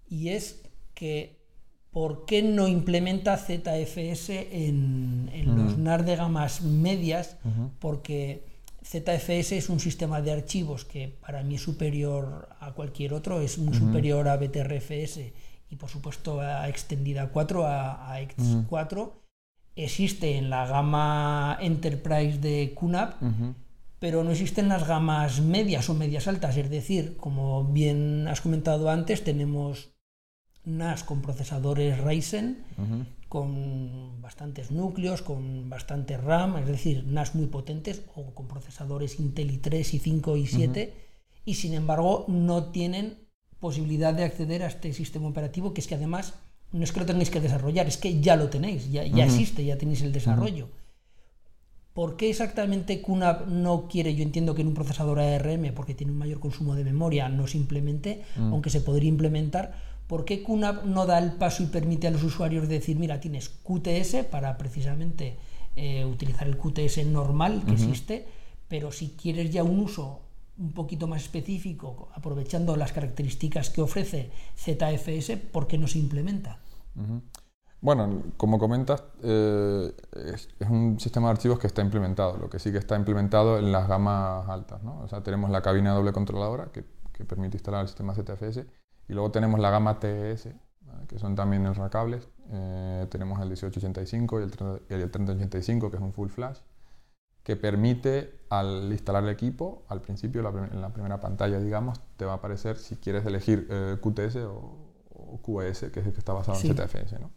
y 0.09 0.29
es 0.29 0.61
que 0.93 1.40
¿por 1.91 2.25
qué 2.25 2.41
no 2.41 2.67
implementa 2.67 3.37
ZFS 3.37 4.29
en, 4.29 5.29
los 5.45 5.77
NAR 5.77 6.05
de 6.05 6.15
gamas 6.15 6.61
medias? 6.61 7.37
Porque 7.79 8.45
ZFS 8.83 9.51
es 9.51 9.69
un 9.69 9.79
sistema 9.79 10.21
de 10.21 10.31
archivos 10.31 10.85
que 10.85 11.07
para 11.07 11.43
mí 11.43 11.55
es 11.55 11.61
superior 11.61 12.49
a 12.59 12.71
cualquier 12.71 13.13
otro, 13.13 13.41
es 13.41 13.57
muy 13.57 13.75
superior 13.75 14.27
a 14.27 14.37
BTRFS 14.37 15.19
y 15.69 15.75
por 15.75 15.89
supuesto 15.89 16.41
a 16.41 16.67
Extendida 16.67 17.29
4, 17.29 17.65
a, 17.65 18.13
a 18.13 18.21
X4 18.21 19.11
existe 19.75 20.37
en 20.37 20.49
la 20.49 20.65
gama 20.65 21.57
Enterprise 21.61 22.39
de 22.39 22.73
QNAP, 22.79 23.15
pero 23.99 24.23
no 24.23 24.31
existen 24.31 24.67
las 24.69 24.87
gamas 24.87 25.41
medias 25.41 25.89
o 25.89 25.93
medias 25.93 26.27
altas. 26.27 26.57
Es 26.57 26.69
decir, 26.69 27.17
como 27.17 27.65
bien 27.65 28.27
has 28.27 28.41
comentado 28.41 28.89
antes, 28.89 29.23
tenemos 29.23 29.91
NAS 30.65 31.03
con 31.03 31.21
procesadores 31.21 31.99
Ryzen, 31.99 32.63
con 33.27 34.21
bastantes 34.21 34.71
núcleos, 34.71 35.21
con 35.21 35.69
bastante 35.69 36.17
RAM, 36.17 36.57
es 36.57 36.67
decir, 36.67 37.05
NAS 37.05 37.35
muy 37.35 37.47
potentes, 37.47 38.01
o 38.15 38.33
con 38.35 38.47
procesadores 38.47 39.19
Intel 39.19 39.61
i3, 39.61 39.71
i5 39.71 40.39
y 40.39 40.47
7, 40.47 40.93
y 41.45 41.55
sin 41.55 41.73
embargo 41.73 42.25
no 42.27 42.65
tienen 42.65 43.17
posibilidad 43.59 44.13
de 44.13 44.23
acceder 44.23 44.63
a 44.63 44.67
este 44.67 44.93
sistema 44.93 45.27
operativo, 45.27 45.73
que 45.73 45.81
es 45.81 45.87
que 45.87 45.95
además 45.95 46.33
no 46.71 46.83
es 46.83 46.91
que 46.91 46.99
lo 46.99 47.05
tengáis 47.05 47.29
que 47.29 47.41
desarrollar, 47.41 47.87
es 47.87 47.97
que 47.97 48.21
ya 48.21 48.35
lo 48.35 48.49
tenéis, 48.49 48.91
ya, 48.91 49.05
ya 49.05 49.25
existe, 49.25 49.63
ya 49.63 49.77
tenéis 49.77 50.01
el 50.01 50.11
desarrollo. 50.11 50.69
¿Por 51.93 52.15
qué 52.15 52.29
exactamente 52.29 53.01
QNAP 53.01 53.47
no 53.47 53.87
quiere, 53.89 54.15
yo 54.15 54.23
entiendo 54.23 54.55
que 54.55 54.61
en 54.61 54.69
un 54.69 54.73
procesador 54.73 55.19
ARM, 55.19 55.73
porque 55.75 55.93
tiene 55.93 56.13
un 56.13 56.19
mayor 56.19 56.39
consumo 56.39 56.75
de 56.75 56.85
memoria, 56.85 57.27
no 57.27 57.47
se 57.47 57.57
implemente, 57.57 58.23
aunque 58.37 58.69
se 58.69 58.79
podría 58.79 59.09
implementar? 59.09 59.90
¿Por 60.11 60.25
qué 60.25 60.43
QNAP 60.43 60.83
no 60.83 61.05
da 61.05 61.19
el 61.19 61.31
paso 61.31 61.63
y 61.63 61.67
permite 61.67 62.05
a 62.05 62.11
los 62.11 62.21
usuarios 62.21 62.67
decir, 62.67 62.99
mira, 62.99 63.21
tienes 63.21 63.47
QTS 63.47 64.25
para 64.29 64.57
precisamente 64.57 65.37
eh, 65.77 66.03
utilizar 66.03 66.49
el 66.49 66.57
QTS 66.57 67.05
normal 67.05 67.63
que 67.65 67.71
existe, 67.71 68.27
pero 68.67 68.91
si 68.91 69.11
quieres 69.11 69.51
ya 69.51 69.63
un 69.63 69.79
uso 69.79 70.19
un 70.57 70.73
poquito 70.73 71.07
más 71.07 71.21
específico, 71.21 72.09
aprovechando 72.13 72.75
las 72.75 72.91
características 72.91 73.69
que 73.69 73.79
ofrece 73.79 74.31
ZFS, 74.57 75.37
¿por 75.49 75.65
qué 75.65 75.77
no 75.77 75.87
se 75.87 75.99
implementa? 75.99 76.59
Bueno, 77.79 78.21
como 78.35 78.59
comentas, 78.59 79.05
eh, 79.23 79.93
es, 80.25 80.49
un 80.69 80.99
sistema 80.99 81.27
de 81.29 81.31
archivos 81.31 81.57
que 81.57 81.67
está 81.67 81.81
implementado, 81.81 82.35
lo 82.37 82.49
que 82.49 82.59
sí 82.59 82.69
que 82.73 82.79
está 82.79 82.97
implementado 82.97 83.59
en 83.59 83.71
las 83.71 83.87
gamas 83.87 84.49
altas. 84.49 84.83
¿no? 84.83 84.99
O 84.99 85.07
sea, 85.07 85.23
tenemos 85.23 85.49
la 85.51 85.61
cabina 85.61 85.93
doble 85.93 86.11
controladora 86.11 86.69
que, 86.73 86.83
permite 87.23 87.55
instalar 87.55 87.83
el 87.83 87.87
sistema 87.87 88.15
ZFS 88.15 88.65
y 89.11 89.13
luego 89.13 89.29
tenemos 89.29 89.59
la 89.59 89.69
gama 89.69 89.99
TS, 89.99 90.47
que 91.09 91.19
son 91.19 91.35
también 91.35 91.65
enracables. 91.65 92.29
Eh, 92.49 93.07
tenemos 93.09 93.41
el 93.41 93.47
1885 93.49 94.39
y 94.39 94.43
el, 94.43 94.51
y 94.89 94.93
el 94.93 95.11
3085, 95.11 95.91
que 95.91 95.97
es 95.97 96.01
un 96.01 96.13
full 96.13 96.29
flash 96.29 96.59
que 97.43 97.57
permite 97.57 98.39
al 98.49 98.89
instalar 98.89 99.23
el 99.23 99.29
equipo, 99.29 99.83
al 99.89 99.99
principio, 99.99 100.39
en 100.71 100.79
la 100.81 100.93
primera 100.93 101.19
pantalla, 101.19 101.59
digamos, 101.59 101.99
te 102.15 102.23
va 102.23 102.33
a 102.33 102.35
aparecer 102.35 102.77
si 102.77 102.95
quieres 102.95 103.25
elegir 103.25 103.67
eh, 103.69 103.97
QTS 104.01 104.37
o, 104.47 104.87
QS, 105.43 105.91
que 105.91 105.99
es 105.99 106.05
el 106.05 106.13
que 106.13 106.19
está 106.19 106.31
basado 106.31 106.57
en 106.57 106.77
ZFS. 106.77 107.19
¿no? 107.19 107.31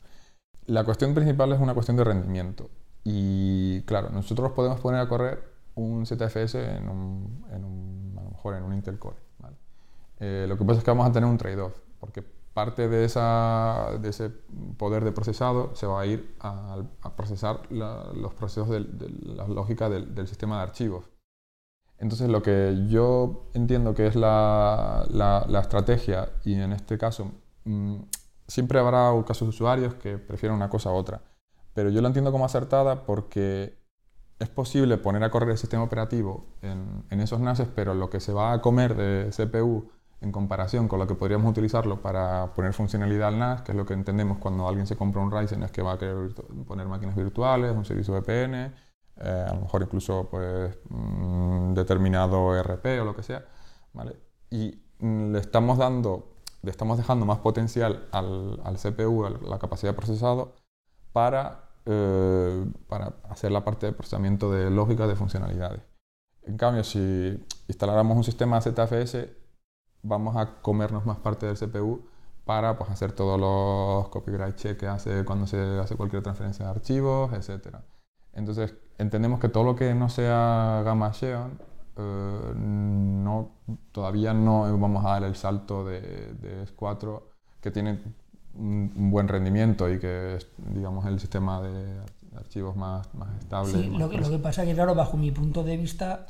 La 0.66 0.84
cuestión 0.84 1.12
principal 1.12 1.52
es 1.52 1.58
una 1.58 1.74
cuestión 1.74 1.96
de 1.96 2.04
rendimiento. 2.04 2.70
Y 3.02 3.82
claro, 3.82 4.10
nosotros 4.10 4.52
podemos 4.52 4.78
poner 4.78 5.00
a 5.00 5.08
correr 5.08 5.42
un 5.74 6.06
ZFS 6.06 6.54
en 6.54 6.88
un, 6.88 7.44
en 7.50 7.64
un 7.64 8.14
a 8.16 8.22
lo 8.22 8.30
mejor 8.30 8.54
en 8.54 8.62
un 8.62 8.74
Intel 8.74 9.00
Core. 9.00 9.23
Eh, 10.20 10.46
lo 10.48 10.56
que 10.56 10.64
pasa 10.64 10.78
es 10.78 10.84
que 10.84 10.90
vamos 10.90 11.08
a 11.08 11.12
tener 11.12 11.28
un 11.28 11.38
trade-off, 11.38 11.76
porque 11.98 12.22
parte 12.54 12.88
de, 12.88 13.04
esa, 13.04 13.98
de 14.00 14.08
ese 14.08 14.30
poder 14.78 15.04
de 15.04 15.12
procesado 15.12 15.74
se 15.74 15.86
va 15.86 16.00
a 16.00 16.06
ir 16.06 16.36
a, 16.40 16.78
procesar 17.16 17.60
los 17.70 18.32
procesos 18.34 18.70
de, 18.70 18.80
la 19.24 19.46
lógica 19.48 19.90
del, 19.90 20.28
sistema 20.28 20.58
de 20.58 20.62
archivos. 20.62 21.10
Entonces 21.98 22.28
lo 22.28 22.42
que 22.42 22.86
yo 22.88 23.50
entiendo 23.54 23.94
que 23.94 24.06
es 24.06 24.14
la, 24.14 25.04
la, 25.10 25.60
estrategia, 25.60 26.28
y 26.44 26.54
en 26.54 26.72
este 26.72 26.96
caso 26.96 27.32
mm, 27.64 27.96
siempre 28.46 28.78
habrá 28.78 29.12
casos 29.26 29.46
de 29.46 29.50
usuarios 29.50 29.94
que 29.94 30.18
prefieren 30.18 30.56
una 30.56 30.70
cosa 30.70 30.90
u 30.90 30.94
otra, 30.94 31.22
pero 31.74 31.90
yo 31.90 32.00
la 32.02 32.08
entiendo 32.08 32.30
como 32.30 32.44
acertada 32.44 33.04
porque 33.04 33.82
es 34.38 34.48
posible 34.48 34.96
poner 34.96 35.24
a 35.24 35.30
correr 35.30 35.50
el 35.50 35.58
sistema 35.58 35.82
operativo 35.82 36.46
en, 36.62 37.04
en 37.10 37.20
esos 37.20 37.40
NASes, 37.40 37.68
pero 37.74 37.94
lo 37.94 38.10
que 38.10 38.20
se 38.20 38.32
va 38.32 38.52
a 38.52 38.62
comer 38.62 38.94
de 38.94 39.30
CPU 39.30 39.90
en 40.24 40.32
comparación 40.32 40.88
con 40.88 40.98
lo 40.98 41.06
que 41.06 41.14
podríamos 41.14 41.50
utilizarlo 41.50 42.00
para 42.00 42.54
poner 42.54 42.72
funcionalidad 42.72 43.28
al 43.28 43.38
NAS, 43.38 43.62
que 43.62 43.72
es 43.72 43.76
lo 43.76 43.84
que 43.84 43.92
entendemos 43.92 44.38
cuando 44.38 44.66
alguien 44.66 44.86
se 44.86 44.96
compra 44.96 45.20
un 45.20 45.30
Ryzen, 45.30 45.62
es 45.62 45.70
que 45.70 45.82
va 45.82 45.92
a 45.92 45.98
querer 45.98 46.34
poner 46.66 46.88
máquinas 46.88 47.14
virtuales, 47.14 47.72
un 47.76 47.84
servicio 47.84 48.14
VPN, 48.14 48.54
eh, 49.16 49.46
a 49.48 49.54
lo 49.54 49.60
mejor 49.60 49.82
incluso 49.82 50.28
pues, 50.30 50.76
mm, 50.88 51.74
determinado 51.74 52.58
RP 52.60 53.00
o 53.00 53.04
lo 53.04 53.14
que 53.14 53.22
sea, 53.22 53.44
¿vale? 53.92 54.16
Y 54.50 54.82
le 54.98 55.38
estamos 55.38 55.76
dando, 55.76 56.38
le 56.62 56.70
estamos 56.70 56.96
dejando 56.96 57.26
más 57.26 57.38
potencial 57.38 58.08
al, 58.10 58.60
al 58.64 58.76
CPU, 58.78 59.26
a 59.26 59.30
la 59.30 59.58
capacidad 59.58 59.92
de 59.92 59.96
procesado, 59.96 60.54
para, 61.12 61.68
eh, 61.84 62.64
para 62.88 63.14
hacer 63.28 63.52
la 63.52 63.62
parte 63.62 63.86
de 63.86 63.92
procesamiento 63.92 64.50
de 64.50 64.70
lógica 64.70 65.06
de 65.06 65.16
funcionalidades. 65.16 65.82
En 66.42 66.56
cambio, 66.56 66.82
si 66.82 67.44
instaláramos 67.68 68.16
un 68.16 68.24
sistema 68.24 68.60
ZFS, 68.60 69.43
vamos 70.04 70.36
a 70.36 70.60
comernos 70.62 71.04
más 71.04 71.18
parte 71.18 71.46
del 71.46 71.58
CPU 71.58 72.04
para 72.44 72.78
pues, 72.78 72.90
hacer 72.90 73.12
todos 73.12 73.40
los 73.40 74.08
copyright 74.08 74.54
checks 74.54 74.78
que 74.78 74.86
hace 74.86 75.24
cuando 75.24 75.46
se 75.46 75.58
hace 75.80 75.96
cualquier 75.96 76.22
transferencia 76.22 76.66
de 76.66 76.70
archivos, 76.70 77.32
etc. 77.32 77.78
Entonces, 78.32 78.74
entendemos 78.98 79.40
que 79.40 79.48
todo 79.48 79.64
lo 79.64 79.74
que 79.74 79.94
no 79.94 80.08
sea 80.08 80.82
Gamma 80.84 81.12
Xeon, 81.12 81.58
eh, 81.96 82.52
no, 82.56 83.50
todavía 83.92 84.34
no 84.34 84.78
vamos 84.78 85.04
a 85.04 85.10
dar 85.10 85.24
el 85.24 85.36
salto 85.36 85.84
de, 85.84 86.00
de 86.34 86.66
S4 86.66 87.22
que 87.60 87.70
tiene 87.70 87.98
un, 88.56 89.10
buen 89.10 89.26
rendimiento 89.26 89.90
y 89.90 89.98
que 89.98 90.36
es, 90.36 90.48
digamos, 90.58 91.06
el 91.06 91.18
sistema 91.18 91.62
de 91.62 92.00
archivos 92.36 92.76
más, 92.76 93.12
más 93.14 93.28
estable. 93.38 93.72
Sí, 93.72 93.90
lo, 93.90 94.10
que, 94.10 94.18
lo, 94.18 94.28
que, 94.28 94.38
pasa 94.38 94.62
es 94.62 94.68
que, 94.68 94.74
claro, 94.74 94.94
bajo 94.94 95.16
mi 95.16 95.30
punto 95.30 95.62
de 95.62 95.76
vista, 95.76 96.26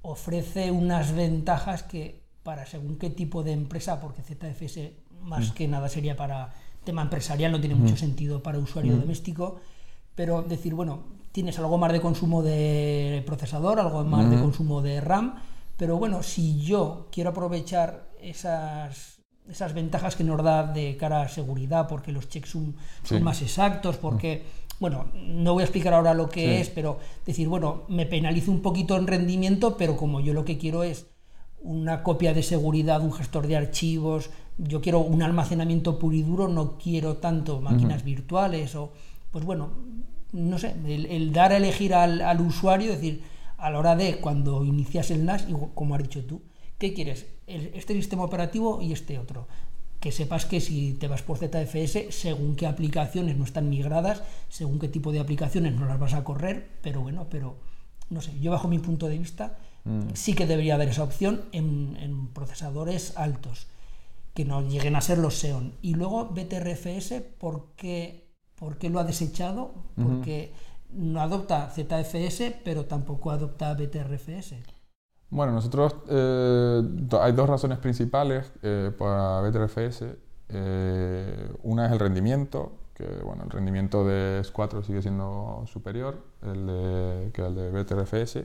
ofrece 0.00 0.70
unas 0.72 1.14
ventajas 1.14 1.82
que 1.82 2.21
para 2.42 2.66
según 2.66 2.96
qué 2.96 3.10
tipo 3.10 3.42
de 3.42 3.52
empresa, 3.52 4.00
porque 4.00 4.22
ZFS 4.22 4.92
más 5.22 5.50
mm. 5.50 5.54
que 5.54 5.68
nada 5.68 5.88
sería 5.88 6.16
para 6.16 6.52
tema 6.84 7.02
empresarial, 7.02 7.52
no 7.52 7.60
tiene 7.60 7.74
mucho 7.74 7.94
mm. 7.94 7.98
sentido 7.98 8.42
para 8.42 8.58
usuario 8.58 8.96
mm. 8.96 9.00
doméstico, 9.00 9.60
pero 10.14 10.42
decir, 10.42 10.74
bueno, 10.74 11.04
tienes 11.30 11.58
algo 11.58 11.78
más 11.78 11.92
de 11.92 12.00
consumo 12.00 12.42
de 12.42 13.22
procesador, 13.26 13.80
algo 13.80 14.04
más 14.04 14.28
de 14.30 14.38
consumo 14.38 14.82
de 14.82 15.00
RAM, 15.00 15.36
pero 15.76 15.96
bueno, 15.96 16.22
si 16.22 16.60
yo 16.60 17.08
quiero 17.10 17.30
aprovechar 17.30 18.10
esas, 18.20 19.20
esas 19.48 19.72
ventajas 19.72 20.16
que 20.16 20.24
nos 20.24 20.42
da 20.42 20.64
de 20.64 20.96
cara 20.96 21.22
a 21.22 21.28
seguridad, 21.28 21.88
porque 21.88 22.12
los 22.12 22.28
checks 22.28 22.50
son, 22.50 22.76
más 23.22 23.40
exactos, 23.40 23.96
porque, 23.96 24.44
bueno, 24.78 25.06
no 25.14 25.54
voy 25.54 25.62
a 25.62 25.64
explicar 25.64 25.94
ahora 25.94 26.12
lo 26.12 26.28
que 26.28 26.60
es, 26.60 26.68
pero 26.68 26.98
decir, 27.24 27.48
bueno, 27.48 27.84
me 27.88 28.04
penalizo 28.04 28.50
un 28.50 28.60
poquito 28.60 28.96
en 28.96 29.06
rendimiento, 29.06 29.76
pero 29.78 29.96
como 29.96 30.20
yo 30.20 30.34
lo 30.34 30.44
que 30.44 30.58
quiero 30.58 30.82
es 30.82 31.06
una 31.64 32.02
copia 32.02 32.34
de 32.34 32.42
seguridad, 32.42 33.02
un 33.02 33.12
gestor 33.12 33.46
de 33.46 33.56
archivos, 33.56 34.30
yo 34.58 34.80
quiero 34.80 35.00
un 35.00 35.22
almacenamiento 35.22 35.98
puro 35.98 36.16
y 36.16 36.22
duro, 36.22 36.48
no 36.48 36.78
quiero 36.78 37.16
tanto 37.16 37.60
máquinas 37.60 38.04
virtuales 38.04 38.74
o, 38.74 38.92
pues 39.30 39.44
bueno, 39.44 39.70
no 40.32 40.58
sé, 40.58 40.74
el, 40.86 41.32
dar 41.32 41.52
a 41.52 41.56
elegir 41.56 41.94
al, 41.94 42.40
usuario, 42.40 42.92
es 42.92 43.00
decir, 43.00 43.22
a 43.58 43.70
la 43.70 43.78
hora 43.78 43.96
de 43.96 44.16
cuando 44.16 44.64
inicias 44.64 45.10
el 45.10 45.24
NAS, 45.24 45.46
y 45.48 45.54
como 45.74 45.94
has 45.94 46.02
dicho 46.02 46.24
tú, 46.24 46.42
¿qué 46.78 46.94
quieres? 46.94 47.26
este 47.46 47.94
sistema 47.94 48.24
operativo 48.24 48.80
y 48.80 48.92
este 48.92 49.18
otro. 49.18 49.46
Que 50.00 50.10
sepas 50.10 50.46
que 50.46 50.60
si 50.60 50.94
te 50.94 51.06
vas 51.06 51.22
por 51.22 51.38
ZFS, 51.38 52.06
según 52.10 52.56
qué 52.56 52.66
aplicaciones 52.66 53.36
no 53.36 53.44
están 53.44 53.68
migradas, 53.68 54.22
según 54.48 54.78
qué 54.78 54.88
tipo 54.88 55.12
de 55.12 55.20
aplicaciones 55.20 55.74
no 55.74 55.86
las 55.86 55.98
vas 55.98 56.14
a 56.14 56.24
correr, 56.24 56.70
pero 56.82 57.02
bueno, 57.02 57.26
pero 57.30 57.56
no 58.10 58.20
sé, 58.20 58.32
yo 58.40 58.50
bajo 58.50 58.68
mi 58.68 58.78
punto 58.78 59.06
de 59.06 59.18
vista, 59.18 59.58
Mm. 59.84 60.14
Sí 60.14 60.34
que 60.34 60.46
debería 60.46 60.74
haber 60.74 60.88
esa 60.88 61.02
opción 61.02 61.42
en, 61.52 62.28
procesadores 62.28 63.16
altos, 63.16 63.66
que 64.34 64.44
no 64.44 64.62
lleguen 64.62 64.96
a 64.96 65.00
ser 65.00 65.18
los 65.18 65.38
Xeon. 65.40 65.74
Y 65.82 65.94
luego 65.94 66.26
BTRFS, 66.26 67.22
¿por 67.38 67.72
qué, 67.76 68.28
lo 68.90 69.00
ha 69.00 69.04
desechado? 69.04 69.74
Porque 69.96 70.52
no 70.90 71.20
adopta 71.20 71.70
ZFS, 71.70 72.54
pero 72.64 72.86
tampoco 72.86 73.30
adopta 73.30 73.74
BTRFS. 73.74 74.54
Bueno, 75.32 75.52
nosotros 75.52 75.96
eh, 76.10 76.82
hay 77.18 77.32
dos 77.32 77.48
razones 77.48 77.78
principales 77.78 78.52
eh, 78.62 78.92
para 78.96 79.40
BTRFS. 79.40 80.04
Eh, 80.50 81.54
una 81.62 81.86
es 81.86 81.92
el 81.92 81.98
rendimiento, 81.98 82.72
que 82.92 83.06
bueno, 83.24 83.44
el 83.44 83.50
rendimiento 83.50 84.04
de 84.04 84.42
S4 84.42 84.82
sigue 84.82 85.00
siendo 85.00 85.64
superior 85.66 86.22
el 86.42 87.30
que 87.32 87.40
el 87.46 87.54
de 87.54 87.70
BTRFS. 87.70 88.44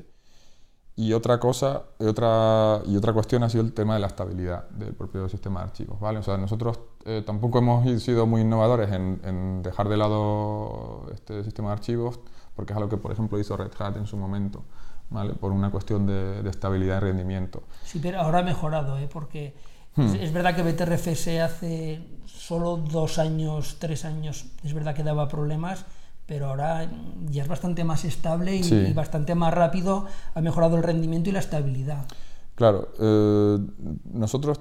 Y 0.99 1.13
otra 1.13 1.39
cosa, 1.39 1.83
otra, 1.99 2.81
y 2.87 2.97
otra 2.97 3.13
cuestión 3.13 3.43
ha 3.43 3.49
sido 3.51 3.63
el 3.63 3.71
tema 3.71 3.93
de 3.93 3.99
la 3.99 4.07
estabilidad 4.07 4.67
del 4.71 4.95
propio 4.95 5.29
sistema 5.29 5.59
de 5.59 5.67
archivos. 5.67 5.99
¿vale? 5.99 6.17
O 6.17 6.23
sea, 6.23 6.37
nosotros 6.37 6.79
eh, 7.05 7.21
tampoco 7.23 7.59
hemos 7.59 8.01
sido 8.01 8.25
muy 8.25 8.41
innovadores 8.41 8.91
en, 8.91 9.61
dejar 9.61 9.89
de 9.89 9.97
lado 9.97 11.05
este 11.13 11.43
sistema 11.43 11.69
de 11.69 11.73
archivos, 11.73 12.19
porque 12.55 12.73
es 12.73 12.77
algo 12.77 12.89
que, 12.89 12.97
por 12.97 13.11
ejemplo, 13.11 13.39
hizo 13.39 13.55
Red 13.55 13.73
Hat 13.77 13.95
en 13.97 14.07
su 14.07 14.17
momento, 14.17 14.63
¿vale? 15.11 15.33
por 15.33 15.51
una 15.51 15.69
cuestión 15.69 16.07
de, 16.07 16.49
estabilidad 16.49 16.97
y 16.97 17.01
rendimiento. 17.01 17.61
Sí, 17.83 17.99
pero 18.01 18.19
ahora 18.19 18.39
ha 18.39 18.43
mejorado, 18.43 18.97
¿eh? 18.97 19.07
porque 19.07 19.53
hmm. 19.97 20.15
es, 20.15 20.33
verdad 20.33 20.55
que 20.55 20.63
BTRFS 20.63 21.27
hace 21.43 22.01
solo 22.25 22.77
dos 22.77 23.19
años, 23.19 23.77
tres 23.77 24.03
años, 24.03 24.47
es 24.63 24.73
verdad 24.73 24.95
que 24.95 25.03
daba 25.03 25.27
problemas 25.27 25.85
pero 26.27 26.47
ahora 26.47 26.89
ya 27.29 27.41
es 27.41 27.47
bastante 27.47 27.83
más 27.85 28.03
estable 28.03 28.57
y, 28.57 28.93
bastante 28.93 29.33
más 29.33 29.53
rápido, 29.53 30.05
ha 30.35 30.41
mejorado 30.41 30.75
el 30.75 30.83
rendimiento 30.83 31.29
y 31.29 31.33
la 31.33 31.39
estabilidad. 31.39 32.05
Claro, 32.55 32.89
eh, 32.99 33.57
nosotros 34.11 34.59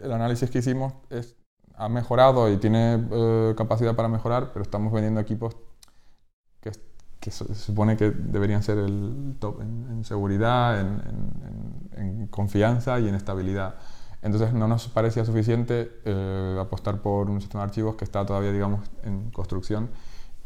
el 0.00 0.12
análisis 0.12 0.48
que 0.50 0.58
hicimos 0.58 0.94
es, 1.10 1.36
ha 1.74 1.88
mejorado 1.88 2.50
y 2.50 2.58
tiene 2.58 3.06
eh, 3.10 3.54
capacidad 3.56 3.96
para 3.96 4.08
mejorar, 4.08 4.52
pero 4.52 4.62
estamos 4.62 4.92
vendiendo 4.92 5.20
equipos 5.20 5.56
que, 6.60 7.30
se 7.30 7.54
supone 7.54 7.98
que 7.98 8.10
deberían 8.10 8.62
ser 8.62 8.78
el 8.78 9.36
top 9.38 9.60
en, 9.60 10.04
seguridad, 10.04 10.80
en, 10.80 12.28
confianza 12.28 12.98
y 12.98 13.08
en 13.08 13.14
estabilidad. 13.14 13.74
Entonces 14.22 14.54
no 14.54 14.68
nos 14.68 14.88
parecía 14.88 15.24
suficiente 15.26 16.00
eh, 16.06 16.58
apostar 16.58 17.02
por 17.02 17.28
un 17.28 17.42
sistema 17.42 17.64
de 17.64 17.68
archivos 17.68 17.96
que 17.96 18.04
está 18.04 18.24
todavía, 18.24 18.52
digamos, 18.52 18.88
en 19.02 19.30
construcción 19.32 19.90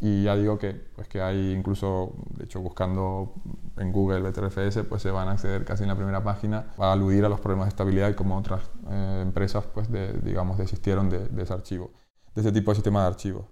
y 0.07 0.23
ya 0.25 0.37
digo 0.37 0.59
que, 0.59 0.75
pues 0.75 1.09
que 1.09 1.23
hay 1.23 1.53
incluso, 1.53 2.13
de 2.37 2.45
hecho, 2.45 2.61
buscando 2.61 3.33
en 3.79 3.91
Google 3.91 4.21
BTRFS, 4.21 4.85
pues 4.87 5.01
se 5.01 5.11
van 5.11 5.29
a 5.29 5.31
acceder 5.31 5.65
casi 5.65 5.85
en 5.85 5.89
la 5.89 5.97
primera 5.97 6.23
página 6.23 6.75
a 6.77 6.93
aludir 6.93 7.25
a 7.25 7.31
los 7.31 7.41
problemas 7.41 7.65
de 7.65 7.69
estabilidad 7.71 8.11
y 8.11 8.15
cómo 8.15 8.37
otras 8.37 8.71
eh, 8.91 9.21
empresas, 9.23 9.65
pues, 9.73 9.91
de, 9.91 10.13
digamos, 10.21 10.59
desistieron 10.59 11.09
de, 11.09 11.31
ese 11.43 11.55
archivo, 11.55 11.91
de 12.35 12.43
ese 12.43 12.53
tipo 12.53 12.71
de 12.71 12.75
sistema 12.75 13.01
de 13.01 13.07
archivos. 13.07 13.47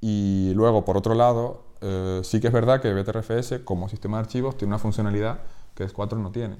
Y 0.00 0.54
luego, 0.54 0.86
por 0.86 0.96
otro 0.96 1.14
lado, 1.14 1.74
eh, 1.82 2.22
sí 2.24 2.40
que 2.40 2.46
es 2.46 2.52
verdad 2.54 2.80
que 2.80 2.90
BTRFS, 2.94 3.60
como 3.62 3.90
sistema 3.90 4.16
de 4.16 4.22
archivos, 4.22 4.56
tiene 4.56 4.70
una 4.70 4.78
funcionalidad 4.78 5.40
que 5.74 5.86
S4 5.86 6.16
no 6.16 6.32
tiene, 6.32 6.56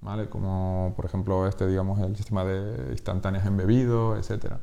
¿vale? 0.00 0.28
Como, 0.28 0.92
por 0.94 1.04
ejemplo, 1.04 1.48
este, 1.48 1.66
digamos, 1.66 1.98
el 1.98 2.14
sistema 2.14 2.44
de 2.44 2.92
instantáneas 2.92 3.44
embebido, 3.44 4.16
etcétera. 4.16 4.60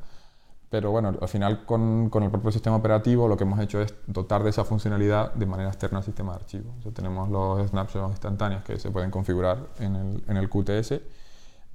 Pero 0.75 0.91
bueno, 0.91 1.13
al 1.21 1.27
final 1.29 1.65
con, 1.65 2.09
con, 2.09 2.23
el 2.23 2.29
propio 2.29 2.51
sistema 2.51 2.75
operativo 2.75 3.29
lo 3.29 3.37
que 3.37 3.45
hemos 3.45 3.61
hecho 3.61 3.79
es 3.79 3.93
dotar 4.07 4.43
de 4.43 4.49
esa 4.49 4.65
funcionalidad 4.65 5.33
de 5.33 5.45
manera 5.45 5.69
externa 5.69 5.99
al 5.99 6.03
sistema 6.03 6.33
de 6.33 6.39
archivo. 6.39 6.69
tenemos 6.93 7.29
los 7.29 7.69
snapshots 7.69 8.11
instantáneos 8.11 8.61
que 8.65 8.77
se 8.77 8.91
pueden 8.91 9.09
configurar 9.09 9.57
en 9.79 9.95
el, 9.95 10.23
en 10.27 10.35
el 10.35 10.49
QTS, 10.49 10.95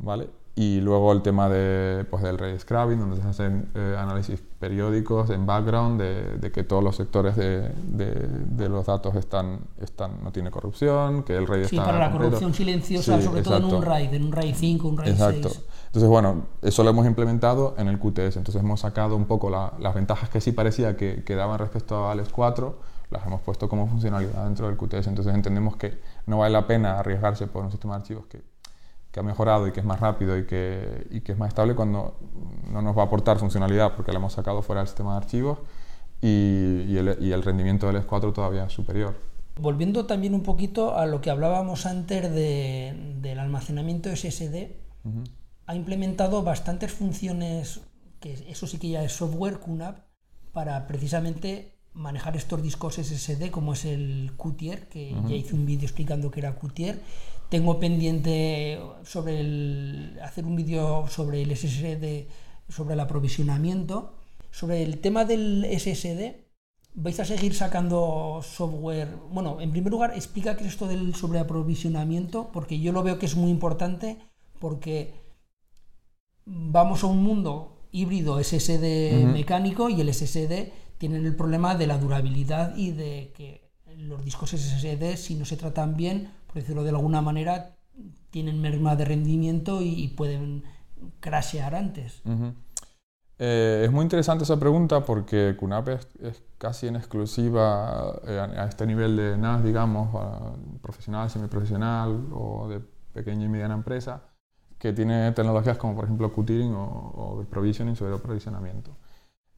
¿vale? 0.01 0.29
Y 0.55 0.83
luego 0.83 1.15
el 1.15 1.23
tema 1.23 1.49
de, 1.49 2.05
pues, 2.11 2.23
del 2.23 2.37
ray 2.37 2.59
scrubbing, 2.59 2.99
donde 2.99 3.17
se 3.17 3.27
hacen 3.27 3.71
eh, 3.75 3.97
análisis 3.99 4.43
periódicos 4.59 5.31
en 5.31 5.47
background 5.47 5.99
de, 5.99 6.37
de 6.37 6.53
que 6.53 6.63
todos 6.63 6.85
los 6.85 6.97
sectores 6.97 7.37
de, 7.37 7.71
de, 7.71 8.69
los 8.69 8.85
datos 8.85 9.15
están, 9.15 9.61
están, 9.81 10.23
no 10.23 10.31
tiene 10.31 10.51
corrupción, 10.51 11.23
que 11.23 11.39
el 11.39 11.47
RAID 11.47 11.69
sí, 11.69 11.77
está... 11.77 11.87
Sí, 11.87 11.91
para 11.91 12.07
la 12.07 12.13
corrupción 12.13 12.53
silenciosa, 12.53 13.19
sobre 13.23 13.41
todo 13.41 13.57
en 13.57 13.65
un 13.65 13.81
RAID, 13.81 14.13
en 14.13 14.25
un 14.25 14.33
RAID 14.33 14.55
5, 14.55 14.89
un 14.89 14.99
RAID 14.99 15.13
exacto. 15.13 15.49
6. 15.49 15.65
Entonces, 15.91 16.09
bueno, 16.09 16.47
eso 16.63 16.85
lo 16.85 16.91
hemos 16.91 17.07
implementado 17.07 17.75
en 17.79 17.89
el 17.89 17.99
QTS. 17.99 18.37
Entonces 18.37 18.57
hemos 18.57 18.81
sacado 18.81 19.17
un 19.17 19.27
poco 19.27 19.51
las 19.51 19.95
ventajas 19.95 20.29
que 20.31 20.41
sí 20.41 20.53
parecía 20.53 20.97
que, 20.97 21.25
que 21.25 21.35
daban 21.35 21.59
respecto 21.59 22.07
a 22.07 22.13
ALES 22.13 22.29
4, 22.29 22.79
las 23.11 23.27
hemos 23.27 23.41
puesto 23.43 23.69
como 23.69 23.89
funcionalidad 23.89 24.45
dentro 24.45 24.69
del 24.69 24.77
QTS. 24.77 25.09
Entonces 25.09 25.35
entendemos 25.35 25.77
que 25.77 26.01
no 26.27 26.39
vale 26.39 26.53
la 26.53 26.67
pena 26.67 26.99
arriesgarse 26.99 27.47
por 27.49 27.65
un 27.65 27.71
sistema 27.71 27.95
de 27.95 28.01
archivos 28.03 28.27
que 28.27 28.43
que 29.11 29.21
ha 29.21 29.23
mejorado 29.23 29.67
y 29.67 29.73
que 29.73 29.81
es 29.81 29.87
más 29.87 30.01
rápido 30.01 30.39
y 30.39 30.47
que, 30.47 31.07
y 31.11 31.21
que 31.21 31.33
es 31.33 31.39
más 31.39 31.49
estable 31.49 31.75
cuando 31.75 32.17
no 32.71 32.81
nos 32.81 32.97
va 32.97 33.03
a 33.03 33.07
aportar 33.07 33.39
funcionalidad 33.39 33.95
porque 33.97 34.13
la 34.13 34.19
hemos 34.19 34.33
sacado 34.33 34.63
fuera 34.63 34.81
del 34.81 34.89
sistema 34.89 35.13
de 35.13 35.17
archivos 35.19 35.59
y, 36.23 36.85
y, 36.89 36.97
el, 36.97 37.17
y 37.21 37.33
el, 37.33 37.43
rendimiento 37.43 37.87
del 37.87 38.05
S4 38.07 38.33
todavía 38.33 38.65
es 38.65 38.73
superior. 38.73 39.17
Volviendo 39.61 40.07
también 40.07 40.35
un 40.35 40.43
poquito 40.43 40.97
a 40.97 41.07
lo 41.07 41.21
que 41.21 41.31
hablábamos 41.31 41.87
antes 41.87 42.23
de, 42.33 43.17
del 43.21 43.39
almacenamiento 43.41 44.15
SSD, 44.15 44.77
ha 45.71 45.75
implementado 45.77 46.43
bastantes 46.43 46.91
funciones, 46.91 47.81
que 48.19 48.33
eso 48.49 48.67
sí 48.67 48.79
que 48.79 48.89
ya 48.89 49.05
es 49.05 49.13
software, 49.13 49.61
QNAP, 49.61 50.01
para 50.53 50.89
precisamente 50.89 51.79
manejar 51.93 52.37
estos 52.37 52.61
discos 52.61 52.97
SSD 52.97 53.53
como 53.53 53.75
es 53.75 53.85
el 53.85 54.33
Qtier, 54.37 54.89
que 54.89 55.15
ya 55.29 55.37
hice 55.37 55.55
un 55.55 55.67
vídeo 55.67 55.85
explicando 55.85 56.33
que 56.33 56.41
era 56.41 56.59
Qtier. 56.59 57.01
Tengo 57.51 57.79
pendiente 57.79 58.81
sobre 59.05 59.39
el, 59.39 60.19
hacer 60.25 60.45
un 60.45 60.57
vídeo 60.57 61.07
sobre 61.07 61.41
el 61.43 61.57
SSD, 61.57 62.27
sobre 62.69 62.95
el 62.95 63.01
aprovisionamiento. 63.01 64.15
Sobre 64.51 64.83
el 64.83 64.99
tema 64.99 65.25
del 65.25 65.65
SSD, 65.71 66.35
vais 66.95 67.21
a 67.21 67.25
seguir 67.25 67.55
sacando 67.55 68.41
software. 68.43 69.15
Bueno, 69.33 69.61
en 69.61 69.71
primer 69.71 69.93
lugar, 69.93 70.15
explica 70.17 70.57
qué 70.57 70.65
es 70.65 70.71
esto 70.71 70.89
del 70.89 71.15
sobreaprovisionamiento, 71.15 72.51
porque 72.53 72.81
yo 72.81 72.91
lo 72.91 73.05
veo 73.05 73.21
que 73.21 73.27
es 73.27 73.37
muy 73.37 73.51
importante, 73.51 74.19
porque 74.59 75.30
vamos 76.45 77.05
a 77.05 77.07
un 77.07 77.23
mundo 77.23 77.77
híbrido 77.93 78.43
SSD 78.43 79.27
mecánico 79.33 79.89
y 79.89 80.01
el 80.01 80.13
SSD 80.13 80.73
tiene 80.99 81.17
el 81.17 81.35
problema 81.35 81.75
de 81.75 81.87
la 81.87 81.99
durabilidad 81.99 82.77
y 82.77 82.93
de 82.93 83.33
que 83.37 83.71
los 83.97 84.25
discos 84.25 84.51
SSD, 84.51 85.17
si 85.17 85.35
no 85.35 85.45
se 85.45 85.57
tratan 85.57 85.97
bien, 85.97 86.31
por 86.47 86.57
decirlo 86.57 86.83
de 86.85 86.91
alguna 86.91 87.21
manera, 87.21 87.77
tienen 88.31 88.61
merma 88.61 88.97
de 88.97 89.05
rendimiento 89.05 89.83
y, 89.83 90.09
pueden 90.09 90.65
crashear 91.21 91.75
antes. 91.75 92.23
Eh, 93.39 93.83
es 93.85 93.91
muy 93.91 94.03
interesante 94.03 94.45
esa 94.45 94.59
pregunta 94.61 95.05
porque 95.05 95.57
QNAP 95.59 95.89
es, 95.89 96.43
casi 96.59 96.87
en 96.87 96.97
exclusiva 96.97 98.21
eh, 98.27 98.39
a 98.39 98.67
este 98.67 98.87
nivel 98.87 99.17
de 99.17 99.39
NAS, 99.39 99.65
digamos, 99.65 100.11
profesional, 100.83 101.31
semiprofesional 101.31 102.27
o 102.33 102.69
de 102.69 102.81
pequeña 103.15 103.47
y 103.47 103.49
mediana 103.49 103.75
empresa, 103.75 104.23
que 104.81 104.93
tiene 104.93 105.31
tecnologías 105.31 105.79
como 105.79 105.95
por 105.95 106.07
ejemplo 106.07 106.33
Qtiering 106.33 106.75
o, 106.75 106.85
o 106.85 107.45
provisioning 107.49 107.95
sobre 107.95 108.15
aprovisionamiento. 108.15 108.91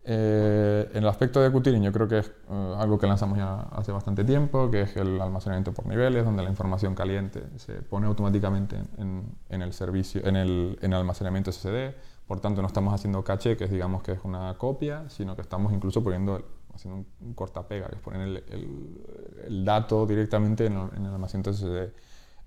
Eh, 0.04 0.90
en 0.92 1.02
el 1.04 1.08
aspecto 1.08 1.40
de 1.40 1.50
Qtiering 1.50 1.82
yo 1.82 1.92
creo 1.92 2.08
que 2.08 2.18
es 2.18 2.32
algo 2.76 2.98
que 2.98 3.06
lanzamos 3.06 3.38
ya 3.38 3.60
hace 3.70 3.92
bastante 3.92 4.24
tiempo, 4.24 4.70
que 4.70 4.82
es 4.82 4.96
el 4.96 5.18
almacenamiento 5.20 5.72
por 5.72 5.86
niveles, 5.86 6.24
donde 6.24 6.42
la 6.42 6.50
información 6.50 6.94
caliente 6.94 7.44
se 7.56 7.74
pone 7.74 8.06
automáticamente 8.06 8.76
en, 8.98 9.24
en 9.48 9.62
el 9.62 9.72
servicio, 9.72 10.26
en 10.26 10.36
el, 10.36 10.78
en 10.82 10.92
el 10.92 10.98
almacenamiento 10.98 11.52
SSD 11.52 11.94
por 12.26 12.40
tanto, 12.40 12.62
no 12.62 12.68
estamos 12.68 12.94
haciendo 12.94 13.22
caché, 13.22 13.58
que 13.58 13.64
es, 13.64 13.70
digamos 13.70 14.02
que 14.02 14.12
es 14.12 14.20
una 14.24 14.56
copia, 14.56 15.08
sino 15.10 15.34
que 15.36 15.42
estamos 15.42 15.72
incluso 15.72 16.02
poniendo, 16.02 16.42
haciendo 16.72 17.04
un, 17.20 17.34
cortapega, 17.34 17.88
que 17.88 17.96
es 17.96 18.00
poner 18.00 18.42
el, 18.48 19.64
dato 19.64 20.06
directamente 20.06 20.64
en, 20.64 20.72
el 20.72 21.06
almacenamiento 21.06 21.52
SSD 21.52 21.92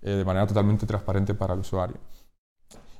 eh, 0.01 0.11
de 0.11 0.25
manera 0.25 0.47
totalmente 0.47 0.87
transparente 0.87 1.35
para 1.35 1.53
el 1.53 1.59
usuario. 1.59 1.97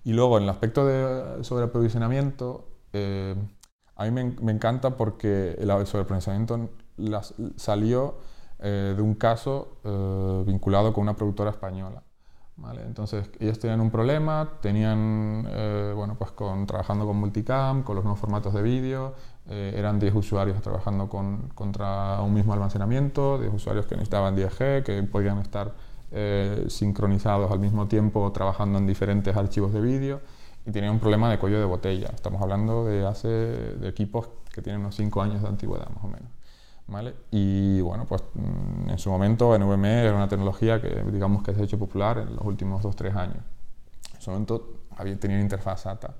Y 0.06 0.14
luego, 0.14 0.38
en 0.38 0.44
el 0.44 0.50
aspecto 0.50 0.86
de 0.86 1.44
sobreprovisionamiento, 1.44 2.70
eh, 2.94 3.36
a 3.98 4.06
mí 4.06 4.12
me, 4.12 4.52
encanta 4.52 4.96
porque 4.96 5.58
el 5.60 5.68
sobreprovisionamiento 5.86 6.70
salió 7.58 8.20
eh, 8.60 8.94
de 8.96 9.02
un 9.02 9.16
caso 9.16 9.80
vinculado 10.46 10.94
con 10.94 11.02
una 11.02 11.16
productora 11.16 11.52
española. 11.52 12.06
Entonces 12.86 13.30
ellos 13.40 13.60
tenían 13.60 13.82
un 13.82 13.92
problema, 13.92 14.50
tenían, 14.62 15.46
eh, 15.50 15.92
bueno, 15.96 16.16
pues 16.18 16.32
con, 16.32 16.66
trabajando 16.66 17.06
con 17.06 17.18
multicam, 17.18 17.84
con 17.84 17.96
los 17.96 18.06
nuevos 18.06 18.20
formatos 18.20 18.54
de 18.54 18.62
vídeo, 18.62 19.14
eh, 19.48 19.74
eran 19.76 20.00
10 20.00 20.16
usuarios 20.16 20.62
trabajando 20.62 21.10
con, 21.10 21.50
contra 21.50 22.22
un 22.22 22.34
mismo 22.34 22.54
almacenamiento, 22.54 23.40
10 23.40 23.54
usuarios 23.54 23.86
que 23.86 23.96
necesitaban 23.96 24.38
10G, 24.38 24.84
que 24.84 25.04
podían 25.04 25.40
estar 25.40 25.74
eh, 26.12 26.66
sincronizados 26.70 27.52
al 27.52 27.60
mismo 27.60 27.88
tiempo 27.88 28.32
trabajando 28.32 28.78
en 28.78 28.88
diferentes 28.88 29.36
archivos 29.36 29.74
de 29.74 29.82
vídeo 29.82 30.22
y 30.66 30.72
tenían 30.72 30.94
un 30.94 31.00
problema 31.00 31.30
de 31.30 31.38
cuello 31.38 31.60
de 31.60 31.66
botella. 31.66 32.10
Estamos 32.14 32.42
hablando 32.42 32.86
de 32.86 33.06
hace 33.06 33.28
de 33.28 33.88
equipos 33.88 34.30
que 34.54 34.62
tienen 34.62 34.82
unos 34.82 34.96
5 34.96 35.22
años 35.22 35.42
de 35.42 35.48
antigüedad 35.48 35.90
más 35.90 36.04
o 36.04 36.08
menos. 36.08 36.30
Y 37.32 37.82
bueno, 37.82 38.06
pues 38.06 38.24
mm, 38.34 38.90
en 38.90 39.00
su 39.00 39.10
momento 39.10 39.58
NVMe 39.58 40.04
era 40.04 40.16
una 40.16 40.28
tecnología 40.28 40.82
que 40.82 41.04
digamos 41.12 41.44
que 41.44 41.54
se 41.54 41.62
ha 41.62 41.64
hecho 41.64 41.80
popular 41.80 42.20
en 42.20 42.36
los 42.36 42.46
últimos 42.46 42.84
2-3 42.84 43.16
años. 43.16 43.44
En 44.14 44.22
su 44.22 44.32
momento 44.32 44.82
había, 44.96 45.20
tenían 45.20 45.42
interfaz 45.42 45.82
SATA. 45.82 46.14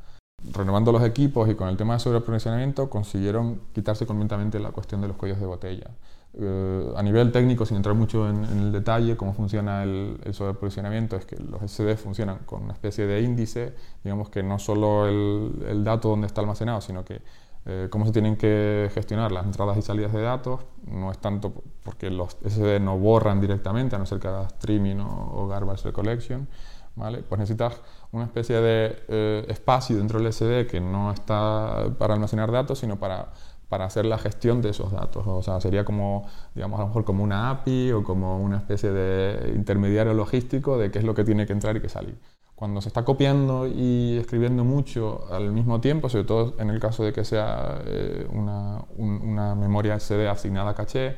Renovando 0.52 0.92
los 0.92 1.04
equipos 1.04 1.50
y 1.50 1.56
con 1.56 1.70
el 1.70 1.78
tema 1.78 1.94
de 1.96 2.00
sobreprovisionamiento 2.00 2.90
consiguieron 2.90 3.62
quitarse 3.74 4.06
completamente 4.06 4.60
la 4.60 4.72
cuestión 4.72 5.02
de 5.02 5.08
los 5.08 5.18
cuellos 5.18 5.40
de 5.40 5.46
botella. 5.46 5.92
Eh, 6.38 6.94
a 6.96 7.02
nivel 7.02 7.32
técnico, 7.32 7.66
sin 7.66 7.78
entrar 7.78 7.96
mucho 7.96 8.30
en, 8.30 8.44
el 8.44 8.72
detalle, 8.72 9.16
cómo 9.16 9.34
funciona 9.34 9.84
el, 9.84 10.20
el 10.24 10.34
sobreprovisionamiento, 10.34 11.16
es 11.16 11.26
que 11.26 11.38
los 11.38 11.62
SD 11.62 11.96
funcionan 11.96 12.40
con 12.46 12.64
una 12.64 12.74
especie 12.74 13.08
de 13.08 13.22
índice, 13.22 13.74
digamos 14.04 14.30
que 14.30 14.44
no 14.44 14.60
solo 14.60 15.08
el, 15.08 15.66
el 15.68 15.84
dato 15.84 16.10
donde 16.10 16.28
está 16.28 16.42
almacenado, 16.42 16.82
sino 16.82 17.06
que 17.06 17.22
eh, 17.68 17.88
cómo 17.90 18.06
se 18.06 18.12
tienen 18.12 18.36
que 18.36 18.92
gestionar 18.94 19.32
las 19.32 19.44
entradas 19.46 19.76
y 19.78 19.82
salidas 19.82 20.14
de 20.14 20.22
datos. 20.22 20.62
No 20.86 21.12
es 21.12 21.18
tanto 21.18 21.52
porque 21.84 22.12
los 22.12 22.38
SD 22.48 22.80
no 22.80 22.98
borran 22.98 23.42
directamente, 23.42 23.96
a 23.96 24.00
no 24.00 24.06
ser 24.06 24.20
que 24.20 24.28
haga 24.28 24.44
streaming 24.44 24.98
o, 24.98 25.48
garbage 25.48 25.84
recollection. 25.86 26.48
¿vale? 26.96 27.24
Pues 27.28 27.40
necesitas 27.40 27.82
una 28.12 28.26
especie 28.26 28.62
de 28.62 29.04
eh, 29.08 29.46
espacio 29.50 29.98
dentro 29.98 30.20
del 30.20 30.32
SD 30.32 30.68
que 30.68 30.80
no 30.80 31.12
está 31.12 31.88
para 31.98 32.14
almacenar 32.14 32.52
datos, 32.52 32.80
sino 32.80 32.98
para, 32.98 33.32
para 33.70 33.86
hacer 33.86 34.06
la 34.06 34.18
gestión 34.18 34.62
de 34.62 34.70
esos 34.70 34.92
datos. 34.92 35.26
O 35.28 35.42
sea, 35.42 35.60
sería 35.62 35.86
como, 35.86 36.28
digamos, 36.54 36.80
a 36.80 36.84
lo 36.84 36.88
mejor 36.90 37.06
como 37.06 37.24
una 37.24 37.50
API 37.50 37.92
o 37.92 38.04
como 38.04 38.40
una 38.40 38.58
especie 38.58 38.92
de 38.92 39.54
intermediario 39.56 40.14
logístico 40.14 40.78
de 40.78 40.92
qué 40.92 41.00
es 41.00 41.06
lo 41.06 41.14
que 41.16 41.24
tiene 41.24 41.46
que 41.46 41.54
entrar 41.54 41.76
y 41.78 41.82
qué 41.82 41.90
salir 41.90 42.18
cuando 42.56 42.82
se 42.82 42.88
está 42.88 43.04
copiando 43.04 43.68
y 43.68 44.18
escribiendo 44.18 44.64
mucho 44.64 45.26
al 45.32 45.52
mismo 45.52 45.82
tiempo, 45.82 46.08
sobre 46.08 46.24
todo 46.24 46.56
en 46.58 46.70
el 46.70 46.80
caso 46.80 47.04
de 47.04 47.12
que 47.12 47.26
sea 47.26 47.82
eh, 47.86 48.26
una, 48.32 48.82
una, 48.98 49.56
memoria 49.56 50.00
SD 50.00 50.28
asignada 50.30 50.72
a 50.72 50.74
caché, 50.74 51.18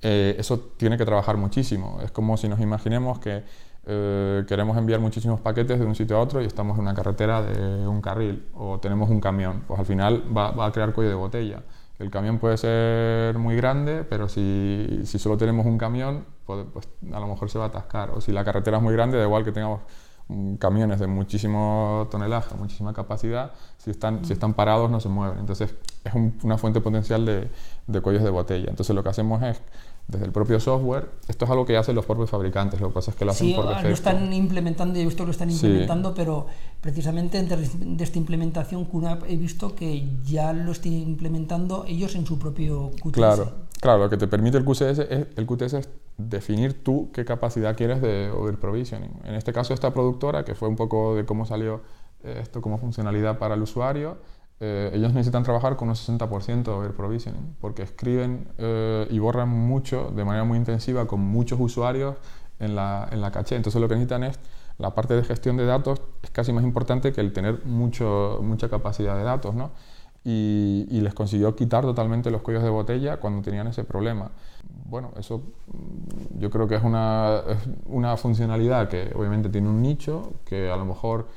eh, 0.00 0.34
eso 0.38 0.58
tiene 0.78 0.96
que 0.96 1.04
trabajar 1.04 1.36
muchísimo. 1.36 1.98
Es 2.02 2.10
como 2.10 2.38
si 2.38 2.48
nos 2.48 2.60
imaginemos 2.60 3.18
que 3.18 3.44
eh, 3.86 4.44
queremos 4.48 4.76
enviar 4.78 5.00
muchísimos 5.00 5.40
paquetes 5.40 5.78
de 5.78 5.84
un 5.84 5.94
sitio 5.94 6.16
a 6.16 6.20
otro 6.20 6.40
y 6.40 6.46
estamos 6.46 6.78
en 6.78 6.82
una 6.82 6.94
carretera 6.94 7.42
de 7.42 7.86
un 7.86 8.00
carril 8.00 8.48
o 8.54 8.80
tenemos 8.80 9.10
un 9.10 9.20
camión. 9.20 9.64
Pues 9.66 9.78
al 9.80 9.86
final 9.86 10.24
va 10.34 10.64
a 10.64 10.72
crear 10.72 10.94
cuello 10.94 11.10
de 11.10 11.16
botella. 11.16 11.62
El 12.00 12.10
camión 12.10 12.38
puede 12.38 12.56
ser 12.56 13.38
muy 13.38 13.54
grande, 13.56 14.04
pero 14.04 14.28
si, 14.28 15.02
si 15.04 15.18
solo 15.18 15.36
tenemos 15.36 15.66
un 15.66 15.78
camión, 15.78 16.24
pues, 16.46 16.66
pues 16.72 16.88
a 17.12 17.20
lo 17.20 17.26
mejor 17.28 17.50
se 17.50 17.58
va 17.58 17.66
a 17.66 17.68
atascar. 17.68 18.10
O 18.10 18.20
si 18.20 18.32
la 18.32 18.44
carretera 18.44 18.78
es 18.78 18.82
muy 18.82 18.94
grande, 18.94 19.18
da 19.18 19.24
igual 19.24 19.44
que 19.44 19.52
tengamos 19.52 19.80
Mm, 20.30 20.56
camiones 20.56 21.00
de 21.00 21.08
muchísimo 21.08 22.06
tonelaje, 22.08 22.54
muchísima 22.54 22.92
capacidad, 22.92 23.50
si 23.78 23.90
están, 23.90 24.24
si 24.24 24.32
están 24.32 24.54
parados 24.54 24.88
no 24.88 25.00
se 25.00 25.08
mueven. 25.08 25.40
Entonces 25.40 25.74
es 26.04 26.14
una 26.44 26.56
fuente 26.56 26.80
potencial 26.80 27.26
de, 27.26 27.50
de, 27.88 28.00
cuellos 28.00 28.22
de 28.22 28.30
botella. 28.30 28.70
Entonces 28.70 28.94
lo 28.94 29.02
que 29.02 29.08
hacemos 29.08 29.42
es, 29.42 29.60
desde 30.10 30.26
el 30.26 30.32
propio 30.32 30.58
software, 30.58 31.08
esto 31.28 31.44
es 31.44 31.50
algo 31.50 31.64
que 31.64 31.76
hacen 31.76 31.94
los 31.94 32.04
propios 32.04 32.30
fabricantes, 32.30 32.80
lo 32.80 32.88
que 32.88 32.94
pasa 32.94 33.10
es 33.12 33.16
que 33.16 33.24
lo 33.24 33.30
hacen 33.30 33.54
por 33.54 33.68
defecto. 33.68 33.88
lo 33.88 33.94
están 33.94 34.32
implementando, 34.32 34.98
he 34.98 35.04
visto 35.04 35.22
que 35.22 35.26
lo 35.26 35.30
están 35.30 35.50
implementando, 35.50 36.14
pero 36.14 36.46
precisamente 36.80 37.42
de 37.42 38.04
esta 38.04 38.18
implementación 38.18 38.84
QNAP 38.84 39.24
he 39.28 39.36
visto 39.36 39.74
que 39.74 40.08
ya 40.24 40.52
lo 40.52 40.72
están 40.72 40.92
implementando 40.92 41.84
ellos 41.86 42.14
en 42.14 42.26
su 42.26 42.38
propio 42.38 42.90
QTS. 43.02 43.12
Claro, 43.12 43.52
claro, 43.80 44.04
lo 44.04 44.10
que 44.10 44.16
te 44.16 44.26
permite 44.26 44.58
el 44.58 44.64
QTS 44.64 44.98
es, 44.98 45.26
el 45.36 45.46
QTS 45.46 45.74
es 45.74 45.88
definir 46.18 46.82
tú 46.82 47.10
qué 47.12 47.24
capacidad 47.24 47.76
quieres 47.76 48.02
de 48.02 48.30
provisioning. 48.60 49.12
En 49.24 49.34
este 49.34 49.52
caso, 49.52 49.74
esta 49.74 49.92
productora, 49.92 50.44
que 50.44 50.54
fue 50.54 50.68
un 50.68 50.76
poco 50.76 51.14
de 51.14 51.24
cómo 51.24 51.46
salió 51.46 51.82
eh, 52.22 52.40
esto 52.42 52.60
como 52.60 52.78
funcionalidad 52.78 53.38
para 53.38 53.54
el 53.54 53.62
usuario, 53.62 54.18
eh, 54.60 54.90
ellos 54.92 55.12
necesitan 55.12 55.42
trabajar 55.42 55.76
con 55.76 55.88
un 55.88 55.94
60% 55.94 56.64
de 56.64 56.70
overprovisioning, 56.70 57.56
porque 57.60 57.82
escriben 57.82 58.48
eh, 58.58 59.06
y 59.10 59.18
borran 59.18 59.48
mucho, 59.48 60.12
de 60.14 60.24
manera 60.24 60.44
muy 60.44 60.58
intensiva, 60.58 61.06
con 61.06 61.20
muchos 61.20 61.58
usuarios 61.60 62.16
en 62.58 62.74
la, 62.74 63.08
en 63.10 63.20
la 63.20 63.30
caché. 63.30 63.56
Entonces 63.56 63.80
lo 63.80 63.88
que 63.88 63.94
necesitan 63.94 64.24
es, 64.24 64.38
la 64.78 64.94
parte 64.94 65.14
de 65.14 65.24
gestión 65.24 65.56
de 65.56 65.66
datos 65.66 66.00
es 66.22 66.30
casi 66.30 66.52
más 66.52 66.64
importante 66.64 67.12
que 67.12 67.20
el 67.20 67.32
tener 67.32 67.64
mucho, 67.64 68.38
mucha 68.42 68.68
capacidad 68.68 69.16
de 69.16 69.24
datos, 69.24 69.54
¿no? 69.54 69.72
Y, 70.24 70.86
y 70.90 71.00
les 71.00 71.14
consiguió 71.14 71.56
quitar 71.56 71.82
totalmente 71.82 72.30
los 72.30 72.42
cuellos 72.42 72.62
de 72.62 72.68
botella 72.68 73.18
cuando 73.18 73.40
tenían 73.42 73.66
ese 73.66 73.84
problema 73.84 74.30
bueno, 74.90 75.12
eso 75.16 75.38
mm, 75.38 76.38
yo 76.40 76.50
creo 76.50 76.66
que 76.66 76.74
es 76.74 76.82
una, 76.82 77.42
una, 77.86 78.16
funcionalidad 78.16 78.88
que 78.88 79.12
obviamente 79.14 79.48
tiene 79.48 79.68
un 79.68 79.80
nicho, 79.80 80.32
que 80.44 80.70
a 80.70 80.76
lo 80.76 80.84
mejor 80.84 81.28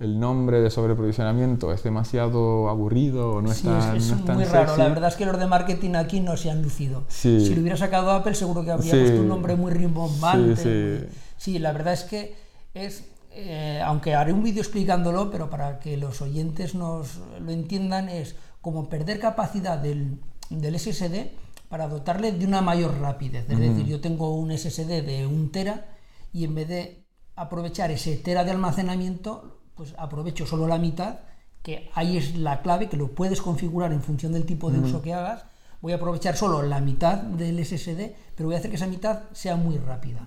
el 0.00 0.18
nombre 0.18 0.60
de 0.60 0.70
sobreprovisionamiento 0.70 1.72
es 1.72 1.82
demasiado 1.82 2.68
aburrido 2.68 3.34
o 3.34 3.42
no, 3.42 3.52
sí, 3.52 3.68
es, 3.68 4.10
es, 4.10 4.10
es 4.10 4.26
muy 4.26 4.44
raro. 4.44 4.76
La 4.76 4.88
verdad 4.88 5.08
es 5.08 5.16
que 5.16 5.24
los 5.24 5.38
de 5.38 5.46
marketing 5.46 5.94
aquí 5.94 6.20
no 6.20 6.36
se 6.36 6.50
han 6.50 6.62
lucido. 6.62 7.04
Si 7.08 7.54
lo 7.54 7.60
hubiera 7.60 7.76
sacado 7.76 8.10
Apple 8.10 8.34
seguro 8.34 8.64
que 8.64 8.72
habría 8.72 8.92
puesto 8.92 9.20
un 9.20 9.28
nombre 9.28 9.56
muy 9.56 9.72
rimbombante. 9.72 11.08
Sí, 11.36 11.58
la 11.58 11.72
verdad 11.72 11.92
es 11.92 12.04
que 12.04 12.34
es 12.74 13.04
eh, 13.36 13.82
aunque 13.84 14.14
haré 14.14 14.32
un 14.32 14.44
vídeo 14.44 14.62
explicándolo, 14.62 15.28
pero 15.30 15.50
para 15.50 15.80
que 15.80 15.96
los 15.96 16.22
oyentes 16.22 16.76
nos 16.76 17.20
lo 17.40 17.50
entiendan, 17.50 18.08
es 18.08 18.36
como 18.60 18.88
perder 18.88 19.18
capacidad 19.18 19.76
del, 19.76 20.20
del 20.50 20.78
SSD 20.78 21.32
para 21.68 21.88
dotarle 21.88 22.30
de 22.30 22.46
una 22.46 22.60
mayor 22.60 23.00
rapidez. 23.00 23.50
Es 23.50 23.58
decir, 23.58 23.86
yo 23.86 24.00
tengo 24.00 24.36
un 24.36 24.56
SSD 24.56 25.02
de 25.02 25.26
un 25.26 25.50
tera 25.50 25.86
y 26.32 26.44
en 26.44 26.54
vez 26.54 26.68
de 26.68 27.04
aprovechar 27.34 27.90
ese 27.90 28.16
tera 28.16 28.44
de 28.44 28.52
almacenamiento, 28.52 29.53
pues 29.74 29.94
aprovecho 29.98 30.46
solo 30.46 30.66
la 30.66 30.78
mitad, 30.78 31.16
que 31.62 31.90
ahí 31.94 32.16
es 32.16 32.36
la 32.36 32.62
clave, 32.62 32.88
que 32.88 32.96
lo 32.96 33.08
puedes 33.08 33.40
configurar 33.40 33.92
en 33.92 34.02
función 34.02 34.32
del 34.32 34.44
tipo 34.44 34.70
de 34.70 34.80
uso 34.80 35.02
que 35.02 35.14
hagas. 35.14 35.44
Voy 35.80 35.92
a 35.92 35.96
aprovechar 35.96 36.36
solo 36.36 36.62
la 36.62 36.80
mitad 36.80 37.18
del 37.18 37.62
SSD, 37.62 38.12
pero 38.34 38.48
voy 38.48 38.54
a 38.54 38.58
hacer 38.58 38.70
que 38.70 38.76
esa 38.76 38.86
mitad 38.86 39.24
sea 39.32 39.56
muy 39.56 39.76
rápida 39.76 40.20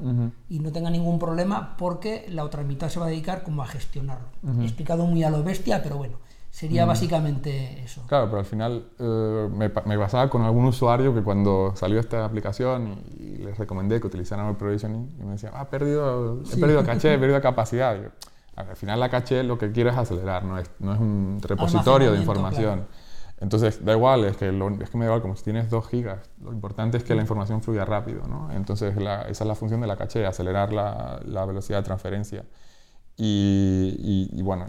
y 0.50 0.60
no 0.60 0.72
tenga 0.72 0.90
ningún 0.90 1.18
problema 1.18 1.76
porque 1.78 2.26
la 2.30 2.44
otra 2.44 2.64
mitad 2.64 2.90
se 2.90 3.00
va 3.00 3.08
a 3.08 3.10
dedicar 3.10 3.44
como 3.44 3.64
a 3.64 3.68
gestionarlo. 3.68 4.28
He 4.60 4.64
explicado 4.64 5.06
muy 5.06 5.24
a 5.24 5.30
lo 5.30 5.44
bestia, 5.44 5.82
pero 5.82 5.98
bueno, 5.98 6.18
sería 6.52 6.86
básicamente 6.86 7.84
eso. 7.84 8.04
Claro, 8.08 8.26
pero 8.26 8.40
al 8.40 8.46
final 8.46 8.88
eh, 8.98 9.50
me, 9.52 9.70
me, 9.86 9.98
pasaba 9.98 10.30
con 10.30 10.42
algún 10.42 10.66
usuario 10.66 11.14
que 11.14 11.22
cuando 11.22 11.74
salió 11.76 12.00
esta 12.00 12.26
aplicación 12.26 13.00
y, 13.20 13.38
les 13.38 13.58
recomendé 13.58 14.02
que 14.02 14.08
utilizaran 14.08 14.48
el 14.48 14.56
provisioning, 14.56 15.16
y 15.20 15.24
me 15.24 15.34
decían, 15.34 15.54
ah, 15.56 15.70
perdido, 15.70 16.42
he 16.52 16.58
perdido 16.58 16.84
caché, 16.84 17.14
he 17.14 17.18
perdido 17.20 17.40
capacidad. 17.42 17.96
Al 18.58 18.76
final 18.76 19.00
la 19.00 19.10
caché 19.10 19.44
lo 19.44 19.58
que 19.58 19.72
quiere 19.72 19.92
es 19.92 19.98
acelerar, 19.98 20.44
no 20.44 20.58
es, 20.58 20.70
no 20.80 20.94
es 20.94 21.00
un 21.00 21.40
repositorio 21.42 22.12
de 22.12 22.18
información. 22.18 22.88
Entonces, 23.40 23.86
da 23.86 23.94
igual, 23.94 24.26
es 24.26 24.36
que, 24.36 24.48
es 24.48 24.90
que 24.90 24.98
me 24.98 25.06
da 25.06 25.12
igual, 25.12 25.22
como 25.22 25.36
si 25.36 25.44
tienes 25.44 25.70
2 25.70 25.88
gigas, 25.88 26.28
lo 26.42 26.52
importante 26.52 26.98
es 26.98 27.04
que 27.04 27.14
la 27.14 27.22
información 27.22 27.62
fluya 27.62 27.86
rápido, 27.86 28.28
¿no? 28.28 28.52
Entonces, 28.52 28.96
esa 28.98 29.30
es 29.30 29.46
la 29.46 29.54
función 29.54 29.80
de 29.80 29.86
la 29.86 29.96
caché, 29.96 30.26
acelerar 30.26 30.74
la, 30.74 31.22
la 31.24 31.46
velocidad 31.46 31.78
de 31.80 31.84
transferencia. 31.84 32.46
Y, 33.16 34.30
y, 34.32 34.42
bueno, 34.42 34.66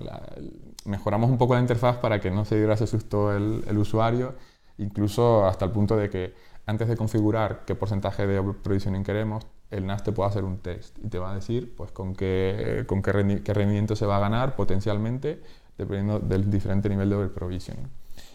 mejoramos 0.85 1.31
un 1.31 1.39
poco 1.39 1.55
la 1.55 1.61
interfaz 1.61 1.97
para 1.97 2.21
que 2.21 2.31
no 2.31 2.45
se 2.45 2.57
diera 2.57 2.75
ese 2.75 2.87
susto 2.87 3.35
el, 3.35 3.65
el, 3.67 3.79
usuario, 3.79 4.35
incluso 4.79 5.47
hasta 5.47 5.65
el 5.65 5.71
punto 5.71 5.97
de 5.97 6.09
que 6.11 6.35
antes 6.67 6.89
de 6.89 6.97
configurar 6.97 7.65
qué 7.67 7.75
porcentaje 7.75 8.27
de 8.27 8.43
provisioning 8.63 9.03
queremos, 9.03 9.47
el 9.71 9.87
NAS 9.87 10.03
te 10.03 10.13
puede 10.13 10.31
hacer 10.31 10.45
un 10.45 10.59
test 10.59 10.99
y 10.99 11.09
te 11.09 11.19
va 11.19 11.33
a 11.33 11.35
decir 11.35 11.75
pues, 11.77 11.93
con, 11.93 12.15
qué, 12.15 12.85
con 12.87 13.03
qué, 13.03 13.13
rendimiento 13.13 13.97
se 13.97 14.07
va 14.07 14.17
a 14.17 14.21
ganar 14.21 14.57
potencialmente 14.57 15.43
dependiendo 15.77 16.19
del 16.19 16.51
diferente 16.51 16.89
nivel 16.89 17.09
de 17.11 17.17
overprovisioning. 17.17 17.89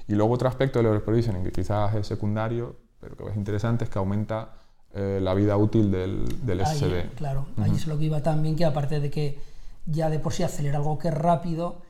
Y 0.08 0.16
luego 0.16 0.34
otro 0.34 0.48
aspecto 0.48 0.80
del 0.80 0.88
overprovisioning 0.88 1.44
que 1.44 1.52
quizás 1.52 1.94
es 1.96 2.08
secundario, 2.08 2.78
pero 3.00 3.16
que 3.18 3.30
es 3.30 3.36
interesante, 3.36 3.84
es 3.84 3.90
que 3.90 4.00
aumenta 4.00 4.54
eh, 4.94 5.20
la 5.22 5.34
vida 5.34 5.58
útil 5.58 5.92
del, 5.92 6.24
del 6.46 6.66
SSD. 6.66 7.16
Claro, 7.16 7.48
ahí 7.58 7.72
es 7.72 7.88
lo 7.88 7.98
que 7.98 8.06
iba 8.06 8.22
también, 8.22 8.56
que 8.56 8.64
aparte 8.64 9.00
de 9.00 9.10
que 9.10 9.40
ya 9.86 10.10
de 10.10 10.20
por 10.20 10.34
sí 10.34 10.44
acelera 10.44 10.78
algo 10.78 10.98
que 10.98 11.10
es 11.10 11.14
rápido, 11.14 11.82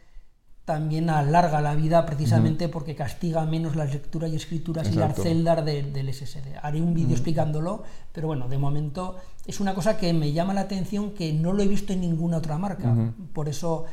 también 0.66 1.10
alarga 1.10 1.60
la 1.60 1.76
vida 1.76 2.06
precisamente 2.06 2.70
porque 2.70 2.96
castiga 2.96 3.46
menos 3.46 3.76
la 3.76 3.84
lectura 3.86 4.28
y 4.30 4.36
escrituras 4.36 4.90
y 4.92 4.96
las 4.96 5.16
celdas 5.16 5.66
del 5.66 6.14
SSD. 6.14 6.58
Haré 6.62 6.82
un 6.82 6.94
vídeo 6.94 7.12
explicándolo, 7.12 7.84
pero 8.14 8.28
bueno, 8.28 8.48
de 8.48 8.58
momento 8.58 9.18
es 9.46 9.60
una 9.60 9.74
cosa 9.74 9.98
que 9.98 10.14
me 10.14 10.32
llama 10.32 10.54
la 10.54 10.62
atención 10.62 11.12
que 11.12 11.34
no 11.34 11.52
lo 11.52 11.64
he 11.64 11.68
visto 11.68 11.92
en 11.92 12.02
ninguna 12.02 12.38
otra 12.38 12.58
marca. 12.58 12.96
Por 13.34 13.50
eso, 13.50 13.86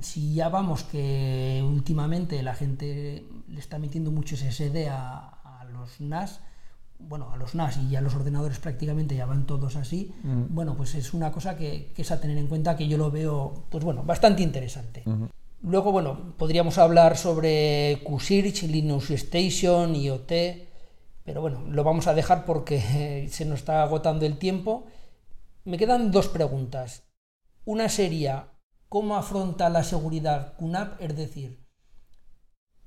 si 0.00 0.32
ya 0.32 0.48
vamos 0.48 0.84
que 0.84 1.62
últimamente 1.66 2.42
la 2.42 2.54
gente 2.54 3.26
le 3.48 3.60
está 3.60 3.78
metiendo 3.78 4.10
mucho 4.10 4.36
SSD 4.36 4.88
a, 4.90 5.36
los 5.72 6.00
NAS, 6.00 6.40
bueno, 6.98 7.30
a 7.30 7.36
los 7.36 7.54
NAS 7.54 7.78
y 7.78 7.96
a 7.96 8.00
los 8.00 8.14
ordenadores 8.14 8.58
prácticamente 8.58 9.14
ya 9.14 9.24
van 9.24 9.46
todos 9.46 9.76
así, 9.76 10.14
bueno, 10.22 10.76
pues 10.76 10.94
es 10.94 11.12
una 11.12 11.30
cosa 11.30 11.56
que, 11.56 11.92
es 11.94 12.10
a 12.10 12.20
tener 12.20 12.38
en 12.38 12.46
cuenta 12.46 12.74
que 12.74 12.88
yo 12.88 12.96
lo 12.96 13.10
veo, 13.10 13.64
pues 13.68 13.84
bueno, 13.84 14.02
bastante 14.02 14.42
interesante. 14.42 15.04
Luego, 15.62 15.92
bueno, 15.92 16.34
podríamos 16.38 16.78
hablar 16.78 17.18
sobre 17.18 18.02
QSearch, 18.04 18.62
Linux 18.62 19.10
Station, 19.10 19.94
IoT, 19.94 20.32
pero 21.24 21.42
bueno, 21.42 21.62
lo 21.68 21.84
vamos 21.84 22.06
a 22.06 22.14
dejar 22.14 22.46
porque 22.46 23.28
se 23.30 23.44
nos 23.44 23.60
está 23.60 23.82
agotando 23.82 24.24
el 24.24 24.38
tiempo. 24.38 24.86
Me 25.64 25.76
quedan 25.76 26.10
dos 26.10 26.28
preguntas. 26.28 27.04
Una 27.66 27.90
sería, 27.90 28.48
¿cómo 28.88 29.16
afronta 29.16 29.68
la 29.68 29.84
seguridad 29.84 30.54
QNAP? 30.56 31.00
Es 31.02 31.14
decir, 31.14 31.60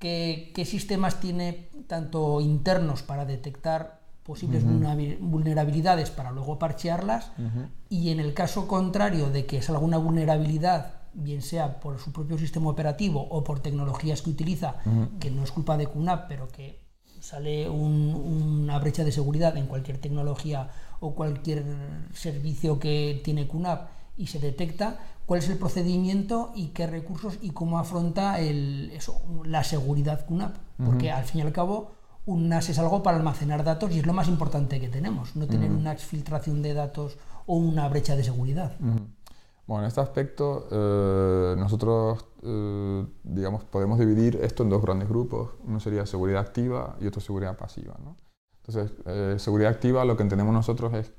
¿qué, 0.00 0.64
sistemas 0.66 1.20
tiene 1.20 1.70
tanto 1.86 2.40
internos 2.40 3.02
para 3.02 3.24
detectar 3.24 4.00
posibles 4.24 4.64
vulnerabilidades 4.64 6.10
para 6.10 6.32
luego 6.32 6.58
parchearlas? 6.58 7.30
Y 7.88 8.10
en 8.10 8.18
el 8.18 8.34
caso 8.34 8.66
contrario 8.66 9.30
de 9.30 9.46
que 9.46 9.62
salga 9.62 9.80
una 9.80 9.98
vulnerabilidad 9.98 11.03
bien 11.14 11.42
sea 11.42 11.80
por 11.80 11.98
su 11.98 12.12
propio 12.12 12.38
sistema 12.38 12.70
operativo 12.70 13.26
o 13.28 13.44
por 13.44 13.60
tecnologías 13.60 14.22
que 14.22 14.30
utiliza, 14.30 14.76
que 15.20 15.30
no 15.30 15.42
es 15.42 15.52
culpa 15.52 15.76
de 15.76 15.86
QNAP, 15.86 16.28
pero 16.28 16.48
que 16.48 16.84
sale 17.20 17.68
una 17.68 18.78
brecha 18.78 19.04
de 19.04 19.12
seguridad 19.12 19.56
en 19.56 19.66
cualquier 19.66 19.98
tecnología 19.98 20.68
o 21.00 21.14
cualquier 21.14 21.64
servicio 22.12 22.78
que 22.78 23.20
tiene 23.24 23.48
QNAP 23.48 23.88
y 24.16 24.26
se 24.28 24.38
detecta, 24.38 24.98
cuál 25.26 25.40
es 25.40 25.48
el 25.48 25.58
procedimiento 25.58 26.52
y 26.54 26.68
qué 26.68 26.86
recursos 26.86 27.38
y 27.40 27.50
cómo 27.50 27.78
afronta 27.78 28.38
el, 28.40 28.90
eso, 28.92 29.20
la 29.44 29.64
seguridad 29.64 30.26
QNAP. 30.26 30.56
Porque 30.84 31.10
al 31.10 31.24
fin 31.24 31.40
y 31.40 31.42
al 31.42 31.52
cabo, 31.52 31.92
un 32.26 32.48
NAS 32.48 32.70
es 32.70 32.78
algo 32.78 33.02
para 33.02 33.16
almacenar 33.16 33.64
datos 33.64 33.90
y 33.92 33.98
es 33.98 34.06
lo 34.06 34.12
más 34.12 34.28
importante 34.28 34.80
que 34.80 34.88
tenemos, 34.88 35.36
no 35.36 35.46
tener 35.46 35.70
una 35.70 35.92
exfiltración 35.92 36.62
de 36.62 36.74
datos 36.74 37.18
o 37.46 37.56
una 37.56 37.88
brecha 37.88 38.16
de 38.16 38.24
seguridad. 38.24 38.76
Bueno, 39.66 39.84
en 39.84 39.88
este 39.88 40.00
aspecto 40.00 40.68
eh, 40.70 41.54
nosotros, 41.58 42.26
eh, 42.42 43.06
digamos, 43.22 43.64
podemos 43.64 43.98
dividir 43.98 44.36
esto 44.42 44.62
en 44.62 44.68
dos 44.70 44.82
grandes 44.82 45.08
grupos. 45.08 45.52
Uno 45.64 45.80
sería 45.80 46.04
seguridad 46.04 46.42
activa 46.42 46.96
y 47.00 47.06
otro 47.06 47.20
seguridad 47.20 47.56
pasiva. 47.56 47.94
¿no? 48.02 48.16
Entonces, 48.66 48.96
eh, 49.06 49.36
seguridad 49.38 49.70
activa 49.70 50.04
lo 50.04 50.16
que 50.16 50.22
entendemos 50.22 50.52
nosotros 50.52 50.92
es 50.94 51.12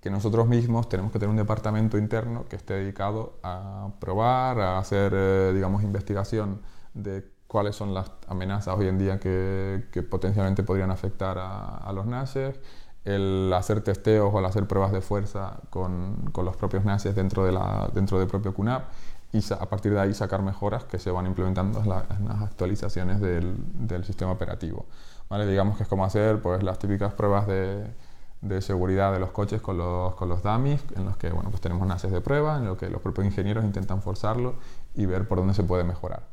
que 0.00 0.08
nosotros 0.08 0.48
mismos 0.48 0.88
tenemos 0.88 1.12
que 1.12 1.18
tener 1.18 1.30
un 1.30 1.36
departamento 1.36 1.98
interno 1.98 2.46
que 2.48 2.56
esté 2.56 2.74
dedicado 2.74 3.38
a 3.42 3.92
probar, 4.00 4.58
a 4.60 4.78
hacer, 4.78 5.52
digamos, 5.52 5.82
investigación 5.82 6.62
de 6.94 7.30
cuáles 7.46 7.76
son 7.76 7.92
las 7.92 8.10
amenazas 8.26 8.78
hoy 8.78 8.88
en 8.88 8.96
día 8.96 9.20
que, 9.20 9.88
que 9.92 10.02
potencialmente 10.02 10.62
podrían 10.62 10.90
afectar 10.90 11.36
a, 11.36 11.76
a 11.76 11.92
los 11.92 12.06
NASes, 12.06 12.58
el 13.04 13.52
hacer 13.54 13.82
testeos 13.82 14.32
o 14.32 14.38
el 14.38 14.44
hacer 14.44 14.66
pruebas 14.66 14.92
de 14.92 15.00
fuerza 15.00 15.58
con, 15.70 16.30
con 16.32 16.44
los 16.44 16.56
propios 16.56 16.84
NASes 16.84 17.14
dentro, 17.14 17.44
de 17.44 17.52
la, 17.52 17.90
dentro 17.94 18.18
del 18.18 18.28
propio 18.28 18.54
QNAP 18.54 18.84
y 19.32 19.52
a 19.52 19.66
partir 19.68 19.92
de 19.92 20.00
ahí 20.00 20.12
sacar 20.12 20.42
mejoras 20.42 20.84
que 20.84 20.98
se 20.98 21.10
van 21.10 21.26
implementando 21.26 21.80
en, 21.80 21.88
las 21.88 22.42
actualizaciones 22.42 23.20
del, 23.20 23.56
del, 23.86 24.04
sistema 24.04 24.32
operativo. 24.32 24.86
¿Vale? 25.28 25.46
Digamos 25.46 25.76
que 25.76 25.84
es 25.84 25.88
como 25.88 26.04
hacer 26.04 26.42
pues, 26.42 26.62
las 26.64 26.78
típicas 26.78 27.14
pruebas 27.14 27.46
de, 27.46 27.86
de 28.40 28.62
seguridad 28.62 29.12
de 29.12 29.20
los 29.20 29.30
coches 29.30 29.60
con 29.60 29.78
los, 29.78 30.14
con 30.14 30.28
los 30.28 30.42
dummies, 30.42 30.82
en 30.96 31.04
los 31.04 31.16
que 31.16 31.30
bueno, 31.30 31.50
pues 31.50 31.60
tenemos 31.60 31.86
NASes 31.86 32.10
de 32.10 32.20
prueba, 32.20 32.56
en 32.56 32.66
los 32.66 32.76
que 32.76 32.88
los 32.88 33.00
propios 33.00 33.26
ingenieros 33.26 33.64
intentan 33.64 34.02
forzarlo 34.02 34.56
y 34.94 35.06
ver 35.06 35.28
por 35.28 35.38
dónde 35.38 35.54
se 35.54 35.62
puede 35.62 35.84
mejorar. 35.84 36.24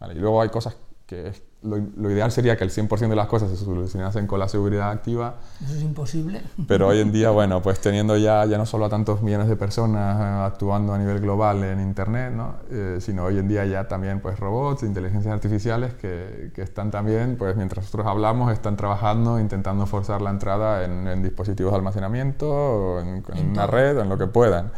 ¿Vale? 0.00 0.14
Y 0.14 0.18
luego 0.18 0.40
hay 0.40 0.48
cosas 0.48 0.76
que 1.06 1.32
lo, 1.62 2.10
ideal 2.10 2.30
sería 2.30 2.56
que 2.56 2.62
el 2.62 2.70
100% 2.70 3.08
de 3.08 3.16
las 3.16 3.26
cosas 3.26 3.50
se 3.50 3.56
solucionasen 3.56 4.28
con 4.28 4.38
la 4.38 4.48
seguridad 4.48 4.90
activa. 4.90 5.36
Eso 5.64 5.74
es 5.74 5.82
imposible. 5.82 6.42
Pero 6.68 6.88
hoy 6.88 7.00
en 7.00 7.10
día, 7.10 7.30
bueno, 7.38 7.60
pues 7.62 7.80
teniendo 7.80 8.16
ya, 8.16 8.44
ya 8.46 8.58
no 8.58 8.64
solo 8.64 8.84
a 8.84 8.88
tantos 8.88 9.22
millones 9.22 9.48
de 9.48 9.56
personas 9.56 10.20
eh, 10.20 10.46
actuando 10.46 10.94
a 10.94 10.98
nivel 10.98 11.20
global 11.20 11.64
en 11.64 11.80
Internet, 11.80 12.32
¿no? 12.32 12.54
Eh, 12.70 12.98
sino 13.00 13.24
hoy 13.24 13.38
en 13.38 13.48
día 13.48 13.64
ya 13.64 13.88
también 13.88 14.20
pues 14.20 14.38
robots, 14.38 14.84
inteligencias 14.84 15.34
artificiales 15.34 15.94
que, 15.94 16.52
que, 16.54 16.62
están 16.62 16.92
también, 16.92 17.36
pues 17.36 17.56
mientras 17.56 17.86
nosotros 17.86 18.06
hablamos, 18.06 18.52
están 18.52 18.76
trabajando, 18.76 19.40
intentando 19.40 19.86
forzar 19.86 20.22
la 20.22 20.30
entrada 20.30 20.84
en, 20.84 21.22
dispositivos 21.22 21.72
de 21.72 21.78
almacenamiento, 21.78 23.00
en, 23.00 23.24
en 23.34 23.50
una 23.50 23.66
red, 23.66 23.98
en 23.98 24.08
lo 24.08 24.16
que 24.16 24.26
puedan. 24.26 24.70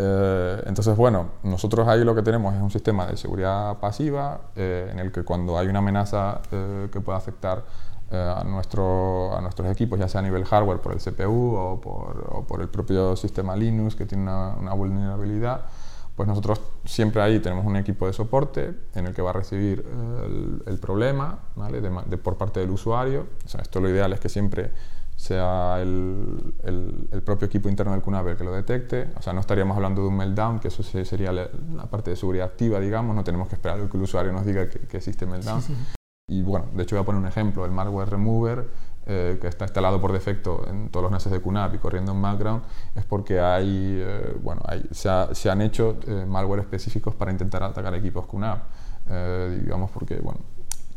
Eh, 0.00 0.62
entonces, 0.66 0.96
bueno, 0.96 1.26
nosotros 1.42 1.88
ahí 1.88 2.04
lo 2.04 2.14
que 2.14 2.22
tenemos 2.22 2.54
es 2.54 2.62
un 2.62 2.70
sistema 2.70 3.06
de 3.06 3.16
seguridad 3.16 3.78
pasiva 3.78 4.42
eh, 4.54 4.88
en 4.92 5.00
el 5.00 5.10
que 5.10 5.24
cuando 5.24 5.58
hay 5.58 5.66
una 5.66 5.80
amenaza 5.80 6.40
eh, 6.52 6.88
que 6.92 7.00
pueda 7.00 7.18
afectar 7.18 7.64
a, 8.10 8.42
nuestro, 8.44 9.36
a 9.36 9.40
nuestros 9.42 9.70
equipos, 9.70 9.98
ya 9.98 10.08
sea 10.08 10.20
a 10.20 10.22
nivel 10.22 10.44
hardware 10.44 10.80
por 10.80 10.92
el 10.92 10.98
CPU 10.98 11.54
o 11.56 11.80
por, 11.80 12.26
o 12.30 12.46
por 12.46 12.62
el 12.62 12.68
propio 12.68 13.16
sistema 13.16 13.54
Linux 13.54 13.96
que 13.96 14.06
tiene 14.06 14.22
una, 14.22 14.54
una, 14.54 14.72
vulnerabilidad, 14.72 15.66
pues 16.16 16.26
nosotros 16.26 16.58
siempre 16.86 17.20
ahí 17.20 17.40
tenemos 17.40 17.66
un 17.66 17.76
equipo 17.76 18.06
de 18.06 18.14
soporte 18.14 18.72
en 18.94 19.06
el 19.06 19.14
que 19.14 19.20
va 19.20 19.30
a 19.30 19.32
recibir 19.34 19.84
el, 20.24 20.62
el 20.64 20.78
problema 20.78 21.38
¿vale? 21.54 21.82
de, 21.82 22.16
por 22.16 22.38
parte 22.38 22.60
del 22.60 22.70
usuario. 22.70 23.26
O 23.44 23.48
sea, 23.48 23.60
esto 23.60 23.78
lo 23.78 23.90
ideal 23.90 24.10
es 24.14 24.20
que 24.20 24.30
siempre 24.30 24.70
sea 25.18 25.80
el, 25.80 26.54
el, 26.62 27.22
propio 27.22 27.46
equipo 27.46 27.68
interno 27.68 27.92
del 27.92 28.02
QNAP 28.02 28.28
el 28.28 28.36
que 28.36 28.44
lo 28.44 28.52
detecte. 28.52 29.10
O 29.18 29.22
sea, 29.22 29.32
no 29.32 29.40
estaríamos 29.40 29.76
hablando 29.76 30.00
de 30.02 30.08
un 30.08 30.16
meltdown, 30.16 30.60
que 30.60 30.68
eso 30.68 30.84
sería 30.84 31.32
la, 31.32 31.48
parte 31.90 32.10
de 32.10 32.16
seguridad 32.16 32.46
activa, 32.46 32.78
digamos. 32.78 33.16
No 33.16 33.24
tenemos 33.24 33.48
que 33.48 33.56
esperar 33.56 33.80
a 33.80 33.88
que 33.88 33.96
el 33.96 34.02
usuario 34.04 34.32
nos 34.32 34.46
diga 34.46 34.68
que, 34.68 34.78
que 34.78 34.96
existe 34.98 35.26
meltdown. 35.26 35.60
Y 36.28 36.42
bueno, 36.42 36.66
de 36.72 36.84
hecho 36.84 36.94
voy 36.94 37.02
a 37.02 37.06
poner 37.06 37.20
un 37.20 37.26
ejemplo, 37.26 37.64
el 37.64 37.72
malware 37.72 38.10
remover, 38.10 38.68
eh, 39.06 39.38
que 39.40 39.48
está 39.48 39.64
instalado 39.64 40.00
por 40.00 40.12
defecto 40.12 40.68
en 40.68 40.88
todos 40.90 41.02
los 41.02 41.10
NASes 41.10 41.32
de 41.32 41.40
QNAP 41.40 41.74
y 41.74 41.78
corriendo 41.78 42.12
en 42.12 42.22
background, 42.22 42.62
es 42.94 43.04
porque 43.04 43.40
hay, 43.40 43.98
eh, 44.00 44.36
bueno, 44.40 44.62
hay, 44.66 44.86
se, 44.92 45.50
han 45.50 45.62
hecho 45.62 45.98
eh, 46.06 46.26
malware 46.28 46.60
específicos 46.60 47.14
para 47.16 47.32
intentar 47.32 47.64
atacar 47.64 47.92
equipos 47.94 48.26
QNAP. 48.26 48.62
digamos 49.62 49.90
porque, 49.90 50.20
bueno, 50.20 50.40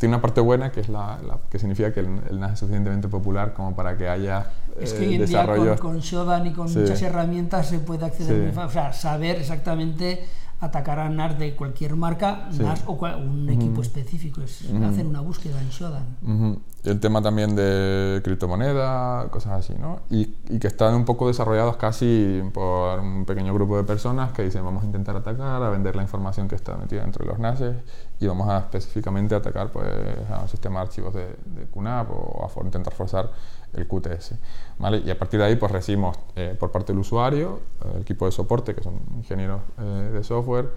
tiene 0.01 0.15
una 0.15 0.21
parte 0.21 0.41
buena 0.41 0.71
que 0.71 0.79
es 0.79 0.89
la, 0.89 1.19
que 1.51 1.59
significa 1.59 1.93
que 1.93 1.99
el, 1.99 2.39
NAS 2.39 2.53
es 2.53 2.59
suficientemente 2.59 3.07
popular 3.07 3.53
como 3.53 3.75
para 3.75 3.95
que 3.95 4.09
haya 4.09 4.47
es 4.79 4.93
que 4.93 5.07
hoy 5.07 5.13
en 5.13 5.25
día 5.27 5.75
con, 5.77 5.99
Shodan 5.99 6.47
y 6.47 6.53
con 6.53 6.73
muchas 6.73 6.99
herramientas 7.03 7.67
se 7.67 7.77
puede 7.77 8.05
acceder 8.05 8.57
o 8.57 8.69
sea, 8.71 8.93
saber 8.93 9.35
exactamente 9.35 10.25
atacar 10.61 10.99
a 10.99 11.09
NAS 11.09 11.39
de 11.39 11.55
cualquier 11.55 11.95
marca, 11.95 12.47
NAS 12.59 12.83
o 12.85 12.93
un 12.93 13.49
equipo 13.49 13.81
específico, 13.81 14.41
es 14.41 14.63
hacer 14.83 15.05
una 15.07 15.19
búsqueda 15.19 15.59
en 15.59 15.69
Shodan. 15.69 16.61
El 16.83 16.99
tema 16.99 17.21
también 17.21 17.55
de 17.55 18.21
criptomoneda, 18.23 19.27
cosas 19.29 19.53
así, 19.53 19.75
¿no? 19.79 20.01
Y, 20.09 20.35
y, 20.49 20.57
que 20.57 20.67
están 20.67 20.95
un 20.95 21.05
poco 21.05 21.27
desarrollados 21.27 21.77
casi 21.77 22.41
por 22.53 22.99
un 22.99 23.25
pequeño 23.25 23.53
grupo 23.53 23.77
de 23.77 23.83
personas 23.83 24.31
que 24.31 24.43
dicen 24.43 24.65
vamos 24.65 24.81
a 24.83 24.85
intentar 24.87 25.15
atacar, 25.15 25.61
a 25.61 25.69
vender 25.69 25.95
la 25.95 26.01
información 26.01 26.47
que 26.47 26.55
está 26.55 26.75
metida 26.77 27.01
dentro 27.01 27.23
de 27.23 27.31
los 27.31 27.39
NASes 27.39 27.75
y 28.19 28.25
vamos 28.25 28.49
a 28.49 28.59
específicamente 28.59 29.35
atacar 29.35 29.71
pues, 29.71 29.87
a 30.31 30.41
un 30.41 30.49
sistema 30.49 30.79
de 30.79 30.85
archivos 30.85 31.13
de, 31.13 31.25
de 31.45 31.67
QNAP 31.71 32.09
o 32.11 32.49
a 32.55 32.65
intentar 32.65 32.93
forzar 32.93 33.29
el 33.73 33.87
QTS. 33.87 34.35
¿vale? 34.79 35.01
Y 35.05 35.09
a 35.09 35.17
partir 35.17 35.39
de 35.39 35.45
ahí 35.45 35.55
pues 35.55 35.71
recibimos 35.71 36.17
eh, 36.35 36.55
por 36.59 36.71
parte 36.71 36.93
del 36.93 36.99
usuario, 36.99 37.59
eh, 37.83 37.91
el 37.95 38.01
equipo 38.01 38.25
de 38.25 38.31
soporte, 38.31 38.75
que 38.75 38.83
son 38.83 38.99
ingenieros 39.15 39.61
eh, 39.79 40.11
de 40.13 40.23
software, 40.23 40.69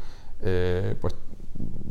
pues 1.00 1.14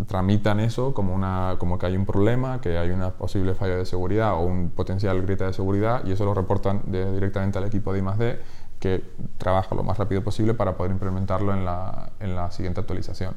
tramitan 0.07 0.59
eso 0.59 0.93
como, 0.93 1.15
una, 1.15 1.55
como 1.57 1.79
que 1.79 1.87
hay 1.87 1.95
un 1.95 2.05
problema, 2.05 2.61
que 2.61 2.77
hay 2.77 2.91
una 2.91 3.11
posible 3.11 3.55
falla 3.55 3.77
de 3.77 3.85
seguridad 3.85 4.35
o 4.35 4.41
un 4.41 4.69
potencial 4.69 5.19
grieta 5.23 5.47
de 5.47 5.53
seguridad 5.53 6.05
y 6.05 6.11
eso 6.11 6.25
lo 6.25 6.35
reportan 6.35 6.83
directamente 6.85 7.57
al 7.57 7.63
equipo 7.63 7.93
de 7.93 7.99
I+.D. 7.99 8.39
que 8.79 9.03
trabaja 9.39 9.73
lo 9.73 9.83
más 9.83 9.97
rápido 9.97 10.23
posible 10.23 10.53
para 10.53 10.77
poder 10.77 10.91
implementarlo 10.91 11.53
en 11.53 11.65
la, 11.65 12.11
en 12.19 12.35
la 12.35 12.51
siguiente 12.51 12.81
actualización. 12.81 13.33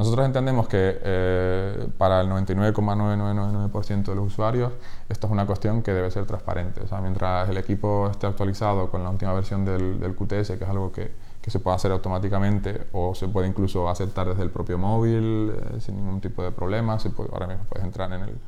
Nosotros 0.00 0.24
entendemos 0.24 0.66
que 0.66 0.98
eh, 1.02 1.88
para 1.98 2.22
el 2.22 2.30
99,9999% 2.30 4.04
de 4.04 4.14
los 4.14 4.28
usuarios 4.28 4.72
esto 5.10 5.26
es 5.26 5.30
una 5.30 5.44
cuestión 5.44 5.82
que 5.82 5.92
debe 5.92 6.10
ser 6.10 6.24
transparente. 6.24 6.80
O 6.80 6.86
sea, 6.86 7.02
mientras 7.02 7.50
el 7.50 7.58
equipo 7.58 8.08
esté 8.10 8.26
actualizado 8.26 8.90
con 8.90 9.04
la 9.04 9.10
última 9.10 9.34
versión 9.34 9.66
del, 9.66 10.00
del 10.00 10.16
QTS, 10.16 10.52
que 10.52 10.64
es 10.64 10.70
algo 10.70 10.90
que, 10.90 11.12
se 11.46 11.58
puede 11.58 11.76
hacer 11.76 11.92
automáticamente 11.92 12.86
o 12.92 13.14
se 13.14 13.28
puede 13.28 13.48
incluso 13.48 13.90
aceptar 13.90 14.26
desde 14.26 14.42
el 14.42 14.48
propio 14.48 14.78
móvil 14.78 15.52
eh, 15.54 15.80
sin 15.80 15.96
ningún 15.96 16.22
tipo 16.22 16.42
de 16.42 16.50
problema, 16.50 16.98
se 16.98 17.10
puede, 17.10 17.28
ahora 17.34 17.48
mismo 17.48 17.64
puedes 17.68 17.84
entrar 17.84 18.10
en 18.10 18.22
el, 18.22 18.38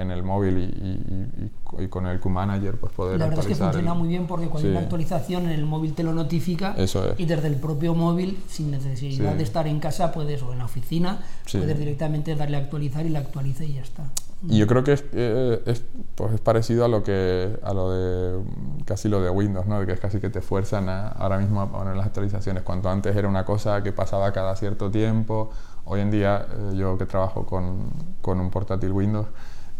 en 0.00 0.10
el 0.10 0.22
móvil 0.22 1.50
y, 1.78 1.88
con 1.88 2.06
el 2.06 2.18
Q-Manager 2.18 2.76
pues 2.76 2.92
poder 2.92 3.18
La 3.18 3.26
verdad 3.26 3.44
es 3.44 3.46
que 3.46 3.54
funciona 3.54 3.94
muy 3.94 4.08
bien 4.08 4.26
porque 4.26 4.46
cuando 4.46 4.68
hay 4.68 4.72
una 4.72 4.82
actualización 4.82 5.44
en 5.44 5.50
el 5.50 5.64
móvil 5.66 5.94
te 5.94 6.02
lo 6.02 6.12
notifica 6.12 6.74
y 7.18 7.24
desde 7.26 7.48
el 7.48 7.56
propio 7.56 7.94
móvil, 7.94 8.38
sin 8.48 8.70
necesidad 8.70 9.34
de 9.34 9.42
estar 9.42 9.66
en 9.66 9.80
casa 9.80 10.12
puedes 10.12 10.42
o 10.42 10.52
en 10.52 10.58
la 10.58 10.64
oficina, 10.64 11.18
puedes 11.50 11.78
directamente 11.78 12.34
darle 12.34 12.56
a 12.56 12.60
actualizar 12.60 13.06
y 13.06 13.10
la 13.10 13.20
actualiza 13.20 13.64
y 13.64 13.74
ya 13.74 13.82
está. 13.82 14.04
Y 14.48 14.56
yo 14.56 14.66
creo 14.66 14.82
que 14.82 14.94
es, 14.94 15.04
eh, 15.12 15.62
es, 15.66 15.84
pues 16.14 16.32
es 16.32 16.40
parecido 16.40 16.86
a 16.86 16.88
lo 16.88 17.02
que 17.02 17.58
a 17.62 17.74
lo 17.74 17.92
de 17.92 18.42
casi 18.86 19.08
lo 19.08 19.20
de 19.20 19.28
Windows, 19.28 19.66
¿no? 19.66 19.84
que 19.84 19.92
es 19.92 20.00
casi 20.00 20.18
que 20.18 20.30
te 20.30 20.40
fuerzan 20.40 20.88
ahora 20.88 21.36
mismo 21.36 21.60
a 21.60 21.70
poner 21.70 21.94
las 21.94 22.06
actualizaciones. 22.06 22.62
Cuando 22.62 22.88
antes 22.88 23.14
era 23.14 23.28
una 23.28 23.44
cosa 23.44 23.82
que 23.82 23.92
pasaba 23.92 24.32
cada 24.32 24.56
cierto 24.56 24.90
tiempo, 24.90 25.50
hoy 25.84 26.00
en 26.00 26.10
día 26.10 26.46
eh, 26.50 26.76
yo 26.76 26.96
que 26.96 27.04
trabajo 27.04 27.44
con, 27.44 27.90
con 28.22 28.40
un 28.40 28.50
portátil 28.50 28.92
Windows, 28.92 29.26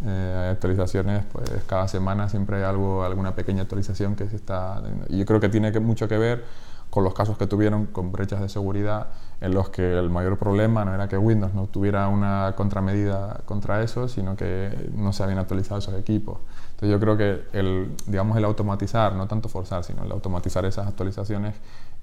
eh, 0.05 0.48
actualizaciones, 0.53 1.24
pues 1.32 1.51
cada 1.66 1.88
semana 1.88 2.28
siempre 2.28 2.57
hay 2.57 2.62
algo, 2.62 3.05
alguna 3.05 3.34
pequeña 3.34 3.62
actualización 3.62 4.16
que 4.16 4.28
se 4.28 4.36
está... 4.36 4.82
Y 5.09 5.18
yo 5.18 5.26
creo 5.26 5.40
que 5.40 5.48
tiene 5.48 5.72
que, 5.72 5.80
mucho 5.80 6.09
que 6.09 6.16
ver 6.16 6.44
con 6.90 7.05
los 7.05 7.14
casos 7.14 7.38
que 7.38 7.46
tuvieron 7.46 7.86
con 7.86 8.11
brechas 8.11 8.40
de 8.40 8.48
seguridad 8.48 9.09
en 9.40 9.55
los 9.55 9.70
que 9.70 9.98
el 9.98 10.11
mayor 10.11 10.38
problema 10.38 10.84
no 10.84 10.94
era 10.94 11.09
que 11.09 11.16
Windows 11.16 11.55
no 11.55 11.66
tuviera 11.66 12.09
una 12.09 12.55
contramedida 12.57 13.40
contra 13.44 13.82
eso, 13.82 14.09
sino 14.09 14.36
que 14.36 14.90
no 14.94 15.12
se 15.12 15.22
habían 15.22 15.38
actualizado 15.38 15.78
esos 15.78 15.94
equipos. 15.94 16.38
Entonces 16.72 16.90
yo 16.90 17.01
creo 17.01 17.16
que 17.16 17.44
el, 17.53 17.94
digamos, 18.07 18.36
el 18.36 18.44
automatizar, 18.44 19.14
no 19.14 19.26
tanto 19.28 19.48
forzar, 19.48 19.84
sino 19.84 20.03
el 20.03 20.11
automatizar 20.12 20.64
esas 20.64 20.86
actualizaciones 20.88 21.55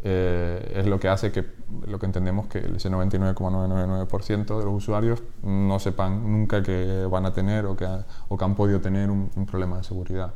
eh, 0.03 0.73
es 0.75 0.85
lo 0.85 0.99
que 0.99 1.07
hace 1.07 1.31
que 1.31 1.43
lo 1.87 1.97
que 1.97 2.05
entendemos 2.05 2.47
que 2.47 2.59
ese 2.59 2.89
99,999% 2.89 4.59
de 4.59 4.65
los 4.65 4.73
usuarios 4.73 5.23
no 5.43 5.79
sepan 5.79 6.31
nunca 6.31 6.61
que 6.61 7.05
van 7.09 7.25
a 7.25 7.33
tener 7.33 7.65
o 7.65 7.75
que, 7.75 7.87
o 8.27 8.37
que 8.37 8.45
han 8.45 8.55
podido 8.55 8.79
tener 8.79 9.09
un, 9.09 9.29
problema 9.45 9.77
de 9.77 9.83
seguridad. 9.83 10.33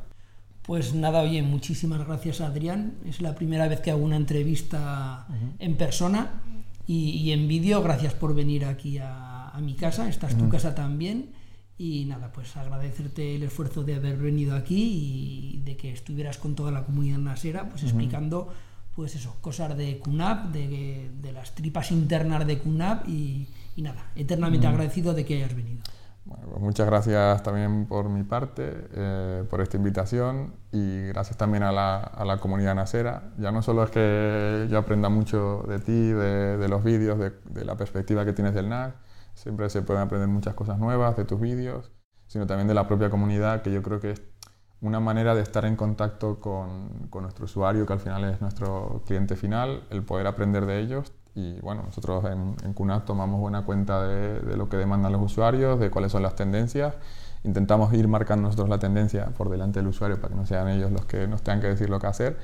Pues 0.63 0.93
nada, 0.95 1.21
oye, 1.21 1.41
muchísimas 1.43 2.05
gracias 2.05 2.41
Adrián. 2.41 2.95
Es 3.05 3.21
la 3.21 3.35
primera 3.35 3.67
vez 3.67 3.81
que 3.81 3.91
hago 3.91 4.03
una 4.03 4.15
entrevista 4.15 5.27
en 5.59 5.75
persona 5.75 6.41
y, 6.85 7.31
en 7.31 7.47
vídeo. 7.47 7.81
Gracias 7.81 8.13
por 8.13 8.35
venir 8.35 8.65
aquí 8.65 8.97
a, 8.99 9.53
mi 9.61 9.75
casa. 9.75 10.07
Esta 10.07 10.27
es 10.27 10.37
tu 10.37 10.49
casa 10.49 10.73
también. 10.75 11.31
Y 11.77 12.05
nada, 12.05 12.31
pues 12.31 12.55
agradecerte 12.57 13.35
el 13.35 13.43
esfuerzo 13.43 13.83
de 13.83 13.95
haber 13.95 14.17
venido 14.17 14.55
aquí 14.55 15.55
y 15.55 15.61
de 15.63 15.77
que 15.77 15.91
estuvieras 15.91 16.37
con 16.37 16.55
toda 16.55 16.71
la 16.71 16.83
comunidad 16.83 17.17
nasera, 17.17 17.69
pues 17.69 17.83
explicando 17.83 18.53
pues 18.95 19.15
eso, 19.15 19.37
cosas 19.41 19.75
de 19.77 19.99
QNAP, 19.99 20.51
de, 20.51 21.09
de 21.21 21.31
las 21.31 21.55
tripas 21.55 21.91
internas 21.91 22.45
de 22.45 22.59
QNAP 22.59 23.07
y, 23.07 23.47
y 23.75 23.81
nada, 23.81 24.11
eternamente 24.15 24.67
agradecido 24.67 25.13
de 25.13 25.25
que 25.25 25.35
hayas 25.37 25.55
venido. 25.55 25.81
Bueno, 26.23 26.47
pues 26.49 26.61
muchas 26.61 26.85
gracias 26.85 27.41
también 27.41 27.87
por 27.87 28.07
mi 28.09 28.23
parte, 28.23 28.87
eh, 28.93 29.43
por 29.49 29.59
esta 29.59 29.77
invitación 29.77 30.53
y 30.71 31.07
gracias 31.07 31.35
también 31.35 31.63
a 31.63 31.71
la, 31.71 31.97
a 31.99 32.25
la, 32.25 32.37
comunidad 32.37 32.75
nasera. 32.75 33.31
Ya 33.39 33.51
no 33.51 33.63
solo 33.63 33.83
es 33.83 33.89
que 33.89 34.67
yo 34.69 34.77
aprenda 34.77 35.09
mucho 35.09 35.65
de 35.67 35.79
ti, 35.79 35.91
de, 35.91 36.57
de 36.57 36.69
los 36.69 36.83
vídeos, 36.83 37.17
de, 37.17 37.31
de, 37.49 37.65
la 37.65 37.75
perspectiva 37.75 38.23
que 38.23 38.33
tienes 38.33 38.53
del 38.53 38.69
NAS, 38.69 38.93
siempre 39.33 39.67
se 39.71 39.81
pueden 39.81 40.03
aprender 40.03 40.27
muchas 40.27 40.53
cosas 40.53 40.77
nuevas 40.77 41.17
de 41.17 41.25
tus 41.25 41.39
vídeos, 41.39 41.91
sino 42.27 42.45
también 42.45 42.67
de 42.67 42.75
la 42.75 42.87
propia 42.87 43.09
comunidad, 43.09 43.63
que 43.63 43.71
yo 43.71 43.81
creo 43.81 43.99
que 43.99 44.11
es 44.11 44.21
una 44.81 44.99
manera 44.99 45.35
de 45.35 45.41
estar 45.41 45.65
en 45.65 45.75
contacto 45.75 46.39
con, 46.39 47.07
con, 47.09 47.23
nuestro 47.23 47.45
usuario, 47.45 47.85
que 47.85 47.93
al 47.93 47.99
final 47.99 48.23
es 48.25 48.41
nuestro 48.41 49.03
cliente 49.05 49.35
final, 49.35 49.83
el 49.91 50.03
poder 50.03 50.27
aprender 50.27 50.65
de 50.65 50.79
ellos. 50.79 51.13
Y 51.35 51.59
bueno, 51.61 51.83
nosotros 51.83 52.25
en, 52.25 52.55
en 52.63 52.73
QNAP 52.73 53.05
tomamos 53.05 53.39
buena 53.39 53.63
cuenta 53.63 54.05
de, 54.05 54.39
de, 54.39 54.57
lo 54.57 54.69
que 54.69 54.77
demandan 54.77 55.11
los 55.13 55.21
usuarios, 55.21 55.79
de 55.79 55.89
cuáles 55.91 56.11
son 56.11 56.23
las 56.23 56.35
tendencias. 56.35 56.95
Intentamos 57.43 57.93
ir 57.93 58.07
marcando 58.07 58.43
nosotros 58.43 58.69
la 58.69 58.79
tendencia 58.79 59.27
por 59.27 59.49
delante 59.49 59.79
del 59.79 59.87
usuario 59.87 60.19
para 60.19 60.29
que 60.29 60.35
no 60.35 60.45
sean 60.45 60.67
ellos 60.67 60.91
los 60.91 61.05
que 61.05 61.27
nos 61.27 61.41
tengan 61.41 61.61
que 61.61 61.67
decir 61.67 61.89
lo 61.89 61.99
que 61.99 62.07
hacer. 62.07 62.37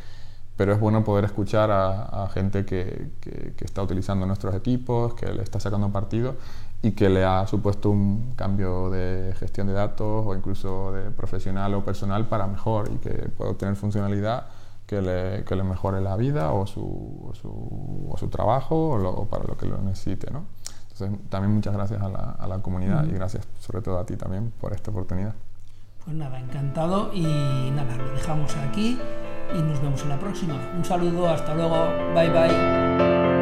Pero 0.55 0.73
es 0.73 0.79
bueno 0.79 1.03
poder 1.03 1.25
escuchar 1.25 1.69
a, 1.69 2.23
a 2.23 2.29
gente 2.29 2.65
que, 2.65 3.11
que, 3.19 3.53
que, 3.55 3.65
está 3.65 3.83
utilizando 3.83 4.25
nuestros 4.25 4.55
equipos, 4.55 5.13
que 5.13 5.31
le 5.31 5.43
está 5.43 5.59
sacando 5.59 5.91
partido 5.91 6.35
y 6.81 6.91
que 6.91 7.09
le 7.09 7.23
ha 7.25 7.45
supuesto 7.47 7.89
un 7.89 8.33
cambio 8.35 8.89
de 8.89 9.33
gestión 9.39 9.67
de 9.67 9.73
datos 9.73 10.25
o 10.25 10.35
incluso 10.35 10.91
de 10.91 11.11
profesional 11.11 11.73
o 11.73 11.83
personal 11.83 12.27
para 12.27 12.47
mejor 12.47 12.89
y 12.93 12.97
que 12.97 13.09
pueda 13.09 13.51
obtener 13.51 13.75
funcionalidad 13.75 14.45
que 14.85 15.01
le, 15.01 15.43
que 15.43 15.55
le 15.55 15.63
mejore 15.63 16.01
la 16.01 16.15
vida 16.15 16.51
o 16.51 16.65
su, 16.65 16.81
o 16.81 17.35
su, 17.35 18.07
o 18.09 18.17
su 18.17 18.27
trabajo 18.29 18.91
o, 18.91 18.97
lo, 18.97 19.25
para 19.25 19.43
lo 19.43 19.57
que 19.57 19.65
lo 19.65 19.77
necesite. 19.79 20.31
¿no? 20.31 20.45
Entonces, 20.91 21.29
también 21.29 21.53
muchas 21.53 21.73
gracias 21.73 22.01
a 22.01 22.09
la, 22.09 22.35
a 22.39 22.47
la 22.47 22.59
comunidad 22.59 23.05
y 23.05 23.11
gracias 23.11 23.47
sobre 23.59 23.81
todo 23.81 23.99
a 23.99 24.05
ti 24.05 24.15
también 24.15 24.53
por 24.61 24.73
esta 24.73 24.91
oportunidad. 24.91 25.33
Pues 26.05 26.15
nada, 26.15 26.39
encantado 26.39 27.13
y 27.13 27.23
nada, 27.71 27.97
lo 27.97 28.11
dejamos 28.11 28.55
aquí 28.55 28.97
y 29.53 29.61
nos 29.61 29.81
vemos 29.81 30.01
en 30.03 30.09
la 30.09 30.19
próxima. 30.19 30.55
Un 30.75 30.85
saludo, 30.85 31.27
hasta 31.27 31.53
luego, 31.53 31.75
bye 32.13 32.29
bye. 32.29 33.36